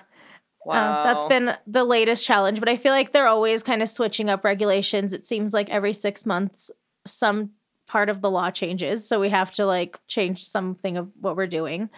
Wow. 0.65 0.74
uh, 0.74 1.04
that's 1.06 1.26
been 1.28 1.56
the 1.68 1.84
latest 1.84 2.26
challenge 2.26 2.60
but 2.60 2.68
i 2.68 2.76
feel 2.76 2.91
like 2.91 3.12
they're 3.13 3.28
always 3.28 3.62
kind 3.63 3.82
of 3.84 3.88
switching 3.89 4.30
up 4.30 4.44
regulations 4.44 5.13
it 5.13 5.24
seems 5.26 5.54
like 5.54 5.70
every 5.70 5.94
six 5.94 6.26
months 6.26 6.72
some 7.06 7.52
part 7.88 8.10
of 8.10 8.22
the 8.22 8.32
law 8.32 8.50
changes 8.50 9.08
so 9.08 9.20
we 9.20 9.30
have 9.30 9.52
to 9.52 9.65
like 9.65 10.00
change 10.08 10.44
something 10.44 10.98
of 10.98 11.10
what 11.20 11.36
we're 11.36 11.48
doing 11.48 11.89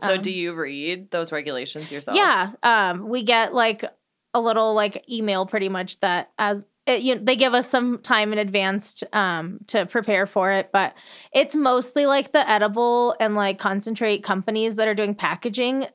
So 0.00 0.14
Um, 0.14 0.22
do 0.22 0.30
you 0.30 0.54
read 0.54 1.10
those 1.10 1.32
regulations 1.32 1.92
yourself? 1.92 2.16
Yeah, 2.16 2.52
um, 2.62 3.08
we 3.08 3.22
get 3.22 3.54
like 3.54 3.84
a 4.34 4.40
little 4.40 4.74
like 4.74 5.04
email 5.08 5.46
pretty 5.46 5.68
much 5.68 6.00
that 6.00 6.30
as 6.38 6.66
it, 6.86 7.02
you 7.02 7.18
they 7.18 7.36
give 7.36 7.54
us 7.54 7.68
some 7.68 7.98
time 7.98 8.32
in 8.32 8.38
advance 8.38 9.04
um, 9.12 9.60
to 9.68 9.86
prepare 9.86 10.26
for 10.26 10.50
it, 10.50 10.70
but 10.72 10.94
it's 11.32 11.54
mostly 11.54 12.06
like 12.06 12.32
the 12.32 12.48
edible 12.50 13.14
and 13.20 13.34
like 13.36 13.58
concentrate 13.58 14.24
companies 14.24 14.76
that 14.76 14.88
are 14.88 14.94
doing 14.94 15.14
packaging. 15.14 15.86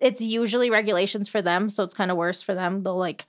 It's 0.00 0.20
usually 0.20 0.70
regulations 0.70 1.28
for 1.28 1.42
them, 1.42 1.68
so 1.68 1.84
it's 1.84 1.94
kind 1.94 2.10
of 2.10 2.16
worse 2.16 2.42
for 2.42 2.54
them. 2.54 2.82
They'll 2.82 2.96
like 2.96 3.26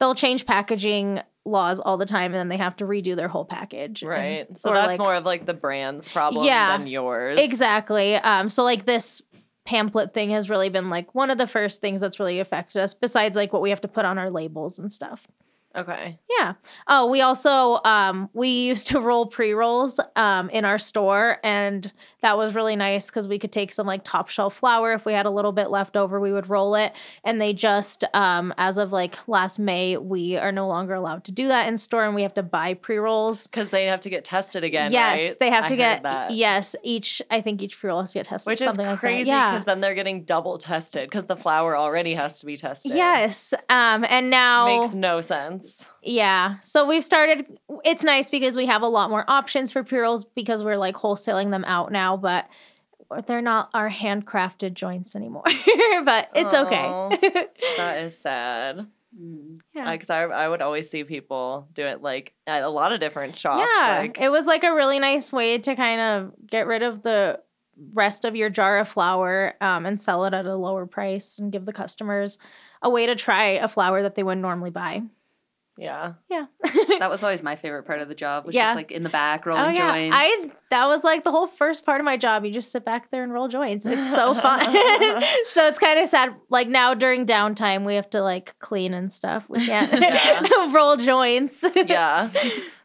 they'll 0.00 0.16
change 0.16 0.44
packaging 0.46 1.20
laws 1.50 1.80
all 1.80 1.96
the 1.96 2.06
time, 2.06 2.26
and 2.32 2.34
then 2.34 2.48
they 2.48 2.56
have 2.56 2.76
to 2.76 2.84
redo 2.84 3.14
their 3.16 3.28
whole 3.28 3.44
package. 3.44 4.02
And- 4.02 4.10
Right. 4.10 4.58
So 4.58 4.72
that's 4.72 4.88
like- 4.92 4.98
more 4.98 5.14
of 5.14 5.24
like 5.24 5.46
the 5.46 5.54
brand's 5.54 6.08
problem 6.08 6.44
Yeah, 6.44 6.76
than 6.78 6.86
yours. 6.86 7.38
Exactly. 7.40 8.14
Um, 8.16 8.48
so 8.48 8.64
like 8.64 8.86
this 8.86 9.20
pamphlet 9.66 10.14
thing 10.14 10.30
has 10.30 10.48
really 10.50 10.68
been 10.70 10.90
like 10.90 11.14
one 11.14 11.30
of 11.30 11.38
the 11.38 11.46
first 11.46 11.80
things 11.80 12.00
that's 12.00 12.18
really 12.18 12.40
affected 12.40 12.82
us, 12.82 12.94
besides 12.94 13.36
like 13.36 13.52
what 13.52 13.62
we 13.62 13.70
have 13.70 13.80
to 13.82 13.88
put 13.88 14.04
on 14.04 14.18
our 14.18 14.30
labels 14.30 14.78
and 14.78 14.90
stuff. 14.90 15.26
Okay. 15.76 16.18
Yeah. 16.38 16.54
Oh, 16.88 17.06
we 17.06 17.20
also 17.20 17.78
um 17.84 18.28
we 18.32 18.48
used 18.48 18.88
to 18.88 19.00
roll 19.08 19.26
pre-rolls 19.26 20.00
um 20.16 20.50
in 20.50 20.64
our 20.64 20.80
store 20.80 21.38
and 21.44 21.92
that 22.22 22.36
was 22.36 22.54
really 22.54 22.76
nice 22.76 23.10
because 23.10 23.28
we 23.28 23.38
could 23.38 23.52
take 23.52 23.72
some 23.72 23.86
like 23.86 24.02
top 24.04 24.28
shelf 24.28 24.56
flower 24.56 24.92
if 24.92 25.04
we 25.04 25.12
had 25.12 25.26
a 25.26 25.30
little 25.30 25.52
bit 25.52 25.70
left 25.70 25.96
over, 25.96 26.20
we 26.20 26.32
would 26.32 26.48
roll 26.48 26.74
it. 26.74 26.92
And 27.24 27.40
they 27.40 27.52
just 27.52 28.04
um 28.14 28.52
as 28.58 28.78
of 28.78 28.92
like 28.92 29.18
last 29.26 29.58
May, 29.58 29.96
we 29.96 30.36
are 30.36 30.52
no 30.52 30.68
longer 30.68 30.94
allowed 30.94 31.24
to 31.24 31.32
do 31.32 31.48
that 31.48 31.68
in 31.68 31.76
store 31.76 32.04
and 32.04 32.14
we 32.14 32.22
have 32.22 32.34
to 32.34 32.42
buy 32.42 32.74
pre-rolls. 32.74 33.46
Because 33.46 33.70
they 33.70 33.86
have 33.86 34.00
to 34.00 34.10
get 34.10 34.24
tested 34.24 34.64
again. 34.64 34.92
yes, 34.92 35.20
right? 35.20 35.38
they 35.38 35.50
have 35.50 35.66
to 35.66 35.74
heard 35.74 35.78
get 35.78 36.02
that. 36.04 36.30
yes, 36.32 36.76
each 36.82 37.22
I 37.30 37.40
think 37.40 37.62
each 37.62 37.78
pre-roll 37.78 38.00
has 38.00 38.12
to 38.12 38.18
get 38.18 38.26
tested. 38.26 38.50
Which 38.50 38.60
is 38.60 38.74
something 38.74 38.96
crazy 38.96 39.30
like 39.30 39.38
that. 39.38 39.50
because 39.52 39.64
then 39.64 39.80
they're 39.80 39.94
getting 39.94 40.24
double 40.24 40.58
tested 40.58 41.02
because 41.02 41.26
the 41.26 41.36
flower 41.36 41.76
already 41.76 42.14
has 42.14 42.40
to 42.40 42.46
be 42.46 42.56
tested. 42.56 42.92
Yes. 42.94 43.54
Um, 43.68 44.04
and 44.08 44.30
now, 44.30 44.80
Makes 44.80 44.94
no 44.94 45.20
sense. 45.20 45.88
Yeah. 46.02 46.56
So 46.62 46.86
we've 46.86 47.04
started. 47.04 47.58
It's 47.84 48.04
nice 48.04 48.30
because 48.30 48.56
we 48.56 48.66
have 48.66 48.82
a 48.82 48.88
lot 48.88 49.10
more 49.10 49.24
options 49.28 49.72
for 49.72 49.84
pre 49.84 49.98
rolls 49.98 50.24
because 50.24 50.64
we're 50.64 50.76
like 50.76 50.96
wholesaling 50.96 51.50
them 51.50 51.64
out 51.64 51.92
now, 51.92 52.16
but 52.16 52.48
they're 53.26 53.42
not 53.42 53.70
our 53.74 53.90
handcrafted 53.90 54.74
joints 54.74 55.16
anymore. 55.16 55.42
but 56.04 56.30
it's 56.34 56.54
Aw. 56.54 56.66
okay. 56.66 57.46
That 57.76 58.04
is 58.04 58.16
sad. 58.16 58.86
yeah. 59.74 59.92
Because 59.92 60.10
I, 60.10 60.22
I 60.22 60.48
would 60.48 60.62
always 60.62 60.88
see 60.88 61.04
people 61.04 61.68
do 61.74 61.84
it 61.84 62.02
like 62.02 62.34
at 62.46 62.62
a 62.62 62.68
lot 62.68 62.92
of 62.92 63.00
different 63.00 63.36
shops. 63.36 63.68
yeah. 63.76 63.98
Like, 63.98 64.20
it 64.20 64.30
was 64.30 64.46
like 64.46 64.64
a 64.64 64.74
really 64.74 64.98
nice 65.00 65.32
way 65.32 65.58
to 65.58 65.74
kind 65.74 66.00
of 66.00 66.32
get 66.46 66.66
rid 66.66 66.82
of 66.82 67.02
the 67.02 67.40
rest 67.94 68.24
of 68.24 68.36
your 68.36 68.50
jar 68.50 68.78
of 68.78 68.88
flower 68.88 69.54
um, 69.60 69.86
and 69.86 70.00
sell 70.00 70.24
it 70.26 70.34
at 70.34 70.46
a 70.46 70.54
lower 70.54 70.86
price 70.86 71.38
and 71.38 71.50
give 71.50 71.64
the 71.64 71.72
customers 71.72 72.38
a 72.82 72.90
way 72.90 73.06
to 73.06 73.14
try 73.14 73.50
a 73.52 73.68
flower 73.68 74.02
that 74.02 74.14
they 74.14 74.22
wouldn't 74.22 74.42
normally 74.42 74.70
buy. 74.70 75.02
Yeah. 75.80 76.12
Yeah. 76.28 76.44
That 76.98 77.08
was 77.08 77.24
always 77.24 77.42
my 77.42 77.56
favorite 77.56 77.84
part 77.84 78.00
of 78.00 78.08
the 78.08 78.14
job, 78.14 78.44
was 78.44 78.54
Yeah. 78.54 78.66
just 78.66 78.76
like 78.76 78.92
in 78.92 79.02
the 79.02 79.08
back 79.08 79.46
rolling 79.46 79.64
oh 79.64 79.68
yeah, 79.70 79.92
joints. 79.92 80.16
I 80.18 80.50
that 80.70 80.86
was 80.86 81.02
like 81.02 81.24
the 81.24 81.30
whole 81.30 81.46
first 81.46 81.86
part 81.86 82.00
of 82.00 82.04
my 82.04 82.16
job. 82.18 82.44
You 82.44 82.52
just 82.52 82.70
sit 82.70 82.84
back 82.84 83.10
there 83.10 83.22
and 83.24 83.32
roll 83.32 83.48
joints. 83.48 83.86
It's 83.86 84.14
so 84.14 84.34
fun. 84.46 84.60
so 85.46 85.66
it's 85.66 85.78
kind 85.78 85.98
of 85.98 86.06
sad. 86.08 86.34
Like 86.50 86.68
now 86.68 86.92
during 86.94 87.24
downtime, 87.24 87.86
we 87.86 87.94
have 87.94 88.10
to 88.10 88.20
like 88.20 88.58
clean 88.58 88.92
and 88.92 89.10
stuff. 89.10 89.48
We 89.48 89.64
can't 89.64 89.90
Yeah. 90.00 90.72
roll 90.72 90.96
joints. 90.96 91.64
yeah. 91.74 92.28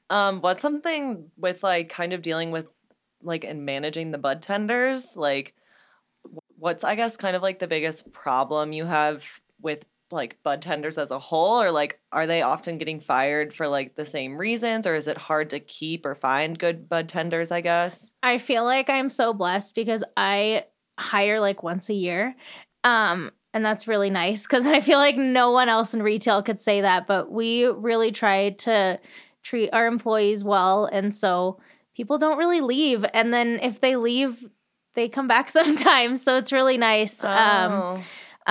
Um, 0.10 0.40
what's 0.42 0.62
something 0.62 1.30
with 1.38 1.64
like 1.64 1.90
kind 1.90 2.14
of 2.14 2.22
dealing 2.22 2.52
with 2.52 2.70
like 3.22 3.44
and 3.44 3.66
managing 3.66 4.12
the 4.12 4.18
bud 4.18 4.42
tenders? 4.42 5.18
Like, 5.18 5.54
what's 6.58 6.84
I 6.86 6.96
guess 6.96 7.18
kind 7.18 7.36
of 7.36 7.42
like 7.42 7.60
the 7.60 7.68
biggest 7.68 8.12
problem 8.14 8.72
you 8.72 8.86
have 8.86 9.26
with 9.62 9.84
like 10.16 10.38
bud 10.44 10.62
tenders 10.62 10.98
as 10.98 11.12
a 11.12 11.20
whole, 11.20 11.62
or 11.62 11.70
like 11.72 12.00
are 12.12 12.26
they 12.26 12.42
often 12.42 12.78
getting 12.80 13.00
fired 13.00 13.54
for 13.54 13.68
like 13.68 13.96
the 13.96 14.06
same 14.06 14.38
reasons, 14.38 14.88
or 14.88 14.96
is 14.96 15.08
it 15.08 15.18
hard 15.18 15.50
to 15.52 15.60
keep 15.60 16.06
or 16.06 16.16
find 16.16 16.58
good 16.58 16.90
bud 16.90 17.08
tenders? 17.10 17.52
I 17.52 17.62
guess. 17.62 18.14
I 18.24 18.38
feel 18.40 18.64
like 18.64 18.90
I'm 18.90 19.10
so 19.10 19.34
blessed 19.34 19.76
because 19.76 20.04
I 20.18 20.66
hire 21.00 21.40
like 21.40 21.62
once 21.62 21.90
a 21.90 21.94
year. 21.94 22.36
Um, 22.84 23.32
and 23.54 23.64
that's 23.66 23.88
really 23.88 24.10
nice 24.10 24.44
because 24.44 24.66
I 24.78 24.82
feel 24.82 24.98
like 25.00 25.18
no 25.18 25.52
one 25.52 25.70
else 25.70 25.94
in 25.94 26.02
retail 26.04 26.42
could 26.42 26.60
say 26.60 26.82
that, 26.82 27.08
but 27.08 27.32
we 27.32 27.66
really 27.66 28.12
try 28.12 28.50
to 28.52 29.00
treat 29.44 29.70
our 29.72 29.88
employees 29.88 30.44
well. 30.44 30.86
And 30.86 31.14
so 31.16 31.60
people 31.96 32.18
don't 32.18 32.38
really 32.38 32.62
leave. 32.62 33.06
And 33.14 33.34
then 33.34 33.60
if 33.62 33.80
they 33.80 33.96
leave, 33.96 34.44
they 34.96 35.08
come 35.08 35.28
back 35.28 35.50
sometimes. 35.52 36.22
So 36.22 36.36
it's 36.36 36.52
really 36.52 36.78
nice. 36.78 37.24
Um, 37.24 37.72
Oh. 37.72 38.04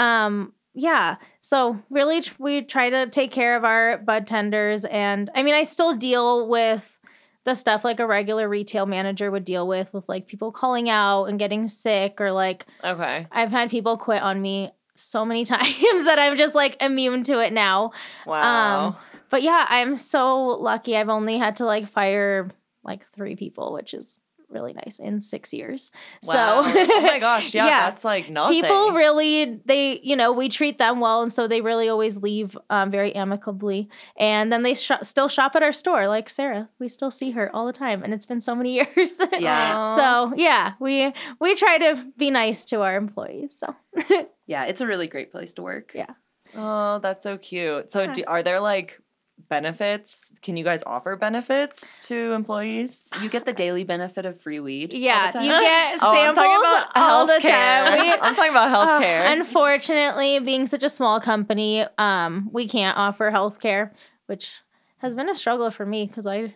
um, 0.02 0.52
yeah. 0.74 1.16
So 1.40 1.80
really, 1.88 2.20
tr- 2.20 2.34
we 2.38 2.62
try 2.62 2.90
to 2.90 3.08
take 3.08 3.30
care 3.30 3.56
of 3.56 3.64
our 3.64 3.98
bud 3.98 4.26
tenders, 4.26 4.84
and 4.84 5.30
I 5.34 5.42
mean, 5.42 5.54
I 5.54 5.62
still 5.62 5.96
deal 5.96 6.48
with 6.48 7.00
the 7.44 7.54
stuff 7.54 7.84
like 7.84 8.00
a 8.00 8.06
regular 8.06 8.48
retail 8.48 8.86
manager 8.86 9.30
would 9.30 9.44
deal 9.44 9.68
with, 9.68 9.92
with 9.92 10.08
like 10.08 10.26
people 10.26 10.50
calling 10.50 10.88
out 10.88 11.26
and 11.26 11.38
getting 11.38 11.68
sick, 11.68 12.20
or 12.20 12.32
like 12.32 12.66
okay. 12.82 13.26
I've 13.30 13.50
had 13.50 13.70
people 13.70 13.96
quit 13.96 14.22
on 14.22 14.42
me 14.42 14.72
so 14.96 15.24
many 15.24 15.44
times 15.44 16.04
that 16.04 16.18
I'm 16.18 16.36
just 16.36 16.54
like 16.54 16.76
immune 16.82 17.22
to 17.24 17.38
it 17.40 17.52
now. 17.52 17.92
Wow. 18.26 18.86
Um, 18.86 18.96
but 19.30 19.42
yeah, 19.42 19.66
I'm 19.68 19.96
so 19.96 20.44
lucky. 20.46 20.96
I've 20.96 21.08
only 21.08 21.38
had 21.38 21.56
to 21.56 21.66
like 21.66 21.88
fire 21.88 22.50
like 22.82 23.06
three 23.06 23.36
people, 23.36 23.72
which 23.72 23.94
is 23.94 24.20
really 24.54 24.72
nice 24.72 24.98
in 24.98 25.20
six 25.20 25.52
years. 25.52 25.90
wow. 26.22 26.62
So 26.62 26.70
oh 26.80 27.02
my 27.02 27.18
gosh. 27.28 27.52
Yeah, 27.54 27.66
Yeah. 27.66 27.90
That's 27.90 28.04
like 28.04 28.30
nothing. 28.30 28.62
people 28.62 28.92
really 28.92 29.60
they 29.66 30.00
you 30.02 30.16
know 30.16 30.32
we 30.32 30.48
treat 30.48 30.78
them 30.78 31.00
well 31.00 31.22
and 31.22 31.32
so 31.32 31.46
they 31.48 31.60
really 31.60 31.88
always 31.88 32.16
leave 32.16 32.56
um, 32.70 32.90
very 32.90 33.14
amicably 33.14 33.88
and 34.18 34.52
then 34.52 34.62
they 34.62 34.74
sh- 34.74 34.92
still 35.02 35.28
shop 35.28 35.54
at 35.56 35.62
our 35.62 35.72
store 35.72 36.06
like 36.08 36.28
sarah 36.28 36.68
we 36.78 36.88
still 36.88 37.10
see 37.10 37.32
her 37.32 37.54
all 37.54 37.66
the 37.66 37.72
time 37.72 38.02
and 38.02 38.14
it's 38.14 38.26
been 38.26 38.40
so 38.40 38.54
many 38.54 38.74
years 38.80 39.20
Yeah. 39.38 39.96
So 39.96 40.32
yeah 40.36 40.74
we 40.80 41.12
we 41.40 41.54
try 41.56 41.78
to 41.78 42.06
be 42.16 42.30
nice 42.30 42.64
to 42.66 42.80
our 42.82 42.96
employees 42.96 43.56
so 43.58 43.74
yeah, 44.46 44.64
it's 44.64 44.80
a 44.80 44.86
really 44.86 45.06
great 45.06 45.30
place 45.32 45.54
to 45.54 45.62
work. 45.62 45.92
Yeah. 45.94 46.10
Oh, 46.56 46.98
that's 47.00 47.22
so 47.22 47.38
cute. 47.38 47.90
So, 47.90 48.02
Yeah. 48.02 48.12
do, 48.12 48.22
are 48.26 48.42
there 48.42 48.60
like 48.60 49.00
benefits? 49.48 50.32
Can 50.42 50.56
you 50.56 50.64
guys 50.64 50.82
offer 50.84 51.16
benefits 51.16 51.90
to 52.02 52.32
employees? 52.32 53.10
You 53.22 53.28
get 53.28 53.44
the 53.46 53.52
daily 53.52 53.84
benefit 53.84 54.24
of 54.26 54.40
free 54.40 54.60
weed. 54.60 54.92
yeah 54.92 55.26
you 55.40 55.48
get 55.50 55.98
Oh, 56.02 56.10
I'm 56.10 56.34
samples 56.34 56.36
talking 56.36 56.60
about 56.60 56.90
all 56.96 57.26
the 57.26 57.38
time 57.40 57.92
We- 58.00 58.10
I'm 58.22 58.34
talking 58.34 58.50
about 58.50 58.68
Uh, 58.70 59.00
healthcare. 59.00 59.32
unfortunately, 59.32 60.38
being 60.40 60.66
such 60.66 60.82
a 60.82 60.88
small 60.88 61.20
company, 61.20 61.84
um, 61.98 62.48
we 62.52 62.68
can't 62.68 62.96
offer 62.96 63.30
healthcare, 63.30 63.90
which 64.26 64.52
has 64.98 65.14
been 65.14 65.28
a 65.28 65.34
struggle 65.34 65.70
for 65.70 65.84
me 65.84 66.06
because 66.06 66.26
I 66.26 66.54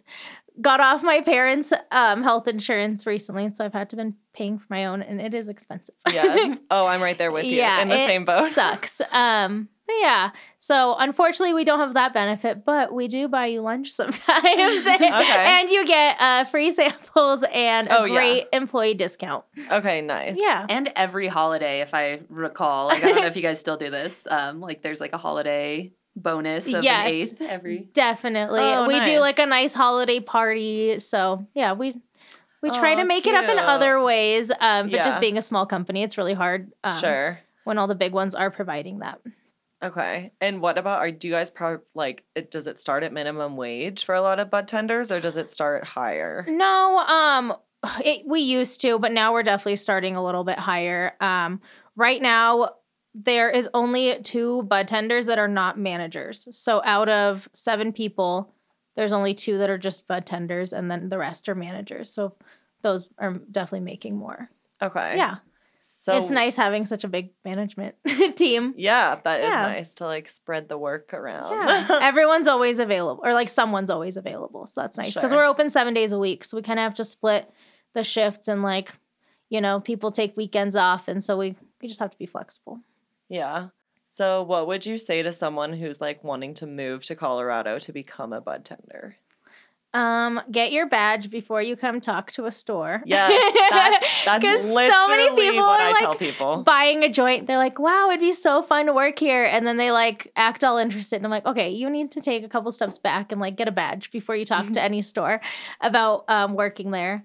got 0.60 0.80
off 0.80 1.02
my 1.02 1.20
parents' 1.20 1.72
um, 1.92 2.22
health 2.22 2.48
insurance 2.48 3.06
recently, 3.06 3.50
so 3.52 3.64
I've 3.64 3.74
had 3.74 3.90
to 3.90 3.96
been 3.96 4.14
paying 4.32 4.58
for 4.58 4.66
my 4.70 4.86
own, 4.86 5.02
and 5.02 5.20
it 5.20 5.34
is 5.34 5.48
expensive. 5.48 5.94
yes. 6.10 6.58
Oh, 6.70 6.86
I'm 6.86 7.00
right 7.02 7.16
there 7.18 7.30
with 7.30 7.44
you 7.44 7.56
yeah, 7.58 7.80
in 7.82 7.88
the 7.88 7.94
it 8.02 8.06
same 8.06 8.24
boat. 8.24 8.50
Sucks. 8.52 9.00
Um, 9.12 9.68
but 9.68 9.77
yeah, 10.00 10.30
so 10.58 10.94
unfortunately, 10.98 11.54
we 11.54 11.64
don't 11.64 11.78
have 11.80 11.94
that 11.94 12.12
benefit, 12.12 12.64
but 12.64 12.92
we 12.92 13.08
do 13.08 13.28
buy 13.28 13.46
you 13.46 13.60
lunch 13.62 13.90
sometimes, 13.92 14.26
and 14.86 15.70
you 15.70 15.86
get 15.86 16.16
uh, 16.20 16.44
free 16.44 16.70
samples 16.70 17.44
and 17.52 17.86
a 17.88 18.00
Oh, 18.00 18.04
yeah. 18.04 18.14
great 18.14 18.46
employee 18.52 18.94
discount. 18.94 19.44
Okay, 19.70 20.00
nice. 20.02 20.38
Yeah. 20.40 20.66
And 20.68 20.92
every 20.96 21.28
holiday, 21.28 21.80
if 21.80 21.94
I 21.94 22.20
recall, 22.28 22.86
like 22.88 23.02
I 23.04 23.08
don't 23.08 23.20
know 23.20 23.26
if 23.26 23.36
you 23.36 23.42
guys 23.42 23.60
still 23.60 23.76
do 23.76 23.90
this. 23.90 24.26
Um, 24.30 24.60
like 24.60 24.82
there's 24.82 25.00
like 25.00 25.12
a 25.12 25.18
holiday 25.18 25.92
bonus 26.16 26.72
of 26.72 26.82
Yes. 26.82 27.06
an 27.06 27.12
eighth 27.12 27.40
every. 27.42 27.88
Definitely. 27.92 28.60
Oh, 28.60 28.86
we 28.88 29.00
do 29.04 29.20
like 29.20 29.38
a 29.38 29.46
nice 29.46 29.72
holiday 29.74 30.20
party. 30.20 30.98
So 30.98 31.46
yeah, 31.54 31.72
we 31.74 31.94
we 32.60 32.70
try 32.70 32.96
to 32.96 33.02
Oh, 33.02 33.04
make 33.04 33.26
it 33.26 33.34
up 33.36 33.48
in 33.48 33.58
other 33.58 34.02
ways. 34.02 34.50
Um, 34.50 34.86
but 34.86 34.92
Yeah. 34.96 35.04
just 35.04 35.20
being 35.20 35.38
a 35.38 35.42
small 35.42 35.64
company, 35.64 36.02
it's 36.02 36.18
really 36.18 36.34
hard. 36.34 36.72
Um, 36.82 36.98
Sure. 37.00 37.38
When 37.64 37.78
all 37.78 37.86
the 37.86 37.94
big 37.94 38.12
ones 38.12 38.34
are 38.34 38.50
providing 38.50 38.98
that. 39.00 39.20
Okay. 39.82 40.32
And 40.40 40.60
what 40.60 40.76
about 40.78 40.98
are 40.98 41.10
do 41.10 41.28
you 41.28 41.34
guys 41.34 41.50
pro- 41.50 41.80
like 41.94 42.24
it 42.34 42.50
does 42.50 42.66
it 42.66 42.78
start 42.78 43.04
at 43.04 43.12
minimum 43.12 43.56
wage 43.56 44.04
for 44.04 44.14
a 44.14 44.20
lot 44.20 44.40
of 44.40 44.50
bud 44.50 44.66
tenders 44.66 45.12
or 45.12 45.20
does 45.20 45.36
it 45.36 45.48
start 45.48 45.84
higher? 45.84 46.44
No, 46.48 46.98
um, 46.98 47.54
it, 48.04 48.26
we 48.26 48.40
used 48.40 48.80
to, 48.80 48.98
but 48.98 49.12
now 49.12 49.32
we're 49.32 49.44
definitely 49.44 49.76
starting 49.76 50.16
a 50.16 50.24
little 50.24 50.44
bit 50.44 50.58
higher. 50.58 51.14
Um, 51.20 51.60
right 51.94 52.20
now 52.20 52.70
there 53.14 53.50
is 53.50 53.68
only 53.72 54.20
two 54.22 54.62
bud 54.64 54.88
tenders 54.88 55.26
that 55.26 55.38
are 55.38 55.48
not 55.48 55.78
managers. 55.78 56.48
So 56.50 56.82
out 56.84 57.08
of 57.08 57.48
seven 57.52 57.92
people, 57.92 58.52
there's 58.96 59.12
only 59.12 59.34
two 59.34 59.58
that 59.58 59.70
are 59.70 59.78
just 59.78 60.08
bud 60.08 60.26
tenders, 60.26 60.72
and 60.72 60.90
then 60.90 61.08
the 61.08 61.18
rest 61.18 61.48
are 61.48 61.54
managers. 61.54 62.10
So 62.10 62.34
those 62.82 63.08
are 63.18 63.34
definitely 63.50 63.80
making 63.80 64.16
more. 64.16 64.50
Okay. 64.82 65.16
Yeah. 65.16 65.36
So 65.90 66.16
it's 66.16 66.30
nice 66.30 66.54
having 66.56 66.84
such 66.84 67.02
a 67.04 67.08
big 67.08 67.30
management 67.44 67.94
team. 68.36 68.74
Yeah, 68.76 69.18
that 69.24 69.40
is 69.40 69.46
Yeah. 69.50 69.66
nice 69.66 69.94
to 69.94 70.04
like 70.04 70.28
spread 70.28 70.68
the 70.68 70.76
work 70.76 71.14
around. 71.14 71.50
Yeah. 71.50 71.98
Everyone's 72.02 72.46
always 72.48 72.78
available, 72.78 73.22
or 73.24 73.32
like 73.32 73.48
someone's 73.48 73.90
always 73.90 74.16
available. 74.16 74.66
So 74.66 74.80
that's 74.82 74.98
nice 74.98 75.14
because 75.14 75.30
Sure. 75.30 75.38
we're 75.40 75.46
open 75.46 75.70
seven 75.70 75.94
days 75.94 76.12
a 76.12 76.18
week. 76.18 76.44
So 76.44 76.56
we 76.56 76.62
kind 76.62 76.78
of 76.78 76.82
have 76.84 76.94
to 76.94 77.04
split 77.04 77.50
the 77.94 78.04
shifts 78.04 78.48
and 78.48 78.62
like, 78.62 78.94
you 79.48 79.60
know, 79.62 79.80
people 79.80 80.10
take 80.12 80.36
weekends 80.36 80.76
off. 80.76 81.08
And 81.08 81.24
so 81.24 81.36
we, 81.38 81.56
we 81.80 81.88
just 81.88 82.00
have 82.00 82.10
to 82.10 82.18
be 82.18 82.26
flexible. 82.26 82.80
Yeah. 83.28 83.68
So, 84.04 84.42
what 84.42 84.66
would 84.66 84.84
you 84.86 84.98
say 84.98 85.22
to 85.22 85.32
someone 85.32 85.74
who's 85.74 86.00
like 86.00 86.24
wanting 86.24 86.54
to 86.54 86.66
move 86.66 87.02
to 87.04 87.14
Colorado 87.14 87.78
to 87.78 87.92
become 87.92 88.32
a 88.32 88.40
bud 88.40 88.64
tender? 88.64 89.16
Um, 89.98 90.40
get 90.48 90.70
your 90.70 90.86
badge 90.86 91.28
before 91.28 91.60
you 91.60 91.74
come 91.74 92.00
talk 92.00 92.30
to 92.32 92.46
a 92.46 92.52
store. 92.52 93.02
Yes, 93.04 93.52
that's 93.68 94.24
that's 94.24 94.44
literally 94.44 94.90
so 94.92 95.08
many 95.08 95.28
people 95.30 95.66
what 95.66 95.80
are 95.80 95.88
I 95.90 95.98
tell 95.98 96.10
like, 96.10 96.18
people. 96.20 96.62
buying 96.62 97.02
a 97.02 97.08
joint, 97.08 97.48
they're 97.48 97.58
like, 97.58 97.80
wow, 97.80 98.08
it'd 98.10 98.20
be 98.20 98.30
so 98.30 98.62
fun 98.62 98.86
to 98.86 98.92
work 98.92 99.18
here. 99.18 99.42
And 99.42 99.66
then 99.66 99.76
they 99.76 99.90
like 99.90 100.30
act 100.36 100.62
all 100.62 100.76
interested. 100.76 101.16
And 101.16 101.24
I'm 101.24 101.32
like, 101.32 101.46
okay, 101.46 101.70
you 101.70 101.90
need 101.90 102.12
to 102.12 102.20
take 102.20 102.44
a 102.44 102.48
couple 102.48 102.70
steps 102.70 102.96
back 102.96 103.32
and 103.32 103.40
like 103.40 103.56
get 103.56 103.66
a 103.66 103.72
badge 103.72 104.12
before 104.12 104.36
you 104.36 104.44
talk 104.44 104.70
to 104.70 104.80
any 104.88 105.02
store 105.02 105.40
about 105.80 106.24
um, 106.28 106.54
working 106.54 106.92
there. 106.92 107.24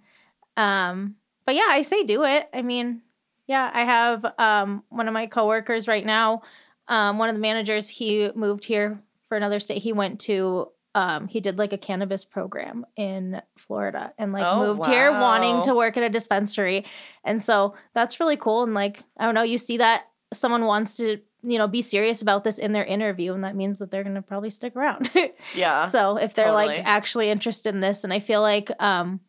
Um, 0.57 1.17
but 1.45 1.53
yeah, 1.53 1.67
I 1.69 1.83
say 1.83 2.03
do 2.05 2.23
it. 2.23 2.49
I 2.55 2.63
mean, 2.63 3.03
yeah, 3.45 3.69
I 3.71 3.85
have 3.85 4.25
um, 4.39 4.83
one 4.89 5.07
of 5.07 5.13
my 5.13 5.27
coworkers 5.27 5.87
right 5.87 6.03
now, 6.05 6.41
um, 6.87 7.19
one 7.19 7.29
of 7.29 7.35
the 7.35 7.41
managers, 7.41 7.87
he 7.87 8.31
moved 8.33 8.65
here 8.65 8.99
for 9.29 9.37
another 9.37 9.59
state. 9.59 9.83
He 9.83 9.93
went 9.93 10.21
to 10.21 10.69
um, 10.95 11.27
he 11.27 11.39
did 11.39 11.57
like 11.57 11.73
a 11.73 11.77
cannabis 11.77 12.23
program 12.23 12.85
in 12.95 13.41
Florida 13.57 14.13
and 14.17 14.31
like 14.31 14.43
Oh, 14.45 14.75
moved 14.75 14.85
here 14.85 15.11
wanting 15.11 15.61
to 15.63 15.73
work 15.73 15.97
at 15.97 16.03
a 16.03 16.09
dispensary. 16.09 16.85
And 17.23 17.41
so 17.41 17.73
that's 17.93 18.19
really 18.19 18.37
cool. 18.37 18.63
And 18.63 18.73
like, 18.73 19.03
I 19.17 19.25
don't 19.25 19.33
know, 19.33 19.43
you 19.43 19.57
see 19.57 19.77
that 19.77 20.05
someone 20.31 20.65
wants 20.65 20.97
to, 20.97 21.19
you 21.41 21.57
know, 21.57 21.67
be 21.67 21.81
serious 21.81 22.21
about 22.21 22.43
this 22.43 22.57
in 22.57 22.71
their 22.71 22.85
interview, 22.85 23.33
and 23.33 23.43
that 23.43 23.55
means 23.55 23.79
that 23.79 23.91
they're 23.91 24.03
going 24.03 24.15
to 24.15 24.21
probably 24.21 24.49
stick 24.49 24.75
around. 24.75 25.09
Yeah. 25.55 25.85
so 25.87 26.17
if 26.17 26.33
they're 26.33 26.45
totally. 26.45 26.67
like 26.67 26.81
actually 26.85 27.29
interested 27.29 27.73
in 27.73 27.81
this, 27.81 28.03
and 28.03 28.13
I 28.13 28.19
feel 28.19 28.41
like 28.41 28.71
um, 28.79 29.19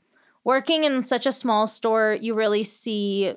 working 0.45 0.85
in 0.85 1.05
such 1.05 1.27
a 1.27 1.33
small 1.33 1.67
store, 1.67 2.17
you 2.21 2.35
really 2.35 2.62
see 2.62 3.35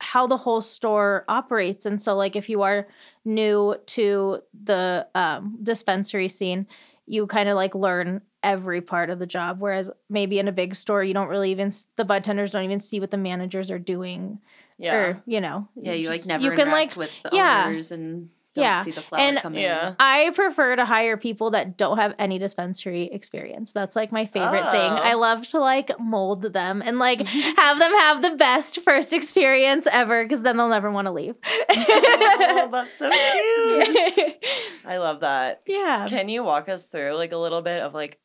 how 0.00 0.26
the 0.26 0.36
whole 0.36 0.60
store 0.60 1.24
operates. 1.28 1.86
And 1.86 2.00
so, 2.00 2.14
like, 2.14 2.36
if 2.36 2.48
you 2.48 2.62
are 2.62 2.86
new 3.24 3.76
to 3.86 4.40
the 4.64 5.06
um, 5.14 5.58
dispensary 5.62 6.28
scene, 6.28 6.66
you 7.08 7.26
kind 7.26 7.48
of 7.48 7.56
like 7.56 7.74
learn 7.74 8.20
every 8.42 8.80
part 8.80 9.10
of 9.10 9.18
the 9.18 9.26
job. 9.26 9.60
Whereas 9.60 9.90
maybe 10.08 10.38
in 10.38 10.46
a 10.48 10.52
big 10.52 10.74
store, 10.74 11.02
you 11.02 11.14
don't 11.14 11.28
really 11.28 11.50
even 11.50 11.72
the 11.96 12.04
bud 12.04 12.22
tenders 12.24 12.50
don't 12.50 12.64
even 12.64 12.78
see 12.78 13.00
what 13.00 13.10
the 13.10 13.16
managers 13.16 13.70
are 13.70 13.78
doing, 13.78 14.38
yeah. 14.78 14.94
or 14.94 15.22
you 15.26 15.40
know, 15.40 15.68
Yeah, 15.74 15.92
you 15.94 16.08
like 16.08 16.18
just- 16.18 16.28
never 16.28 16.44
you 16.44 16.50
can 16.52 16.70
like 16.70 16.96
with 16.96 17.10
the 17.24 17.30
yeah. 17.32 17.64
owners 17.66 17.90
and 17.90 18.30
don't 18.58 18.64
Yeah. 18.66 18.82
see 18.84 18.90
the 18.90 19.02
flower 19.02 19.20
And- 19.20 19.38
come 19.38 19.54
Yeah. 19.54 19.94
I 19.98 20.30
prefer 20.34 20.76
to 20.76 20.84
hire 20.84 21.16
people 21.16 21.50
that 21.52 21.76
don't 21.76 21.98
have 21.98 22.14
any 22.18 22.38
dispensary 22.38 23.04
experience. 23.04 23.72
That's 23.72 23.96
like 23.96 24.12
my 24.12 24.26
favorite 24.26 24.70
thing. 24.70 24.92
Oh. 24.92 24.96
I 24.96 25.14
love 25.14 25.46
to 25.48 25.58
like 25.60 25.90
mold 25.98 26.42
them 26.52 26.82
and 26.84 26.98
like 26.98 27.20
have 27.26 27.78
them 27.78 27.92
have 27.92 28.22
the 28.22 28.32
best 28.32 28.80
first 28.80 29.12
experience 29.12 29.86
ever 29.90 30.22
because 30.24 30.42
then 30.42 30.56
they'll 30.56 30.68
never 30.68 30.90
want 30.90 31.06
to 31.06 31.12
leave. 31.12 31.36
oh, 31.70 32.68
that's 32.70 32.96
so 32.98 33.10
cute. 34.14 34.36
I 34.84 34.98
love 34.98 35.20
that. 35.20 35.62
yeah. 35.66 36.06
Can 36.08 36.28
you 36.28 36.42
walk 36.44 36.68
us 36.68 36.86
through 36.86 37.14
like 37.14 37.32
a 37.32 37.36
little 37.38 37.62
bit 37.62 37.80
of 37.80 37.94
like 37.94 38.18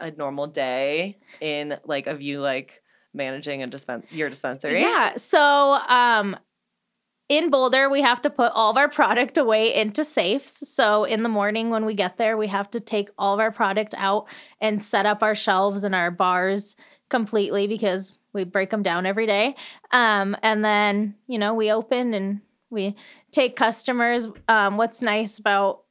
a 0.00 0.10
normal 0.10 0.46
day 0.46 1.18
in 1.40 1.78
like 1.84 2.06
of 2.06 2.20
you 2.22 2.40
like 2.40 2.82
managing 3.14 3.62
a 3.62 3.68
dispen- 3.68 4.04
your 4.10 4.28
dispensary? 4.30 4.80
Yeah. 4.80 5.16
So, 5.16 5.38
um, 5.40 6.36
in 7.32 7.48
Boulder, 7.48 7.88
we 7.88 8.02
have 8.02 8.20
to 8.22 8.30
put 8.30 8.52
all 8.52 8.70
of 8.70 8.76
our 8.76 8.90
product 8.90 9.38
away 9.38 9.74
into 9.74 10.04
safes. 10.04 10.68
So, 10.68 11.04
in 11.04 11.22
the 11.22 11.30
morning 11.30 11.70
when 11.70 11.86
we 11.86 11.94
get 11.94 12.18
there, 12.18 12.36
we 12.36 12.48
have 12.48 12.70
to 12.72 12.80
take 12.80 13.08
all 13.16 13.32
of 13.32 13.40
our 13.40 13.50
product 13.50 13.94
out 13.96 14.26
and 14.60 14.82
set 14.82 15.06
up 15.06 15.22
our 15.22 15.34
shelves 15.34 15.82
and 15.82 15.94
our 15.94 16.10
bars 16.10 16.76
completely 17.08 17.66
because 17.66 18.18
we 18.34 18.44
break 18.44 18.68
them 18.68 18.82
down 18.82 19.06
every 19.06 19.26
day. 19.26 19.54
Um, 19.92 20.36
and 20.42 20.62
then, 20.62 21.14
you 21.26 21.38
know, 21.38 21.54
we 21.54 21.72
open 21.72 22.12
and 22.12 22.42
we 22.68 22.96
take 23.30 23.56
customers. 23.56 24.26
Um, 24.46 24.76
what's 24.76 25.00
nice 25.00 25.38
about 25.38 25.84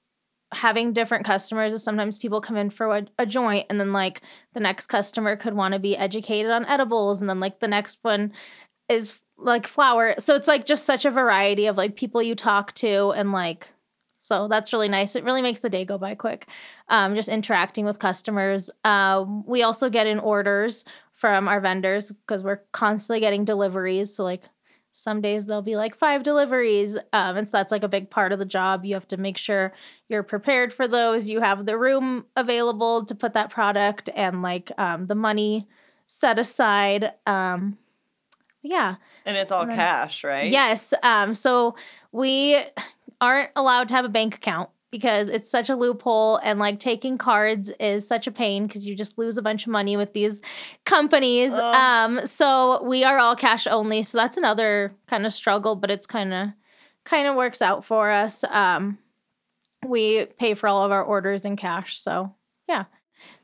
having 0.51 0.93
different 0.93 1.25
customers 1.25 1.73
is 1.73 1.83
sometimes 1.83 2.19
people 2.19 2.39
come 2.39 2.57
in 2.57 2.69
for 2.69 2.95
a, 2.95 3.07
a 3.17 3.25
joint 3.25 3.65
and 3.69 3.79
then 3.79 3.93
like 3.93 4.21
the 4.53 4.59
next 4.59 4.87
customer 4.87 5.35
could 5.35 5.55
want 5.55 5.73
to 5.73 5.79
be 5.79 5.97
educated 5.97 6.51
on 6.51 6.65
edibles 6.65 7.19
and 7.19 7.29
then 7.29 7.39
like 7.39 7.59
the 7.59 7.67
next 7.67 7.97
one 8.03 8.31
is 8.89 9.21
like 9.41 9.67
flower. 9.67 10.15
So 10.19 10.35
it's 10.35 10.47
like 10.47 10.65
just 10.65 10.85
such 10.85 11.05
a 11.05 11.11
variety 11.11 11.65
of 11.65 11.77
like 11.77 11.95
people 11.95 12.21
you 12.21 12.35
talk 12.35 12.73
to 12.75 13.09
and 13.11 13.31
like 13.31 13.69
so 14.23 14.47
that's 14.47 14.71
really 14.71 14.87
nice. 14.87 15.15
It 15.15 15.23
really 15.23 15.41
makes 15.41 15.61
the 15.61 15.69
day 15.69 15.83
go 15.83 15.97
by 15.97 16.13
quick 16.13 16.47
um, 16.89 17.15
just 17.15 17.27
interacting 17.27 17.85
with 17.85 17.97
customers. 17.97 18.69
Um, 18.83 19.43
we 19.47 19.63
also 19.63 19.89
get 19.89 20.05
in 20.05 20.19
orders 20.19 20.85
from 21.13 21.47
our 21.47 21.59
vendors 21.59 22.11
because 22.11 22.43
we're 22.43 22.61
constantly 22.71 23.19
getting 23.19 23.45
deliveries. 23.45 24.13
So 24.13 24.23
like 24.23 24.43
some 24.93 25.21
days 25.21 25.47
there'll 25.47 25.63
be 25.63 25.75
like 25.75 25.95
five 25.95 26.21
deliveries 26.21 26.97
um, 27.13 27.37
and 27.37 27.47
so 27.47 27.57
that's 27.57 27.71
like 27.71 27.83
a 27.83 27.87
big 27.87 28.11
part 28.11 28.31
of 28.31 28.37
the 28.37 28.45
job. 28.45 28.85
You 28.85 28.93
have 28.93 29.07
to 29.07 29.17
make 29.17 29.37
sure 29.37 29.73
you're 30.07 30.21
prepared 30.21 30.71
for 30.71 30.87
those. 30.87 31.27
You 31.27 31.39
have 31.39 31.65
the 31.65 31.77
room 31.77 32.25
available 32.35 33.05
to 33.05 33.15
put 33.15 33.33
that 33.33 33.49
product 33.49 34.07
and 34.15 34.43
like 34.43 34.71
um, 34.77 35.07
the 35.07 35.15
money 35.15 35.67
set 36.05 36.37
aside. 36.37 37.13
Um, 37.25 37.79
yeah 38.61 38.95
And 39.25 39.37
it's 39.37 39.51
all 39.51 39.65
cash, 39.67 40.23
right? 40.23 40.49
Yes. 40.49 40.93
Um, 41.03 41.35
so 41.35 41.75
we 42.11 42.59
aren't 43.19 43.51
allowed 43.55 43.87
to 43.89 43.93
have 43.93 44.05
a 44.05 44.09
bank 44.09 44.35
account 44.35 44.69
because 44.91 45.29
it's 45.29 45.49
such 45.49 45.69
a 45.69 45.75
loophole 45.75 46.37
and 46.43 46.59
like 46.59 46.79
taking 46.79 47.17
cards 47.17 47.71
is 47.79 48.05
such 48.05 48.27
a 48.27 48.31
pain 48.31 48.67
because 48.67 48.85
you 48.85 48.93
just 48.93 49.17
lose 49.17 49.37
a 49.37 49.41
bunch 49.41 49.65
of 49.65 49.71
money 49.71 49.95
with 49.95 50.13
these 50.13 50.41
companies. 50.85 51.53
Ugh. 51.53 51.75
Um, 51.75 52.25
so 52.25 52.83
we 52.83 53.03
are 53.03 53.17
all 53.17 53.35
cash 53.35 53.67
only. 53.67 54.03
So 54.03 54.17
that's 54.17 54.37
another 54.37 54.93
kind 55.07 55.25
of 55.25 55.31
struggle, 55.31 55.75
but 55.75 55.89
it's 55.89 56.05
kind 56.05 56.33
of 56.33 56.49
kind 57.05 57.27
of 57.27 57.35
works 57.35 57.61
out 57.61 57.85
for 57.85 58.11
us. 58.11 58.43
Um, 58.49 58.99
we 59.87 60.25
pay 60.37 60.53
for 60.53 60.67
all 60.67 60.83
of 60.83 60.91
our 60.91 61.03
orders 61.03 61.45
in 61.45 61.55
cash. 61.55 61.97
So 61.97 62.35
yeah. 62.67 62.85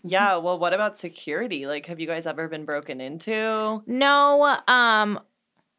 Yeah. 0.04 0.38
Well, 0.38 0.60
what 0.60 0.74
about 0.74 0.98
security? 0.98 1.66
Like, 1.66 1.86
have 1.86 2.00
you 2.00 2.08
guys 2.08 2.28
ever 2.28 2.48
been 2.48 2.66
broken 2.66 3.00
into? 3.00 3.82
No, 3.88 4.58
um 4.68 5.20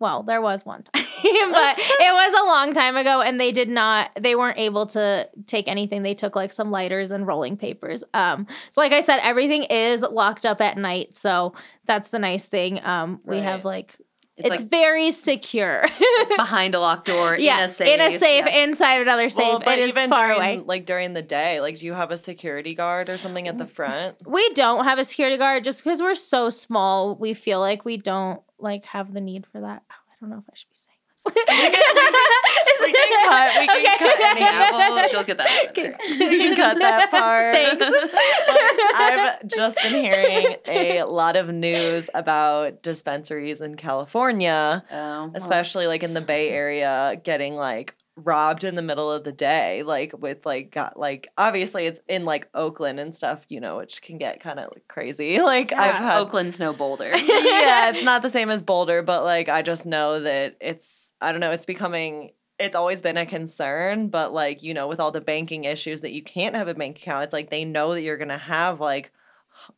well, 0.01 0.23
there 0.23 0.41
was 0.41 0.65
one 0.65 0.83
time, 0.83 1.05
but 1.23 1.79
it 1.79 2.13
was 2.13 2.41
a 2.41 2.47
long 2.47 2.73
time 2.73 2.97
ago 2.97 3.21
and 3.21 3.41
they 3.41 3.53
did 3.53 3.69
not 3.69 4.11
they 4.19 4.35
weren't 4.35 4.59
able 4.59 4.87
to 4.87 5.29
take 5.47 5.67
anything. 5.69 6.03
They 6.03 6.15
took 6.15 6.37
like 6.37 6.53
some 6.53 6.71
lighters 6.71 7.11
and 7.11 7.27
rolling 7.27 7.57
papers. 7.57 8.05
Um 8.15 8.47
so 8.71 8.81
like 8.81 8.93
I 8.93 9.01
said 9.01 9.19
everything 9.23 9.65
is 9.65 10.03
locked 10.03 10.47
up 10.47 10.61
at 10.61 10.79
night, 10.79 11.15
so 11.15 11.55
that's 11.87 12.11
the 12.11 12.19
nice 12.19 12.47
thing. 12.47 12.81
Um 12.85 13.21
we 13.25 13.39
have 13.39 13.65
like 13.65 13.97
It's, 14.39 14.49
it's, 14.55 14.61
like 14.63 14.71
very 14.71 15.11
secure. 15.11 15.85
behind 16.37 16.75
a 16.75 16.81
locked 16.81 17.07
door 17.07 17.37
yeah, 17.37 17.59
in 17.59 17.65
a 17.65 17.69
safe. 17.69 17.89
in 17.89 18.01
a 18.01 18.11
safe 18.11 18.45
Yeah. 18.47 18.65
inside 18.65 19.01
another 19.01 19.29
safe. 19.29 19.47
Well, 19.47 19.63
but 19.65 19.79
it 19.79 19.89
is 19.89 19.97
even 19.99 20.11
far 20.11 20.29
during, 20.29 20.59
away. 20.59 20.65
like 20.65 20.87
during 20.87 21.13
the 21.13 21.23
day, 21.23 21.61
like, 21.61 21.79
do 21.79 21.87
you 21.87 21.95
have 21.95 22.11
a 22.11 22.17
security 22.17 22.75
guard 22.75 23.09
or 23.09 23.17
something 23.17 23.49
at 23.49 23.59
the 23.59 23.67
front? 23.67 24.17
We 24.27 24.49
don't 24.51 24.85
have 24.85 24.99
a 24.99 25.05
security 25.05 25.37
guard 25.37 25.65
just 25.65 25.83
because 25.83 26.01
we're 26.01 26.15
so 26.15 26.51
small. 26.51 27.17
We 27.17 27.35
feel 27.35 27.61
like 27.61 27.85
we 27.85 27.97
don't 27.97 28.41
like 28.59 28.85
have 28.87 29.13
the 29.13 29.21
need 29.21 29.47
for 29.47 29.61
that. 29.61 29.83
Oh, 29.91 29.95
I 30.11 30.15
don't 30.21 30.31
know 30.31 30.39
if 30.39 30.45
I 30.51 30.55
should 30.55 30.71
be 30.71 30.77
saying 30.77 30.88
we 31.37 32.93
can 32.93 33.29
cut- 33.29 33.61
we 33.61 33.67
can 33.67 33.99
cut 33.99 34.21
any- 34.21 34.41
Yeah, 34.41 34.71
we'll, 34.71 34.95
we'll 35.13 35.25
get 35.25 35.39
that 35.39 35.47
out 35.47 35.67
of 35.69 35.75
there. 35.75 35.97
You 36.09 36.39
can 36.39 36.57
cut 36.57 36.79
that 36.79 37.11
part. 37.11 37.55
Thanks. 37.55 37.85
I've 38.95 39.49
just 39.49 39.79
been 39.83 39.95
hearing 39.95 40.57
a 40.67 41.03
lot 41.05 41.37
of 41.37 41.49
news 41.49 42.11
about 42.15 42.83
dispensaries 42.83 43.61
in 43.61 43.77
California, 43.77 44.83
Oh, 44.91 44.95
well, 44.95 45.31
especially 45.35 45.87
like 45.87 46.03
in 46.03 46.15
the 46.15 46.21
Bay 46.21 46.51
Area, 46.51 47.21
getting 47.23 47.55
like 47.55 47.95
robbed 48.25 48.65
in 48.65 48.75
the 48.75 48.83
middle 48.83 49.11
of 49.11 49.25
the 49.25 49.33
day, 49.33 49.83
like 49.83 50.13
with 50.19 50.45
like 50.47 50.71
got 50.71 50.99
like 50.99 51.29
obviously 51.39 51.87
it's 51.87 52.01
in 52.09 52.25
like 52.25 52.49
Oakland 52.55 52.99
and 53.01 53.15
stuff, 53.17 53.45
you 53.49 53.61
know, 53.61 53.77
which 53.79 54.03
can 54.03 54.19
get 54.19 54.41
kind 54.41 54.59
of 54.59 54.71
like 54.75 54.87
crazy. 54.89 55.39
Like 55.49 55.73
I've 55.73 55.95
had 55.95 56.19
Oakland's 56.19 56.59
no 56.59 56.73
Boulder. 56.73 57.11
yeah, 57.17 57.91
it's 57.91 58.05
not 58.05 58.23
the 58.23 58.31
same 58.31 58.51
as 58.51 58.63
Boulder, 58.63 59.03
but 59.03 59.25
like 59.25 59.49
I 59.49 59.63
just 59.63 59.87
know 59.87 60.21
that 60.21 60.57
it's 60.61 61.13
I 61.21 61.33
don't 61.33 61.41
know, 61.41 61.53
it's 61.53 61.65
becoming 61.65 62.33
it's 62.59 62.75
always 62.77 63.01
been 63.03 63.17
a 63.17 63.25
concern, 63.25 64.09
but 64.09 64.33
like, 64.33 64.63
you 64.65 64.75
know, 64.75 64.89
with 64.89 64.99
all 64.99 65.13
the 65.13 65.21
banking 65.21 65.63
issues 65.65 66.01
that 66.01 66.11
you 66.13 66.23
can't 66.23 66.57
have 66.57 66.67
a 66.67 66.75
bank 66.75 66.99
account, 66.99 67.23
it's 67.25 67.33
like 67.33 67.51
they 67.51 67.65
know 67.65 67.95
that 67.95 68.03
you're 68.03 68.17
going 68.17 68.29
to 68.31 68.37
have 68.39 68.81
like 68.81 69.13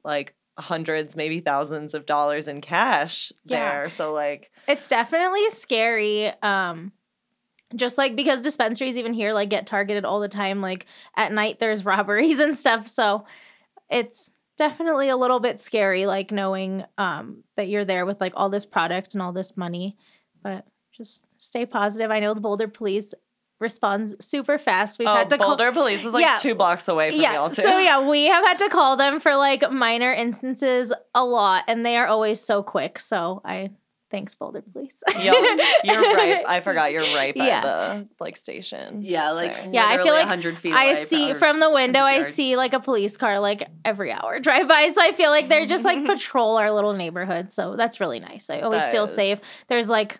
like 0.05 0.35
hundreds, 0.59 1.17
maybe 1.17 1.41
thousands 1.41 1.95
of 1.95 2.05
dollars 2.07 2.49
in 2.49 2.61
cash 2.61 3.33
Yeah. 3.45 3.59
there. 3.81 3.89
So 3.91 4.13
like 4.13 4.51
It's 4.69 4.89
definitely 4.89 5.49
scary. 5.51 6.33
Um, 6.43 6.93
just 7.75 7.99
like 7.99 8.17
because 8.17 8.41
dispensaries 8.41 8.99
even 8.99 9.15
here 9.15 9.33
like 9.33 9.51
get 9.51 9.67
targeted 9.67 10.05
all 10.05 10.21
the 10.21 10.29
time. 10.29 10.61
Like 10.61 10.87
at 11.17 11.33
night 11.33 11.59
there's 11.59 11.85
robberies 11.85 12.41
and 12.41 12.57
stuff. 12.57 12.87
So 12.89 13.25
it's 13.91 14.31
definitely 14.57 15.09
a 15.09 15.17
little 15.17 15.41
bit 15.41 15.61
scary, 15.61 16.07
like 16.07 16.31
knowing 16.31 16.85
um 16.99 17.45
that 17.57 17.69
you're 17.69 17.85
there 17.85 18.07
with 18.07 18.21
like 18.21 18.33
all 18.37 18.51
this 18.51 18.67
product 18.67 19.15
and 19.15 19.23
all 19.23 19.33
this 19.33 19.57
money. 19.57 19.97
But 20.43 20.67
just 20.93 21.25
stay 21.39 21.67
positive. 21.67 22.11
I 22.11 22.21
know 22.21 22.35
the 22.35 22.41
Boulder 22.41 22.69
police 22.69 23.15
responds 23.61 24.15
super 24.25 24.59
fast. 24.59 24.99
We've 24.99 25.07
oh, 25.07 25.15
had 25.15 25.31
to 25.31 25.39
call 25.39 25.57
Boulder 25.57 25.73
police 25.73 26.05
is 26.05 26.15
like 26.15 26.23
Yeah. 26.23 26.37
2 26.37 26.55
blocks 26.55 26.89
away 26.89 27.11
from 27.11 27.21
yeah. 27.21 27.35
y'all 27.35 27.51
too. 27.51 27.63
So 27.63 27.79
yeah, 27.79 28.07
we 28.07 28.27
have 28.27 28.45
had 28.45 28.59
to 28.59 28.69
call 28.69 28.97
them 28.97 29.21
for 29.21 29.37
like 29.37 29.71
minor 29.71 30.13
instances 30.13 30.93
a 31.15 31.25
lot, 31.25 31.65
and 31.69 31.85
they 31.85 31.97
are 31.97 32.07
always 32.07 32.41
so 32.41 32.63
quick. 32.63 32.99
So 32.99 33.43
I 33.45 33.71
Thanks, 34.11 34.35
Boulder 34.35 34.61
Police. 34.61 35.03
Yo, 35.21 35.33
you're 35.85 36.01
right. 36.15 36.45
I 36.49 36.61
forgot 36.61 36.91
you're 36.91 37.03
right 37.15 37.33
by 37.35 37.47
Yeah. 37.47 37.61
the 37.63 38.09
like 38.19 38.37
station. 38.37 39.03
Yeah, 39.03 39.31
like 39.31 39.55
There. 39.55 39.71
Yeah, 39.73 39.87
I 39.87 39.99
feel 39.99 40.13
like 40.13 40.23
100 40.23 40.59
feet 40.59 40.73
I 40.75 40.95
see 40.95 41.33
from 41.35 41.61
the 41.61 41.71
window, 41.71 42.01
I 42.01 42.23
see 42.23 42.57
like 42.57 42.73
a 42.73 42.81
police 42.81 43.17
car 43.17 43.39
like 43.39 43.69
every 43.85 44.11
hour 44.11 44.41
drive 44.41 44.67
by. 44.67 44.89
So 44.89 45.01
I 45.01 45.13
feel 45.13 45.31
like 45.31 45.49
they're 45.49 45.67
just 45.67 45.85
like 45.85 46.05
patrol 46.07 46.57
our 46.57 46.73
little 46.73 46.93
neighborhood. 46.95 47.53
So 47.53 47.77
that's 47.77 48.01
really 48.01 48.19
nice. 48.19 48.51
I 48.51 48.61
always 48.61 48.83
That 48.83 48.91
feel 48.93 49.05
is- 49.05 49.15
safe. 49.15 49.41
There's 49.69 49.89
like, 49.89 50.19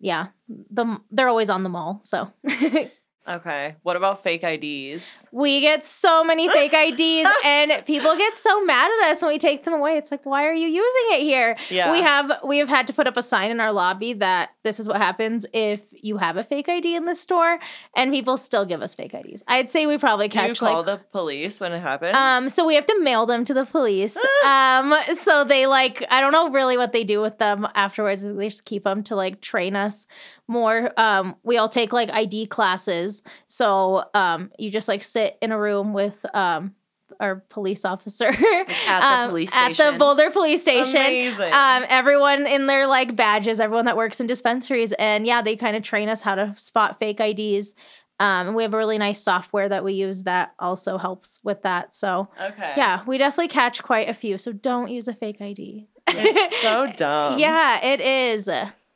yeah, 0.00 0.26
the 0.48 1.00
they're 1.10 1.28
always 1.28 1.48
on 1.48 1.62
the 1.62 1.70
mall. 1.70 2.00
So 2.02 2.30
Okay. 3.26 3.76
What 3.82 3.96
about 3.96 4.22
fake 4.22 4.44
IDs? 4.44 5.26
we 5.32 5.60
get 5.60 5.84
so 5.84 6.22
many 6.22 6.48
fake 6.48 6.72
IDs, 6.74 7.28
and 7.42 7.84
people 7.86 8.16
get 8.16 8.36
so 8.36 8.62
mad 8.64 8.90
at 9.00 9.10
us 9.10 9.22
when 9.22 9.30
we 9.30 9.38
take 9.38 9.64
them 9.64 9.72
away. 9.72 9.96
It's 9.96 10.10
like, 10.10 10.26
why 10.26 10.46
are 10.46 10.52
you 10.52 10.68
using 10.68 11.02
it 11.12 11.20
here? 11.20 11.56
Yeah. 11.70 11.90
We 11.90 12.02
have 12.02 12.30
we 12.44 12.58
have 12.58 12.68
had 12.68 12.86
to 12.88 12.92
put 12.92 13.06
up 13.06 13.16
a 13.16 13.22
sign 13.22 13.50
in 13.50 13.60
our 13.60 13.72
lobby 13.72 14.12
that 14.14 14.50
this 14.62 14.78
is 14.78 14.86
what 14.86 14.98
happens 14.98 15.46
if 15.52 15.80
you 15.92 16.18
have 16.18 16.36
a 16.36 16.44
fake 16.44 16.68
ID 16.68 16.96
in 16.96 17.06
the 17.06 17.14
store, 17.14 17.58
and 17.96 18.12
people 18.12 18.36
still 18.36 18.66
give 18.66 18.82
us 18.82 18.94
fake 18.94 19.14
IDs. 19.14 19.42
I'd 19.48 19.70
say 19.70 19.86
we 19.86 19.96
probably 19.96 20.28
Do 20.28 20.40
you 20.40 20.48
catch 20.48 20.58
call 20.58 20.82
like 20.82 20.86
the 20.86 21.04
police 21.10 21.60
when 21.60 21.72
it 21.72 21.80
happens? 21.80 22.16
Um, 22.16 22.50
so 22.50 22.66
we 22.66 22.74
have 22.74 22.86
to 22.86 23.00
mail 23.00 23.24
them 23.24 23.46
to 23.46 23.54
the 23.54 23.64
police. 23.64 24.18
um, 24.46 24.94
so 25.14 25.44
they 25.44 25.66
like 25.66 26.04
I 26.10 26.20
don't 26.20 26.32
know 26.32 26.50
really 26.50 26.76
what 26.76 26.92
they 26.92 27.04
do 27.04 27.22
with 27.22 27.38
them 27.38 27.66
afterwards. 27.74 28.22
They 28.22 28.48
just 28.48 28.66
keep 28.66 28.84
them 28.84 29.02
to 29.04 29.16
like 29.16 29.40
train 29.40 29.76
us 29.76 30.06
more. 30.48 30.92
Um, 30.98 31.36
we 31.42 31.56
all 31.56 31.68
take 31.68 31.92
like 31.92 32.10
ID 32.10 32.46
classes. 32.46 33.22
So 33.46 34.04
um, 34.14 34.50
you 34.58 34.70
just 34.70 34.88
like 34.88 35.02
sit 35.02 35.38
in 35.40 35.52
a 35.52 35.58
room 35.58 35.92
with 35.92 36.24
um 36.34 36.74
our 37.20 37.36
police 37.48 37.84
officer 37.84 38.26
at 38.28 38.66
the 38.66 39.04
um, 39.04 39.28
police 39.28 39.56
at 39.56 39.76
the. 39.76 39.96
Boulder 39.98 40.30
police 40.30 40.62
station. 40.62 41.00
Amazing. 41.00 41.52
Um, 41.52 41.84
everyone 41.88 42.46
in 42.46 42.66
their 42.66 42.86
like 42.86 43.14
badges, 43.14 43.60
everyone 43.60 43.84
that 43.86 43.96
works 43.96 44.20
in 44.20 44.26
dispensaries, 44.26 44.92
and 44.94 45.26
yeah, 45.26 45.42
they 45.42 45.56
kind 45.56 45.76
of 45.76 45.82
train 45.82 46.08
us 46.08 46.22
how 46.22 46.34
to 46.34 46.54
spot 46.56 46.98
fake 46.98 47.20
IDs. 47.20 47.74
Um, 48.20 48.48
and 48.48 48.56
we 48.56 48.62
have 48.62 48.72
a 48.72 48.76
really 48.76 48.98
nice 48.98 49.20
software 49.20 49.68
that 49.68 49.82
we 49.82 49.94
use 49.94 50.22
that 50.22 50.54
also 50.60 50.98
helps 50.98 51.40
with 51.42 51.62
that. 51.62 51.92
So 51.94 52.28
okay. 52.40 52.72
yeah, 52.76 53.02
we 53.06 53.18
definitely 53.18 53.48
catch 53.48 53.82
quite 53.82 54.08
a 54.08 54.14
few. 54.14 54.38
So 54.38 54.52
don't 54.52 54.88
use 54.88 55.08
a 55.08 55.14
fake 55.14 55.40
ID. 55.40 55.88
It's 56.06 56.60
so 56.60 56.86
dumb. 56.96 57.40
yeah, 57.40 57.84
it 57.84 58.00
is. 58.00 58.48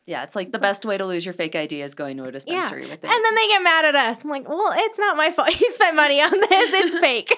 Yeah, 0.08 0.22
it's 0.22 0.34
like 0.34 0.52
the 0.52 0.58
best 0.58 0.86
way 0.86 0.96
to 0.96 1.04
lose 1.04 1.26
your 1.26 1.34
fake 1.34 1.54
ID 1.54 1.82
is 1.82 1.94
going 1.94 2.16
to 2.16 2.24
a 2.24 2.32
dispensary 2.32 2.86
with 2.88 3.04
it. 3.04 3.10
And 3.10 3.24
then 3.24 3.34
they 3.34 3.46
get 3.46 3.62
mad 3.62 3.84
at 3.84 3.94
us. 3.94 4.24
I'm 4.24 4.30
like, 4.30 4.48
well, 4.48 4.72
it's 4.74 4.98
not 4.98 5.18
my 5.18 5.30
fault. 5.30 5.48
You 5.60 5.70
spent 5.70 5.96
money 5.96 6.22
on 6.22 6.30
this. 6.30 6.72
It's 6.72 6.98
fake. 7.00 7.36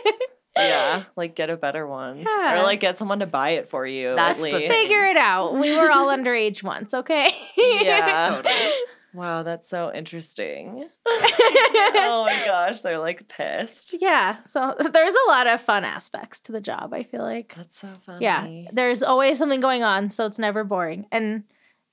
Yeah. 0.57 1.03
Like 1.17 1.35
get 1.35 1.51
a 1.51 1.57
better 1.57 1.85
one. 1.87 2.21
Yeah. 2.21 2.61
Or 2.61 2.63
like 2.63 2.79
get 2.79 2.97
someone 2.97 3.19
to 3.19 3.27
buy 3.27 3.51
it 3.51 3.69
for 3.69 3.85
you. 3.85 4.15
That's 4.15 4.41
at 4.41 4.45
the 4.47 4.53
least. 4.53 4.59
thing. 4.59 4.71
Figure 4.71 5.05
it 5.07 5.17
out. 5.17 5.55
We 5.57 5.77
were 5.77 5.91
all 5.91 6.07
underage 6.07 6.63
once, 6.63 6.95
okay? 6.95 7.35
Yeah. 7.57 8.37
Totally. 8.37 8.71
Wow, 9.13 9.43
that's 9.43 9.69
so 9.69 9.93
interesting. 9.93 10.89
oh 11.09 12.23
my 12.25 12.43
gosh, 12.47 12.83
they're 12.83 13.01
like 13.01 13.27
pissed. 13.27 13.97
yeah. 14.01 14.37
So 14.45 14.77
there's 14.79 15.15
a 15.15 15.29
lot 15.29 15.49
of 15.49 15.61
fun 15.61 15.85
aspects 15.85 16.39
to 16.41 16.53
the 16.53 16.61
job, 16.61 16.95
I 16.95 17.03
feel 17.03 17.23
like. 17.23 17.53
That's 17.57 17.81
so 17.81 17.89
funny. 17.99 18.25
Yeah. 18.25 18.71
There's 18.73 19.03
always 19.03 19.39
something 19.39 19.61
going 19.61 19.83
on, 19.83 20.11
so 20.11 20.27
it's 20.27 20.39
never 20.39 20.63
boring. 20.63 21.07
And 21.11 21.43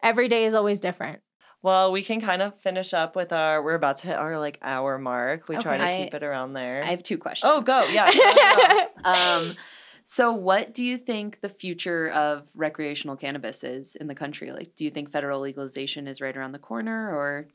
every 0.03 0.27
day 0.27 0.45
is 0.45 0.53
always 0.53 0.79
different. 0.79 1.21
Well, 1.63 1.91
we 1.91 2.03
can 2.03 2.21
kind 2.21 2.41
of 2.41 2.57
finish 2.59 2.93
up 2.93 3.15
with 3.15 3.33
our. 3.33 3.61
We're 3.63 3.73
about 3.73 3.97
to 3.97 4.07
hit 4.07 4.15
our 4.15 4.37
like 4.39 4.59
hour 4.61 4.97
mark. 4.97 5.49
We 5.49 5.57
try 5.57 5.77
to 5.77 5.83
I- 5.83 6.03
keep 6.03 6.13
it 6.13 6.23
around 6.23 6.53
there. 6.53 6.83
I 6.83 6.87
have 6.87 7.03
two 7.03 7.17
questions. 7.17 7.51
oh, 7.53 7.61
go. 7.61 7.83
Yeah. 7.85 8.11
go, 8.11 8.17
go, 8.17 8.65
go. 8.67 8.87
Um, 9.09 9.55
so, 10.05 10.31
what 10.33 10.73
do 10.73 10.83
you 10.83 10.97
think 10.97 11.41
the 11.41 11.49
future 11.49 12.09
of 12.09 12.47
recreational 12.55 13.15
cannabis 13.17 13.63
is 13.63 13.95
in 13.95 14.07
the 14.07 14.15
country? 14.15 14.51
Like, 14.51 14.75
do 14.75 14.85
you 14.85 14.91
think 14.91 15.09
federal 15.09 15.39
legalization 15.41 16.07
is 16.07 16.21
right 16.21 16.35
around 16.37 16.51
the 16.51 16.59
corner, 16.59 17.09
or 17.13 17.47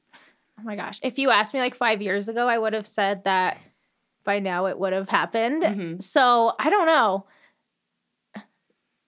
Oh 0.58 0.62
my 0.64 0.76
gosh. 0.76 0.98
If 1.02 1.18
you 1.18 1.30
asked 1.30 1.54
me 1.54 1.60
like 1.60 1.74
five 1.74 2.02
years 2.02 2.28
ago, 2.28 2.46
I 2.48 2.58
would 2.58 2.74
have 2.74 2.86
said 2.86 3.24
that 3.24 3.58
by 4.24 4.38
now 4.40 4.66
it 4.66 4.78
would 4.78 4.92
have 4.92 5.08
happened. 5.08 5.62
Mhm. 5.62 6.02
So 6.02 6.52
I 6.58 6.68
don't 6.70 6.86
know. 6.86 7.24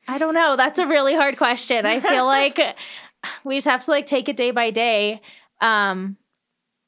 I 0.07 0.19
don't 0.19 0.35
know. 0.35 0.57
That's 0.57 0.79
a 0.79 0.87
really 0.87 1.15
hard 1.15 1.37
question. 1.39 1.87
I 1.87 2.01
feel 2.01 2.27
like 2.39 2.59
we 3.45 3.57
just 3.57 3.67
have 3.67 3.85
to 3.85 3.91
like 3.91 4.07
take 4.07 4.29
it 4.29 4.37
day 4.37 4.51
by 4.51 4.71
day. 4.71 5.21
Um, 5.61 6.17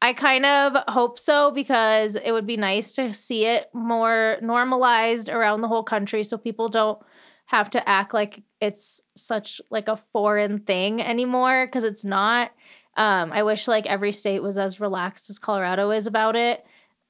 I 0.03 0.13
kind 0.13 0.45
of 0.45 0.75
hope 0.89 1.19
so 1.19 1.51
because 1.51 2.17
it 2.17 2.31
would 2.33 2.47
be 2.47 2.57
nice 2.57 2.95
to 2.95 3.15
see 3.15 3.47
it 3.47 3.71
more 3.73 4.37
normalized 4.43 5.29
around 5.29 5.63
the 5.63 5.69
whole 5.69 5.83
country 5.83 6.23
so 6.23 6.37
people 6.37 6.69
don't 6.69 6.99
have 7.47 7.71
to 7.71 7.89
act 7.89 8.13
like 8.13 8.43
it's 8.61 9.03
such 9.17 9.61
like 9.71 9.89
a 9.89 9.97
foreign 9.97 10.59
thing 10.59 11.01
anymore 11.01 11.67
because 11.67 11.85
it's 11.85 12.05
not. 12.05 12.51
Um, 12.97 13.33
I 13.33 13.43
wish 13.43 13.69
like 13.69 13.87
every 13.87 14.13
state 14.13 14.43
was 14.43 14.59
as 14.59 14.81
relaxed 14.81 15.31
as 15.31 15.39
Colorado 15.39 15.91
is 15.91 16.07
about 16.07 16.37
it. 16.37 16.65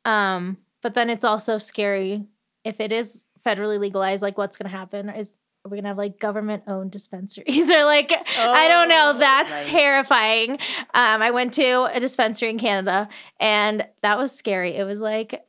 Um, 0.05 0.59
but 0.83 0.95
then 0.95 1.11
it's 1.11 1.25
also 1.25 1.59
scary 1.59 2.27
if 2.65 2.81
it 2.81 2.93
is 2.93 3.25
federally 3.45 3.79
legalized, 3.79 4.23
like 4.23 4.39
what's 4.39 4.57
gonna 4.57 4.71
happen? 4.71 5.09
Is 5.09 5.33
are 5.67 5.69
we 5.69 5.79
gonna 5.79 5.89
have 5.89 5.99
like 5.99 6.19
government 6.19 6.63
owned 6.67 6.91
dispensaries 6.93 7.71
or 7.73 7.85
like 7.85 8.13
I 8.39 8.69
don't 8.69 8.89
know. 8.89 9.13
Oh, 9.15 9.19
That's 9.19 9.51
right. 9.51 9.65
terrifying. 9.65 10.53
Um, 10.95 11.23
I 11.23 11.31
went 11.31 11.53
to 11.55 11.85
a 11.93 12.01
dispensary 12.01 12.51
in 12.51 12.59
Canada 12.59 13.09
and 13.41 13.87
that 14.03 14.19
was 14.19 14.33
scary. 14.33 14.75
It 14.75 14.85
was 14.85 15.01
like 15.01 15.43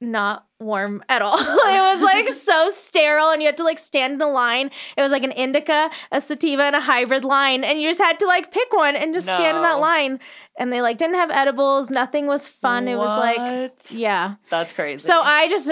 not 0.00 0.46
warm 0.60 1.02
at 1.08 1.22
all. 1.22 1.38
it 1.38 1.42
was 1.94 2.02
like 2.02 2.28
so 2.38 2.68
sterile 2.68 3.30
and 3.30 3.42
you 3.42 3.46
had 3.46 3.56
to 3.56 3.64
like 3.64 3.78
stand 3.78 4.14
in 4.14 4.20
a 4.20 4.28
line. 4.28 4.70
It 4.96 5.02
was 5.02 5.12
like 5.12 5.24
an 5.24 5.32
indica, 5.32 5.90
a 6.12 6.20
sativa, 6.20 6.62
and 6.62 6.76
a 6.76 6.80
hybrid 6.80 7.24
line. 7.24 7.64
And 7.64 7.80
you 7.80 7.88
just 7.88 8.00
had 8.00 8.18
to 8.20 8.26
like 8.26 8.50
pick 8.50 8.72
one 8.72 8.96
and 8.96 9.14
just 9.14 9.26
stand 9.26 9.56
in 9.56 9.62
that 9.62 9.80
line. 9.80 10.20
And 10.56 10.72
they 10.72 10.80
like 10.82 10.98
didn't 10.98 11.16
have 11.16 11.30
edibles. 11.30 11.90
Nothing 11.90 12.26
was 12.26 12.46
fun. 12.46 12.86
It 12.86 12.96
was 12.96 13.18
like 13.18 13.72
yeah. 13.90 14.36
That's 14.50 14.72
crazy. 14.72 14.98
So 15.00 15.20
I 15.20 15.48
just 15.48 15.70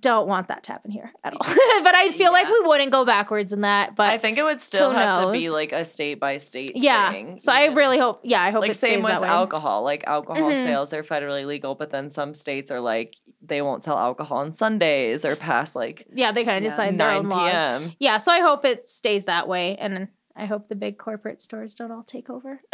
don't 0.00 0.26
want 0.26 0.48
that 0.48 0.64
to 0.64 0.72
happen 0.72 0.90
here 0.90 1.12
at 1.22 1.34
all. 1.34 1.46
but 1.84 1.94
I 1.94 2.08
feel 2.10 2.32
like 2.32 2.48
we 2.48 2.60
wouldn't 2.66 2.90
go 2.90 3.04
backwards 3.04 3.52
in 3.52 3.60
that. 3.60 3.94
But 3.94 4.08
I 4.08 4.18
think 4.18 4.38
it 4.38 4.42
would 4.42 4.60
still 4.60 4.90
have 4.90 5.24
to 5.26 5.30
be 5.32 5.50
like 5.50 5.72
a 5.72 5.84
state 5.84 6.18
by 6.18 6.38
state 6.38 6.72
yeah. 6.74 7.12
thing. 7.12 7.38
So 7.38 7.52
I 7.52 7.66
really 7.66 7.98
hope. 7.98 8.22
Yeah, 8.24 8.42
I 8.42 8.50
hope 8.50 8.62
like 8.62 8.72
it 8.72 8.74
stays 8.74 8.90
same 8.90 9.00
with 9.00 9.08
that 9.08 9.20
way. 9.22 9.28
alcohol. 9.28 9.82
Like 9.82 10.02
alcohol 10.06 10.50
Mhm. 10.50 10.64
sales 10.64 10.92
are 10.92 11.04
federally 11.04 11.46
legal, 11.46 11.74
but 11.76 11.90
then 11.90 12.10
some 12.10 12.34
states 12.34 12.72
are 12.72 12.80
like 12.80 13.14
they 13.40 13.62
won't 13.62 13.84
sell 13.84 13.98
alcohol 13.98 14.38
on 14.38 14.52
Sundays 14.52 15.24
or 15.24 15.36
past 15.36 15.76
like 15.76 16.06
Yeah, 16.12 16.32
they 16.32 16.44
kind 16.44 16.56
of 16.56 16.62
Yeah. 16.64 16.68
decide 16.70 16.98
their 16.98 17.10
own 17.12 17.28
laws. 17.28 17.52
p.m. 17.52 17.92
Yeah, 18.00 18.16
so 18.16 18.32
I 18.32 18.40
hope 18.40 18.64
it 18.64 18.88
stays 18.88 19.26
that 19.26 19.46
way, 19.46 19.76
and 19.76 20.08
I 20.36 20.46
hope 20.46 20.68
the 20.68 20.74
big 20.74 20.98
corporate 20.98 21.40
stores 21.40 21.74
don't 21.74 21.90
all 21.92 22.02
take 22.02 22.28
over. 22.30 22.60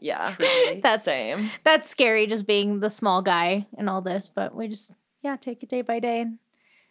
Yeah, 0.00 0.34
Truly. 0.36 0.80
That's 0.82 1.04
same. 1.04 1.50
that's 1.64 1.88
scary, 1.88 2.26
just 2.26 2.46
being 2.46 2.80
the 2.80 2.90
small 2.90 3.22
guy 3.22 3.66
and 3.78 3.88
all 3.88 4.02
this. 4.02 4.28
But 4.28 4.54
we 4.54 4.68
just 4.68 4.92
yeah, 5.22 5.36
take 5.36 5.62
it 5.62 5.70
day 5.70 5.80
by 5.80 6.00
day. 6.00 6.20
And, 6.20 6.38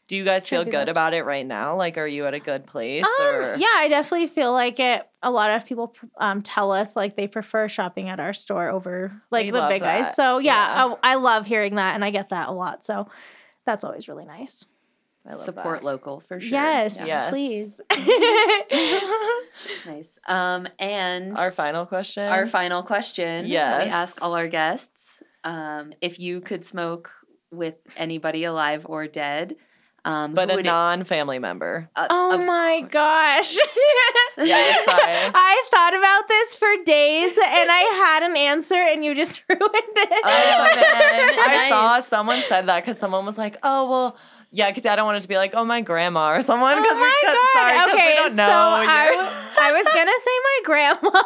Do 0.07 0.15
you 0.17 0.25
guys 0.25 0.47
feel 0.47 0.65
good 0.65 0.89
about 0.89 1.13
it 1.13 1.21
right 1.23 1.45
now? 1.45 1.75
Like, 1.75 1.99
are 1.99 2.07
you 2.07 2.25
at 2.25 2.33
a 2.33 2.39
good 2.39 2.65
place? 2.65 3.05
or 3.19 3.53
um, 3.53 3.59
yeah, 3.61 3.67
I 3.75 3.87
definitely 3.89 4.25
feel 4.27 4.51
like 4.51 4.79
it. 4.79 5.07
A 5.21 5.29
lot 5.29 5.51
of 5.51 5.67
people 5.67 5.95
um, 6.17 6.41
tell 6.41 6.71
us 6.71 6.95
like 6.95 7.15
they 7.15 7.27
prefer 7.27 7.69
shopping 7.69 8.09
at 8.09 8.19
our 8.19 8.33
store 8.33 8.69
over 8.69 9.21
like 9.29 9.45
We 9.45 9.51
the 9.51 9.59
love 9.59 9.69
big 9.69 9.81
guys. 9.83 10.15
So 10.15 10.39
yeah, 10.39 10.87
Yeah. 10.87 10.95
I, 11.03 11.11
I 11.11 11.15
love 11.15 11.45
hearing 11.45 11.75
that, 11.75 11.93
and 11.93 12.03
I 12.03 12.09
get 12.09 12.29
that 12.29 12.49
a 12.49 12.51
lot. 12.53 12.83
So 12.83 13.07
that's 13.67 13.83
always 13.83 14.07
really 14.07 14.25
nice. 14.25 14.65
I 15.25 15.29
love 15.29 15.37
support 15.37 15.79
that. 15.79 15.85
local 15.85 16.19
for 16.19 16.39
sure? 16.41 16.49
Yes, 16.49 17.07
Yes. 17.07 17.29
please. 17.31 17.81
Nice. 19.85 20.19
Um, 20.27 20.67
and 20.79 21.37
Our 21.37 21.51
final 21.51 21.85
question. 21.85 22.23
our 22.23 22.45
final 22.45 22.83
question 22.83 23.43
that 23.43 23.45
we 23.45 23.51
Yes. 23.85 23.91
ask 23.93 24.21
all 24.23 24.33
our 24.33 24.47
guests 24.47 25.21
um, 25.43 25.91
if 26.01 26.19
you 26.19 26.41
could 26.41 26.65
smoke 26.65 27.11
with 27.51 27.75
anybody 27.97 28.43
alive 28.45 28.85
or 28.89 29.07
dead 29.07 29.55
um, 30.05 30.33
but 30.33 30.51
who 30.51 30.57
a 30.57 30.63
non-family 30.63 31.39
member. 31.39 31.89
uh, 31.95 32.07
Oh 32.09 32.33
of- 32.35 32.45
my 32.45 32.81
gosh. 32.89 33.55
Yeah, 34.35 34.73
sorry. 34.83 35.13
I 35.33 35.63
thought 35.69 35.93
about 35.95 36.27
this 36.27 36.55
for 36.55 36.67
days 36.83 37.37
and 37.37 37.69
I 37.71 37.79
had 38.03 38.23
an 38.23 38.35
answer 38.35 38.73
and 38.75 39.05
you 39.05 39.13
just 39.15 39.43
ruined 39.47 39.61
it. 39.63 40.09
Oh, 40.11 40.63
man. 40.75 41.49
I 41.49 41.67
saw 41.69 41.99
someone 41.99 42.41
said 42.49 42.65
that 42.65 42.81
because 42.83 42.97
someone 42.97 43.25
was 43.27 43.37
like, 43.37 43.57
"Oh 43.63 43.87
well, 43.89 44.17
yeah," 44.53 44.69
because 44.69 44.85
I 44.85 44.95
don't 44.95 45.05
want 45.05 45.17
it 45.17 45.21
to 45.21 45.27
be 45.27 45.35
like, 45.35 45.51
"Oh 45.53 45.65
my 45.65 45.81
grandma" 45.81 46.31
or 46.31 46.41
someone. 46.41 46.77
Oh 46.77 46.81
Because 46.81 46.97
my 46.97 47.11
we, 47.11 47.27
'cause- 47.27 47.35
god! 47.35 47.53
sorry, 47.59 47.75
okay, 47.91 48.07
we 48.07 48.15
don't 48.15 48.35
know. 48.37 48.47
so 48.47 48.53
I, 48.53 49.03
You're- 49.09 49.17
w- 49.17 49.35
I 49.59 49.69
was 49.73 49.85
gonna 49.91 50.17
say 50.23 50.35
my 50.47 50.57
grandma. 50.63 51.11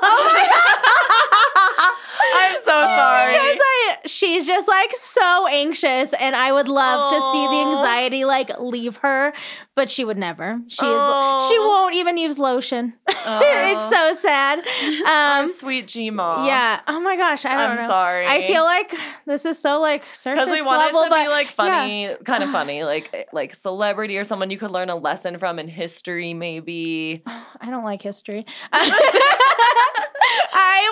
Oh 2.19 2.33
I'm 2.35 2.59
so 2.59 2.73
Oh. 2.73 2.81
sorry. 2.97 3.33
Because 3.33 3.59
I, 3.61 3.76
she's 4.05 4.47
just 4.47 4.67
like 4.67 4.93
so 4.95 5.47
anxious, 5.47 6.13
and 6.13 6.35
I 6.35 6.51
would 6.51 6.67
love 6.67 7.11
to 7.11 7.19
see 7.19 7.47
the 7.47 7.69
anxiety 7.69 8.25
like 8.25 8.49
leave 8.59 8.97
her, 8.97 9.33
but 9.75 9.89
she 9.91 10.03
would 10.05 10.17
never. 10.17 10.59
She's 10.67 10.79
she 10.79 11.59
won't 11.59 11.93
even 11.95 12.17
use 12.17 12.39
lotion. 12.39 12.93
It's 13.29 13.89
so 13.89 14.13
sad. 14.13 14.63
Um, 15.07 15.47
sweet 15.47 15.87
G 15.87 16.09
mom. 16.09 16.45
yeah. 16.45 16.81
Oh 16.87 16.99
my 16.99 17.15
gosh, 17.17 17.45
I 17.45 17.51
don't 17.51 17.71
I'm 17.71 17.77
know. 17.77 17.87
sorry. 17.87 18.27
I 18.27 18.45
feel 18.47 18.63
like 18.63 18.93
this 19.25 19.45
is 19.45 19.57
so 19.59 19.79
like 19.79 20.03
surface 20.13 20.45
because 20.45 20.59
we 20.59 20.65
want 20.65 20.79
level, 20.79 21.03
to 21.03 21.09
but 21.09 21.23
be 21.23 21.27
like 21.29 21.47
yeah. 21.47 21.51
funny, 21.51 22.15
kind 22.25 22.43
of 22.43 22.51
funny, 22.57 22.83
like 22.83 23.27
like 23.33 23.53
celebrity 23.55 24.17
or 24.17 24.23
someone 24.23 24.49
you 24.49 24.57
could 24.57 24.71
learn 24.71 24.89
a 24.89 24.95
lesson 24.95 25.37
from 25.37 25.59
in 25.59 25.67
history, 25.67 26.33
maybe. 26.33 27.21
I 27.61 27.69
don't 27.69 27.83
like 27.83 28.01
history. 28.01 28.45
I 28.73 28.89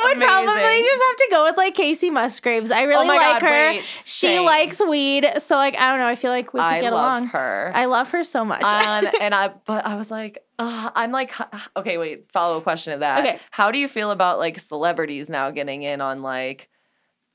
would 0.05 0.17
probably 0.21 0.81
just 0.83 1.01
have 1.07 1.15
to 1.17 1.27
go 1.31 1.43
with 1.45 1.57
like 1.57 1.75
Kacey 1.75 2.11
Musgraves. 2.11 2.69
I 2.71 2.83
really 2.83 2.94
Oh 2.97 3.05
my 3.05 3.15
like 3.15 3.41
God, 3.41 3.47
her. 3.47 3.69
wait, 3.71 3.83
she 4.03 4.39
likes 4.39 4.81
weed, 4.87 5.25
so 5.37 5.55
like 5.55 5.75
I 5.77 5.89
don't 5.91 5.99
know. 5.99 6.07
I 6.07 6.15
feel 6.15 6.31
like 6.31 6.53
we 6.53 6.59
could 6.59 6.65
I 6.65 6.81
get 6.81 6.93
love 6.93 7.21
along. 7.21 7.27
her. 7.27 7.71
I 7.73 7.85
love 7.85 8.09
her 8.09 8.23
so 8.23 8.43
much. 8.45 8.63
um, 8.63 9.07
and 9.21 9.33
I, 9.35 9.49
but 9.49 9.85
I 9.85 9.95
was 9.95 10.09
like, 10.11 10.43
uh, 10.59 10.89
I'm 10.95 11.11
like, 11.11 11.33
okay, 11.77 11.97
wait. 11.97 12.31
Follow 12.31 12.57
up 12.57 12.63
question 12.63 12.93
to 12.93 12.99
that. 12.99 13.25
Okay. 13.25 13.39
How 13.51 13.71
do 13.71 13.79
you 13.79 13.87
feel 13.87 14.11
about 14.11 14.39
like 14.39 14.59
celebrities 14.59 15.29
now 15.29 15.51
getting 15.51 15.83
in 15.83 16.01
on 16.01 16.21
like? 16.21 16.69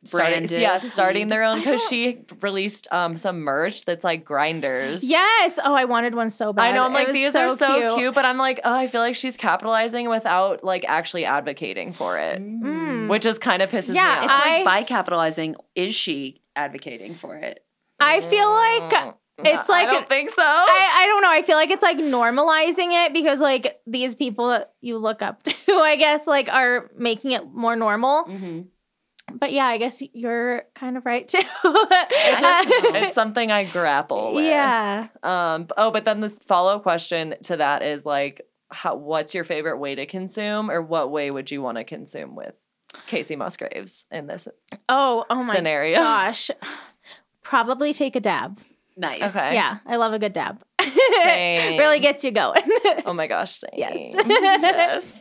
Starting, 0.02 0.30
Branded 0.40 0.60
yeah, 0.62 0.78
starting 0.78 1.28
their 1.28 1.42
own 1.44 1.58
because 1.58 1.82
she 1.88 2.22
released 2.40 2.88
um 2.90 3.18
some 3.18 3.40
merch 3.42 3.84
that's 3.84 4.02
like 4.02 4.24
grinders. 4.24 5.04
yes. 5.04 5.58
Oh, 5.62 5.74
I 5.74 5.84
wanted 5.84 6.14
one 6.14 6.30
so 6.30 6.54
bad. 6.54 6.62
I 6.64 6.72
know. 6.72 6.84
I'm 6.84 6.94
like 6.94 7.08
was 7.08 7.14
these 7.14 7.36
are 7.36 7.50
so 7.54 7.96
cute. 7.98 8.14
but 8.14 8.24
I'm 8.24 8.38
like, 8.38 8.60
oh, 8.64 8.74
I 8.74 8.86
feel 8.86 9.02
like 9.02 9.14
she's 9.14 9.36
capitalizing 9.36 10.08
without 10.08 10.64
like 10.64 10.86
actually 10.88 11.26
advocating 11.26 11.92
for 11.92 12.16
it, 12.18 12.40
Mm. 12.40 13.08
which 13.08 13.26
is 13.26 13.38
kind 13.38 13.60
of 13.60 13.70
pisses 13.70 13.94
Yeah, 13.94 14.20
me 14.20 14.24
It's 14.24 14.32
off. 14.34 14.42
I- 14.42 14.56
like 14.56 14.64
by 14.64 14.82
capitalizing, 14.84 15.56
is 15.74 15.94
she 15.94 16.40
advocating 16.56 17.14
for 17.14 17.36
it? 17.36 17.62
I 17.98 18.20
feel 18.22 18.48
like 18.50 19.14
Mm, 19.40 19.46
it's 19.46 19.68
I 19.70 19.82
like 19.82 19.90
don't 19.90 20.08
think 20.08 20.30
so. 20.30 20.42
I, 20.42 20.90
I 21.02 21.06
don't 21.06 21.20
know. 21.22 21.30
I 21.30 21.42
feel 21.42 21.56
like 21.56 21.70
it's 21.70 21.82
like 21.82 21.98
normalizing 21.98 23.06
it 23.06 23.12
because 23.12 23.40
like 23.40 23.80
these 23.86 24.14
people 24.14 24.48
that 24.48 24.72
you 24.80 24.98
look 24.98 25.22
up 25.22 25.42
to, 25.44 25.54
I 25.72 25.96
guess, 25.96 26.26
like 26.26 26.48
are 26.50 26.90
making 26.96 27.32
it 27.32 27.44
more 27.52 27.76
normal. 27.76 28.24
Mm-hmm. 28.24 28.60
But 29.38 29.52
yeah, 29.52 29.66
I 29.66 29.78
guess 29.78 30.02
you're 30.12 30.62
kind 30.74 30.96
of 30.96 31.04
right 31.06 31.26
too. 31.28 31.38
it's 31.64 32.40
just 32.40 32.68
it's 32.70 33.14
something 33.14 33.50
I 33.50 33.64
grapple 33.64 34.34
with. 34.34 34.44
yeah. 34.44 35.08
Um. 35.22 35.66
Oh, 35.76 35.90
but 35.90 36.04
then 36.04 36.20
this 36.20 36.38
follow 36.46 36.76
up 36.76 36.82
question 36.82 37.34
to 37.44 37.56
that 37.58 37.82
is 37.82 38.04
like, 38.06 38.42
how? 38.70 38.96
What's 38.96 39.34
your 39.34 39.44
favorite 39.44 39.78
way 39.78 39.94
to 39.94 40.06
consume, 40.06 40.70
or 40.70 40.80
what 40.82 41.10
way 41.10 41.30
would 41.30 41.50
you 41.50 41.62
want 41.62 41.78
to 41.78 41.84
consume 41.84 42.34
with 42.36 42.54
Kacey 43.06 43.36
Musgraves 43.36 44.04
in 44.10 44.26
this 44.26 44.48
Oh, 44.88 45.24
oh 45.30 45.42
my 45.42 45.54
scenario? 45.54 45.98
gosh. 45.98 46.50
Probably 47.42 47.92
take 47.92 48.14
a 48.16 48.20
dab. 48.20 48.60
Nice. 49.00 49.34
Okay. 49.34 49.54
Yeah, 49.54 49.78
I 49.86 49.96
love 49.96 50.12
a 50.12 50.18
good 50.18 50.34
dab. 50.34 50.62
Same. 51.22 51.78
really 51.78 52.00
gets 52.00 52.22
you 52.22 52.30
going. 52.30 52.62
Oh 53.06 53.14
my 53.14 53.26
gosh! 53.26 53.52
Same. 53.52 53.70
Yes. 53.74 53.98
yes. 54.26 55.20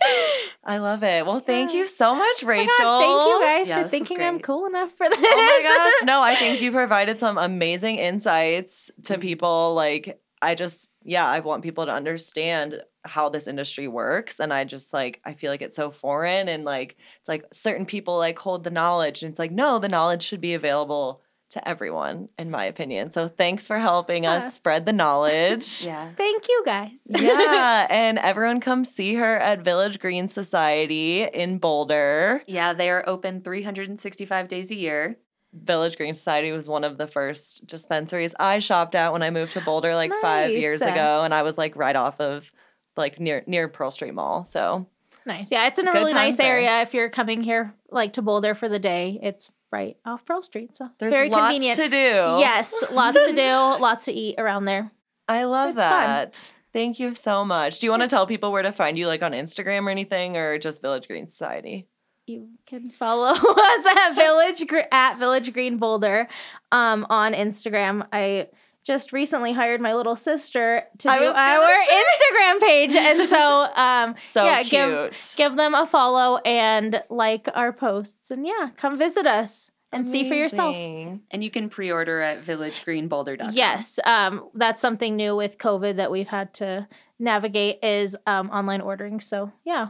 I 0.64 0.78
love 0.78 1.02
it. 1.02 1.26
Well, 1.26 1.40
thank 1.40 1.74
you 1.74 1.88
so 1.88 2.14
much, 2.14 2.44
Oh 2.44 2.48
Rachel. 2.48 2.68
God, 2.78 3.00
thank 3.00 3.30
you 3.30 3.48
guys 3.48 3.70
Yeah, 3.70 3.84
for 3.84 3.90
thinking 3.90 4.22
I'm 4.22 4.40
cool 4.40 4.66
enough 4.66 4.92
for 4.92 5.08
this. 5.08 5.18
Oh 5.18 5.22
my 5.22 5.62
gosh. 5.64 6.06
No, 6.06 6.22
I 6.22 6.36
think 6.36 6.62
you 6.62 6.72
provided 6.72 7.20
some 7.20 7.38
amazing 7.38 7.96
insights 7.96 8.92
to 9.04 9.14
mm-hmm. 9.14 9.22
people. 9.22 9.74
Like, 9.76 10.22
I 10.42 10.56
just, 10.56 10.92
yeah, 11.04 11.26
I 11.26 11.40
want 11.40 11.64
people 11.64 11.86
to 11.86 11.94
understand 11.94 12.82
how 13.06 13.30
this 13.30 13.48
industry 13.48 13.88
works. 13.88 14.40
And 14.40 14.54
I 14.54 14.66
just 14.66 14.94
like, 14.94 15.22
I 15.24 15.34
feel 15.34 15.52
like 15.52 15.62
it's 15.62 15.76
so 15.76 15.90
foreign 15.90 16.50
and 16.50 16.66
like, 16.66 16.98
it's 17.20 17.30
like 17.30 17.46
certain 17.54 17.86
people 17.86 18.18
like 18.18 18.38
hold 18.38 18.64
the 18.64 18.72
knowledge. 18.72 19.24
And 19.24 19.32
it's 19.32 19.40
like, 19.40 19.52
no, 19.52 19.80
the 19.80 19.90
knowledge 19.90 20.24
should 20.24 20.42
be 20.42 20.54
available 20.54 21.22
to 21.50 21.68
everyone, 21.68 22.30
in 22.38 22.52
my 22.52 22.66
opinion. 22.66 23.10
So 23.10 23.28
thanks 23.28 23.66
for 23.68 23.80
helping 23.80 24.24
Yeah. 24.24 24.34
us 24.34 24.54
spread 24.54 24.86
the 24.86 24.94
knowledge. 24.94 25.84
Yeah. 25.90 26.10
Thank 26.16 26.48
you 26.48 26.64
guys. 26.66 27.08
yeah. 27.10 27.88
And 27.90 28.20
everyone 28.20 28.60
come 28.60 28.86
see 28.86 29.16
her 29.16 29.36
at 29.38 29.62
Village 29.64 30.00
Green 30.00 30.28
Society 30.28 31.24
in 31.24 31.58
Boulder. 31.58 32.44
Yeah, 32.48 32.74
they 32.74 32.90
are 32.90 33.04
open 33.08 33.42
365 33.42 34.48
days 34.48 34.72
a 34.72 34.76
year. 34.76 35.18
Village 35.54 35.98
Green 35.98 36.14
Society 36.14 36.52
was 36.52 36.70
one 36.70 36.84
of 36.84 36.98
the 37.00 37.08
first 37.08 37.66
dispensaries 37.66 38.36
I 38.40 38.60
shopped 38.60 38.94
at 38.94 39.12
when 39.12 39.24
I 39.24 39.32
moved 39.32 39.54
to 39.54 39.62
Boulder 39.62 39.96
like 39.96 40.12
five 40.22 40.52
years 40.52 40.84
ago, 40.84 41.24
and 41.24 41.34
I 41.34 41.42
was 41.42 41.58
like 41.58 41.76
right 41.76 41.96
off 41.96 42.22
of 42.22 42.52
like 42.96 43.20
near 43.20 43.44
near 43.48 43.68
Pearl 43.68 43.90
Street 43.90 44.14
Mall. 44.14 44.44
So 44.44 44.86
Nice. 45.26 45.52
Yeah, 45.52 45.66
it's 45.68 45.80
in 45.80 45.88
a 45.88 45.92
Good 45.92 45.98
really 45.98 46.14
nice 46.14 46.38
there. 46.38 46.54
area. 46.58 46.82
If 46.82 46.94
you're 46.94 47.10
coming 47.10 47.42
here 47.42 47.74
like 47.90 48.14
to 48.14 48.22
Boulder 48.22 48.54
for 48.54 48.70
the 48.70 48.80
day, 48.80 49.20
it's 49.24 49.50
right 49.72 49.98
off 50.06 50.26
Pearl 50.26 50.42
Street. 50.42 50.76
So 50.76 50.90
there's 50.98 51.14
very 51.14 51.30
lots 51.30 51.54
convenient. 51.54 51.76
to 51.78 51.90
do. 51.90 51.96
Yes, 51.96 52.74
lots 52.92 53.18
to 53.26 53.34
do, 53.34 53.42
lots 53.82 54.06
to 54.06 54.14
eat 54.14 54.36
around 54.38 54.66
there. 54.66 54.92
I 55.28 55.44
love 55.46 55.70
It's 55.70 55.80
fun. 55.80 55.82
that. 55.82 56.52
Thank 56.74 57.00
you 57.00 57.16
so 57.16 57.44
much. 57.46 57.80
Do 57.80 57.88
you 57.88 57.92
want 57.92 58.02
to 58.04 58.08
tell 58.08 58.28
people 58.28 58.52
where 58.52 58.62
to 58.62 58.72
find 58.72 58.98
you, 58.98 59.08
like 59.08 59.24
on 59.24 59.32
Instagram 59.32 59.88
or 59.88 59.90
anything, 59.90 60.38
or 60.38 60.58
just 60.60 60.82
Village 60.82 61.08
Green 61.08 61.28
Society? 61.28 61.88
You 62.28 62.50
can 62.68 62.90
follow 62.92 63.30
us 63.34 63.86
at 63.86 64.12
Village 64.14 64.64
at 64.92 65.18
Village 65.18 65.52
Green 65.52 65.78
Boulder 65.78 66.28
um, 66.72 67.08
on 67.10 67.34
Instagram. 67.34 68.08
I 68.14 68.50
just 68.90 69.14
recently 69.14 69.54
hired 69.54 69.80
my 69.80 69.94
little 69.94 70.16
sister 70.16 70.82
to 70.98 71.12
I 71.12 71.20
do 71.20 71.26
our 71.26 71.86
say. 71.86 72.02
Instagram 72.02 72.60
page, 72.60 72.96
and 72.96 73.22
so 73.30 73.68
um, 73.76 74.16
So 74.18 74.44
yeah, 74.44 74.64
cute. 74.64 75.12
give 75.12 75.34
give 75.38 75.56
them 75.56 75.76
a 75.76 75.86
follow 75.86 76.38
and 76.38 77.04
like 77.12 77.48
our 77.54 77.72
posts, 77.72 78.32
and 78.32 78.48
yeah, 78.48 78.72
come 78.78 78.98
visit 78.98 79.28
us 79.28 79.70
and 79.92 80.08
see 80.08 80.28
for 80.28 80.34
yourself. 80.34 80.76
And 80.76 81.44
you 81.44 81.52
can 81.52 81.70
pre 81.70 81.92
order 81.92 82.20
at 82.20 82.42
villagegreenboulder.com. 82.44 83.52
Yes, 83.54 84.00
um, 84.06 84.50
that's 84.56 84.82
something 84.82 85.16
new 85.16 85.36
with 85.36 85.60
COVID 85.60 85.98
that 85.98 86.10
we've 86.10 86.28
had 86.28 86.52
to 86.56 86.88
navigate 87.20 87.84
is 87.84 88.16
um, 88.26 88.50
online 88.50 88.82
ordering. 88.82 89.22
So 89.22 89.52
yeah, 89.66 89.90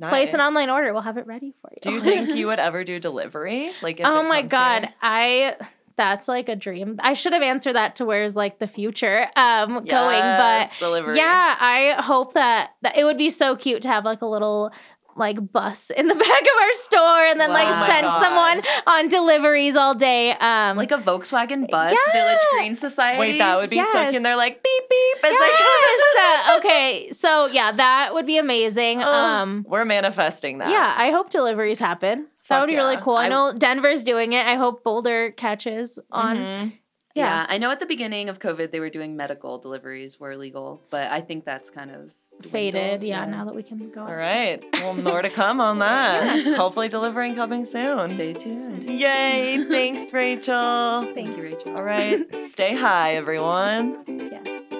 place 0.00 0.34
an 0.34 0.40
online 0.40 0.70
order. 0.70 0.92
We'll 0.92 1.02
have 1.02 1.18
it 1.18 1.26
ready 1.26 1.52
for 1.60 1.72
you. 1.72 1.78
Do 1.82 1.90
you 1.90 2.00
think 2.10 2.36
you 2.36 2.46
would 2.46 2.60
ever 2.60 2.84
do 2.84 3.00
delivery? 3.00 3.72
Like, 3.82 3.98
if 3.98 4.06
oh 4.06 4.20
it 4.20 4.28
my 4.28 4.42
comes 4.42 4.52
god, 4.52 4.82
here? 4.82 4.94
I 5.02 5.56
that's 5.96 6.28
like 6.28 6.48
a 6.48 6.56
dream. 6.56 6.96
I 7.02 7.14
should 7.14 7.32
have 7.32 7.42
answered 7.42 7.74
that 7.74 7.96
to 7.96 8.04
where's 8.04 8.36
like 8.36 8.58
the 8.58 8.68
future 8.68 9.26
um 9.36 9.84
going, 9.84 10.20
but 10.20 10.70
delivery. 10.78 11.16
yeah, 11.16 11.56
I 11.58 11.96
hope 12.02 12.34
that 12.34 12.70
that 12.82 12.96
it 12.96 13.04
would 13.04 13.18
be 13.18 13.30
so 13.30 13.56
cute 13.56 13.82
to 13.82 13.88
have 13.88 14.04
like 14.04 14.22
a 14.22 14.26
little 14.26 14.72
like 15.18 15.38
bus 15.50 15.88
in 15.88 16.08
the 16.08 16.14
back 16.26 16.42
of 16.42 16.62
our 16.62 16.72
store 16.74 17.24
and 17.24 17.40
then 17.40 17.48
like 17.50 17.70
Wow. 17.70 17.76
Oh 17.76 17.80
my 17.80 17.86
send 17.86 18.04
God. 18.04 18.22
someone 18.22 18.62
on 18.86 19.08
deliveries 19.08 19.74
all 19.74 19.94
day. 19.94 20.32
Um 20.32 20.76
Like 20.76 20.92
a 20.92 20.98
Volkswagen 20.98 21.70
bus, 21.70 21.96
Yeah. 22.06 22.12
Village 22.12 22.42
Green 22.52 22.74
Society. 22.74 23.18
Wait, 23.20 23.38
that 23.38 23.56
would 23.56 23.70
be 23.70 23.76
so 23.76 23.82
Yes. 23.94 24.10
cute. 24.10 24.16
And 24.16 24.24
they're 24.26 24.36
like 24.36 24.62
beep 24.62 24.88
beep 24.90 25.24
as 25.24 25.32
yes. 25.32 26.02
Uh, 26.18 26.58
okay, 26.58 27.12
so 27.12 27.46
yeah, 27.46 27.72
that 27.72 28.12
would 28.12 28.26
be 28.26 28.36
amazing. 28.36 28.98
they. 28.98 29.04
um 29.04 29.64
we're 29.66 29.84
manifesting 29.86 30.58
that. 30.58 30.68
yeah, 30.70 30.94
I 30.96 31.10
hope 31.10 31.30
deliveries 31.30 31.78
happen. 31.78 32.26
That 32.48 32.60
would 32.60 32.66
be 32.68 32.76
really 32.76 32.96
cool. 32.98 33.16
I 33.16 33.26
I- 33.26 33.28
know 33.28 33.52
Denver's 33.56 34.02
doing 34.04 34.32
it. 34.32 34.46
I 34.46 34.54
hope 34.56 34.82
Boulder 34.84 35.30
catches 35.32 35.98
on. 36.10 36.36
Mhm. 36.36 36.72
Yeah. 37.14 37.24
Yeah. 37.24 37.46
I 37.48 37.58
know 37.58 37.70
at 37.70 37.80
the 37.80 37.86
beginning 37.86 38.28
of 38.28 38.38
COVID 38.40 38.70
they 38.72 38.80
were 38.80 38.90
doing 38.90 39.16
medical 39.16 39.58
deliveries 39.58 40.20
were 40.20 40.32
illegal, 40.32 40.82
but 40.90 41.10
I 41.10 41.20
think 41.22 41.44
that's 41.44 41.70
kind 41.70 41.90
of 41.90 42.14
Faded, 42.42 42.72
dwindled, 43.00 43.04
yeah, 43.04 43.24
Now 43.24 43.46
that 43.46 43.54
we 43.54 43.62
can 43.62 43.90
go. 43.90 44.02
All 44.02 44.14
right. 44.14 44.62
Well, 44.74 44.92
more 44.92 45.22
to 45.22 45.30
come 45.30 45.58
on 45.58 45.78
that. 45.78 46.44
Hopefully, 46.58 46.88
delivering 46.88 47.34
coming 47.34 47.64
soon. 47.64 48.10
Stay 48.10 48.34
tuned. 48.34 48.84
Yay. 48.84 49.64
Thanks, 49.70 50.12
Rachel. 50.12 51.04
Thank 51.14 51.34
you, 51.38 51.42
Rachel. 51.42 51.74
All 51.74 51.82
right. 51.82 52.26
Stay 52.50 52.74
high, 52.74 53.14
everyone. 53.14 54.04
Yes. 54.06 54.74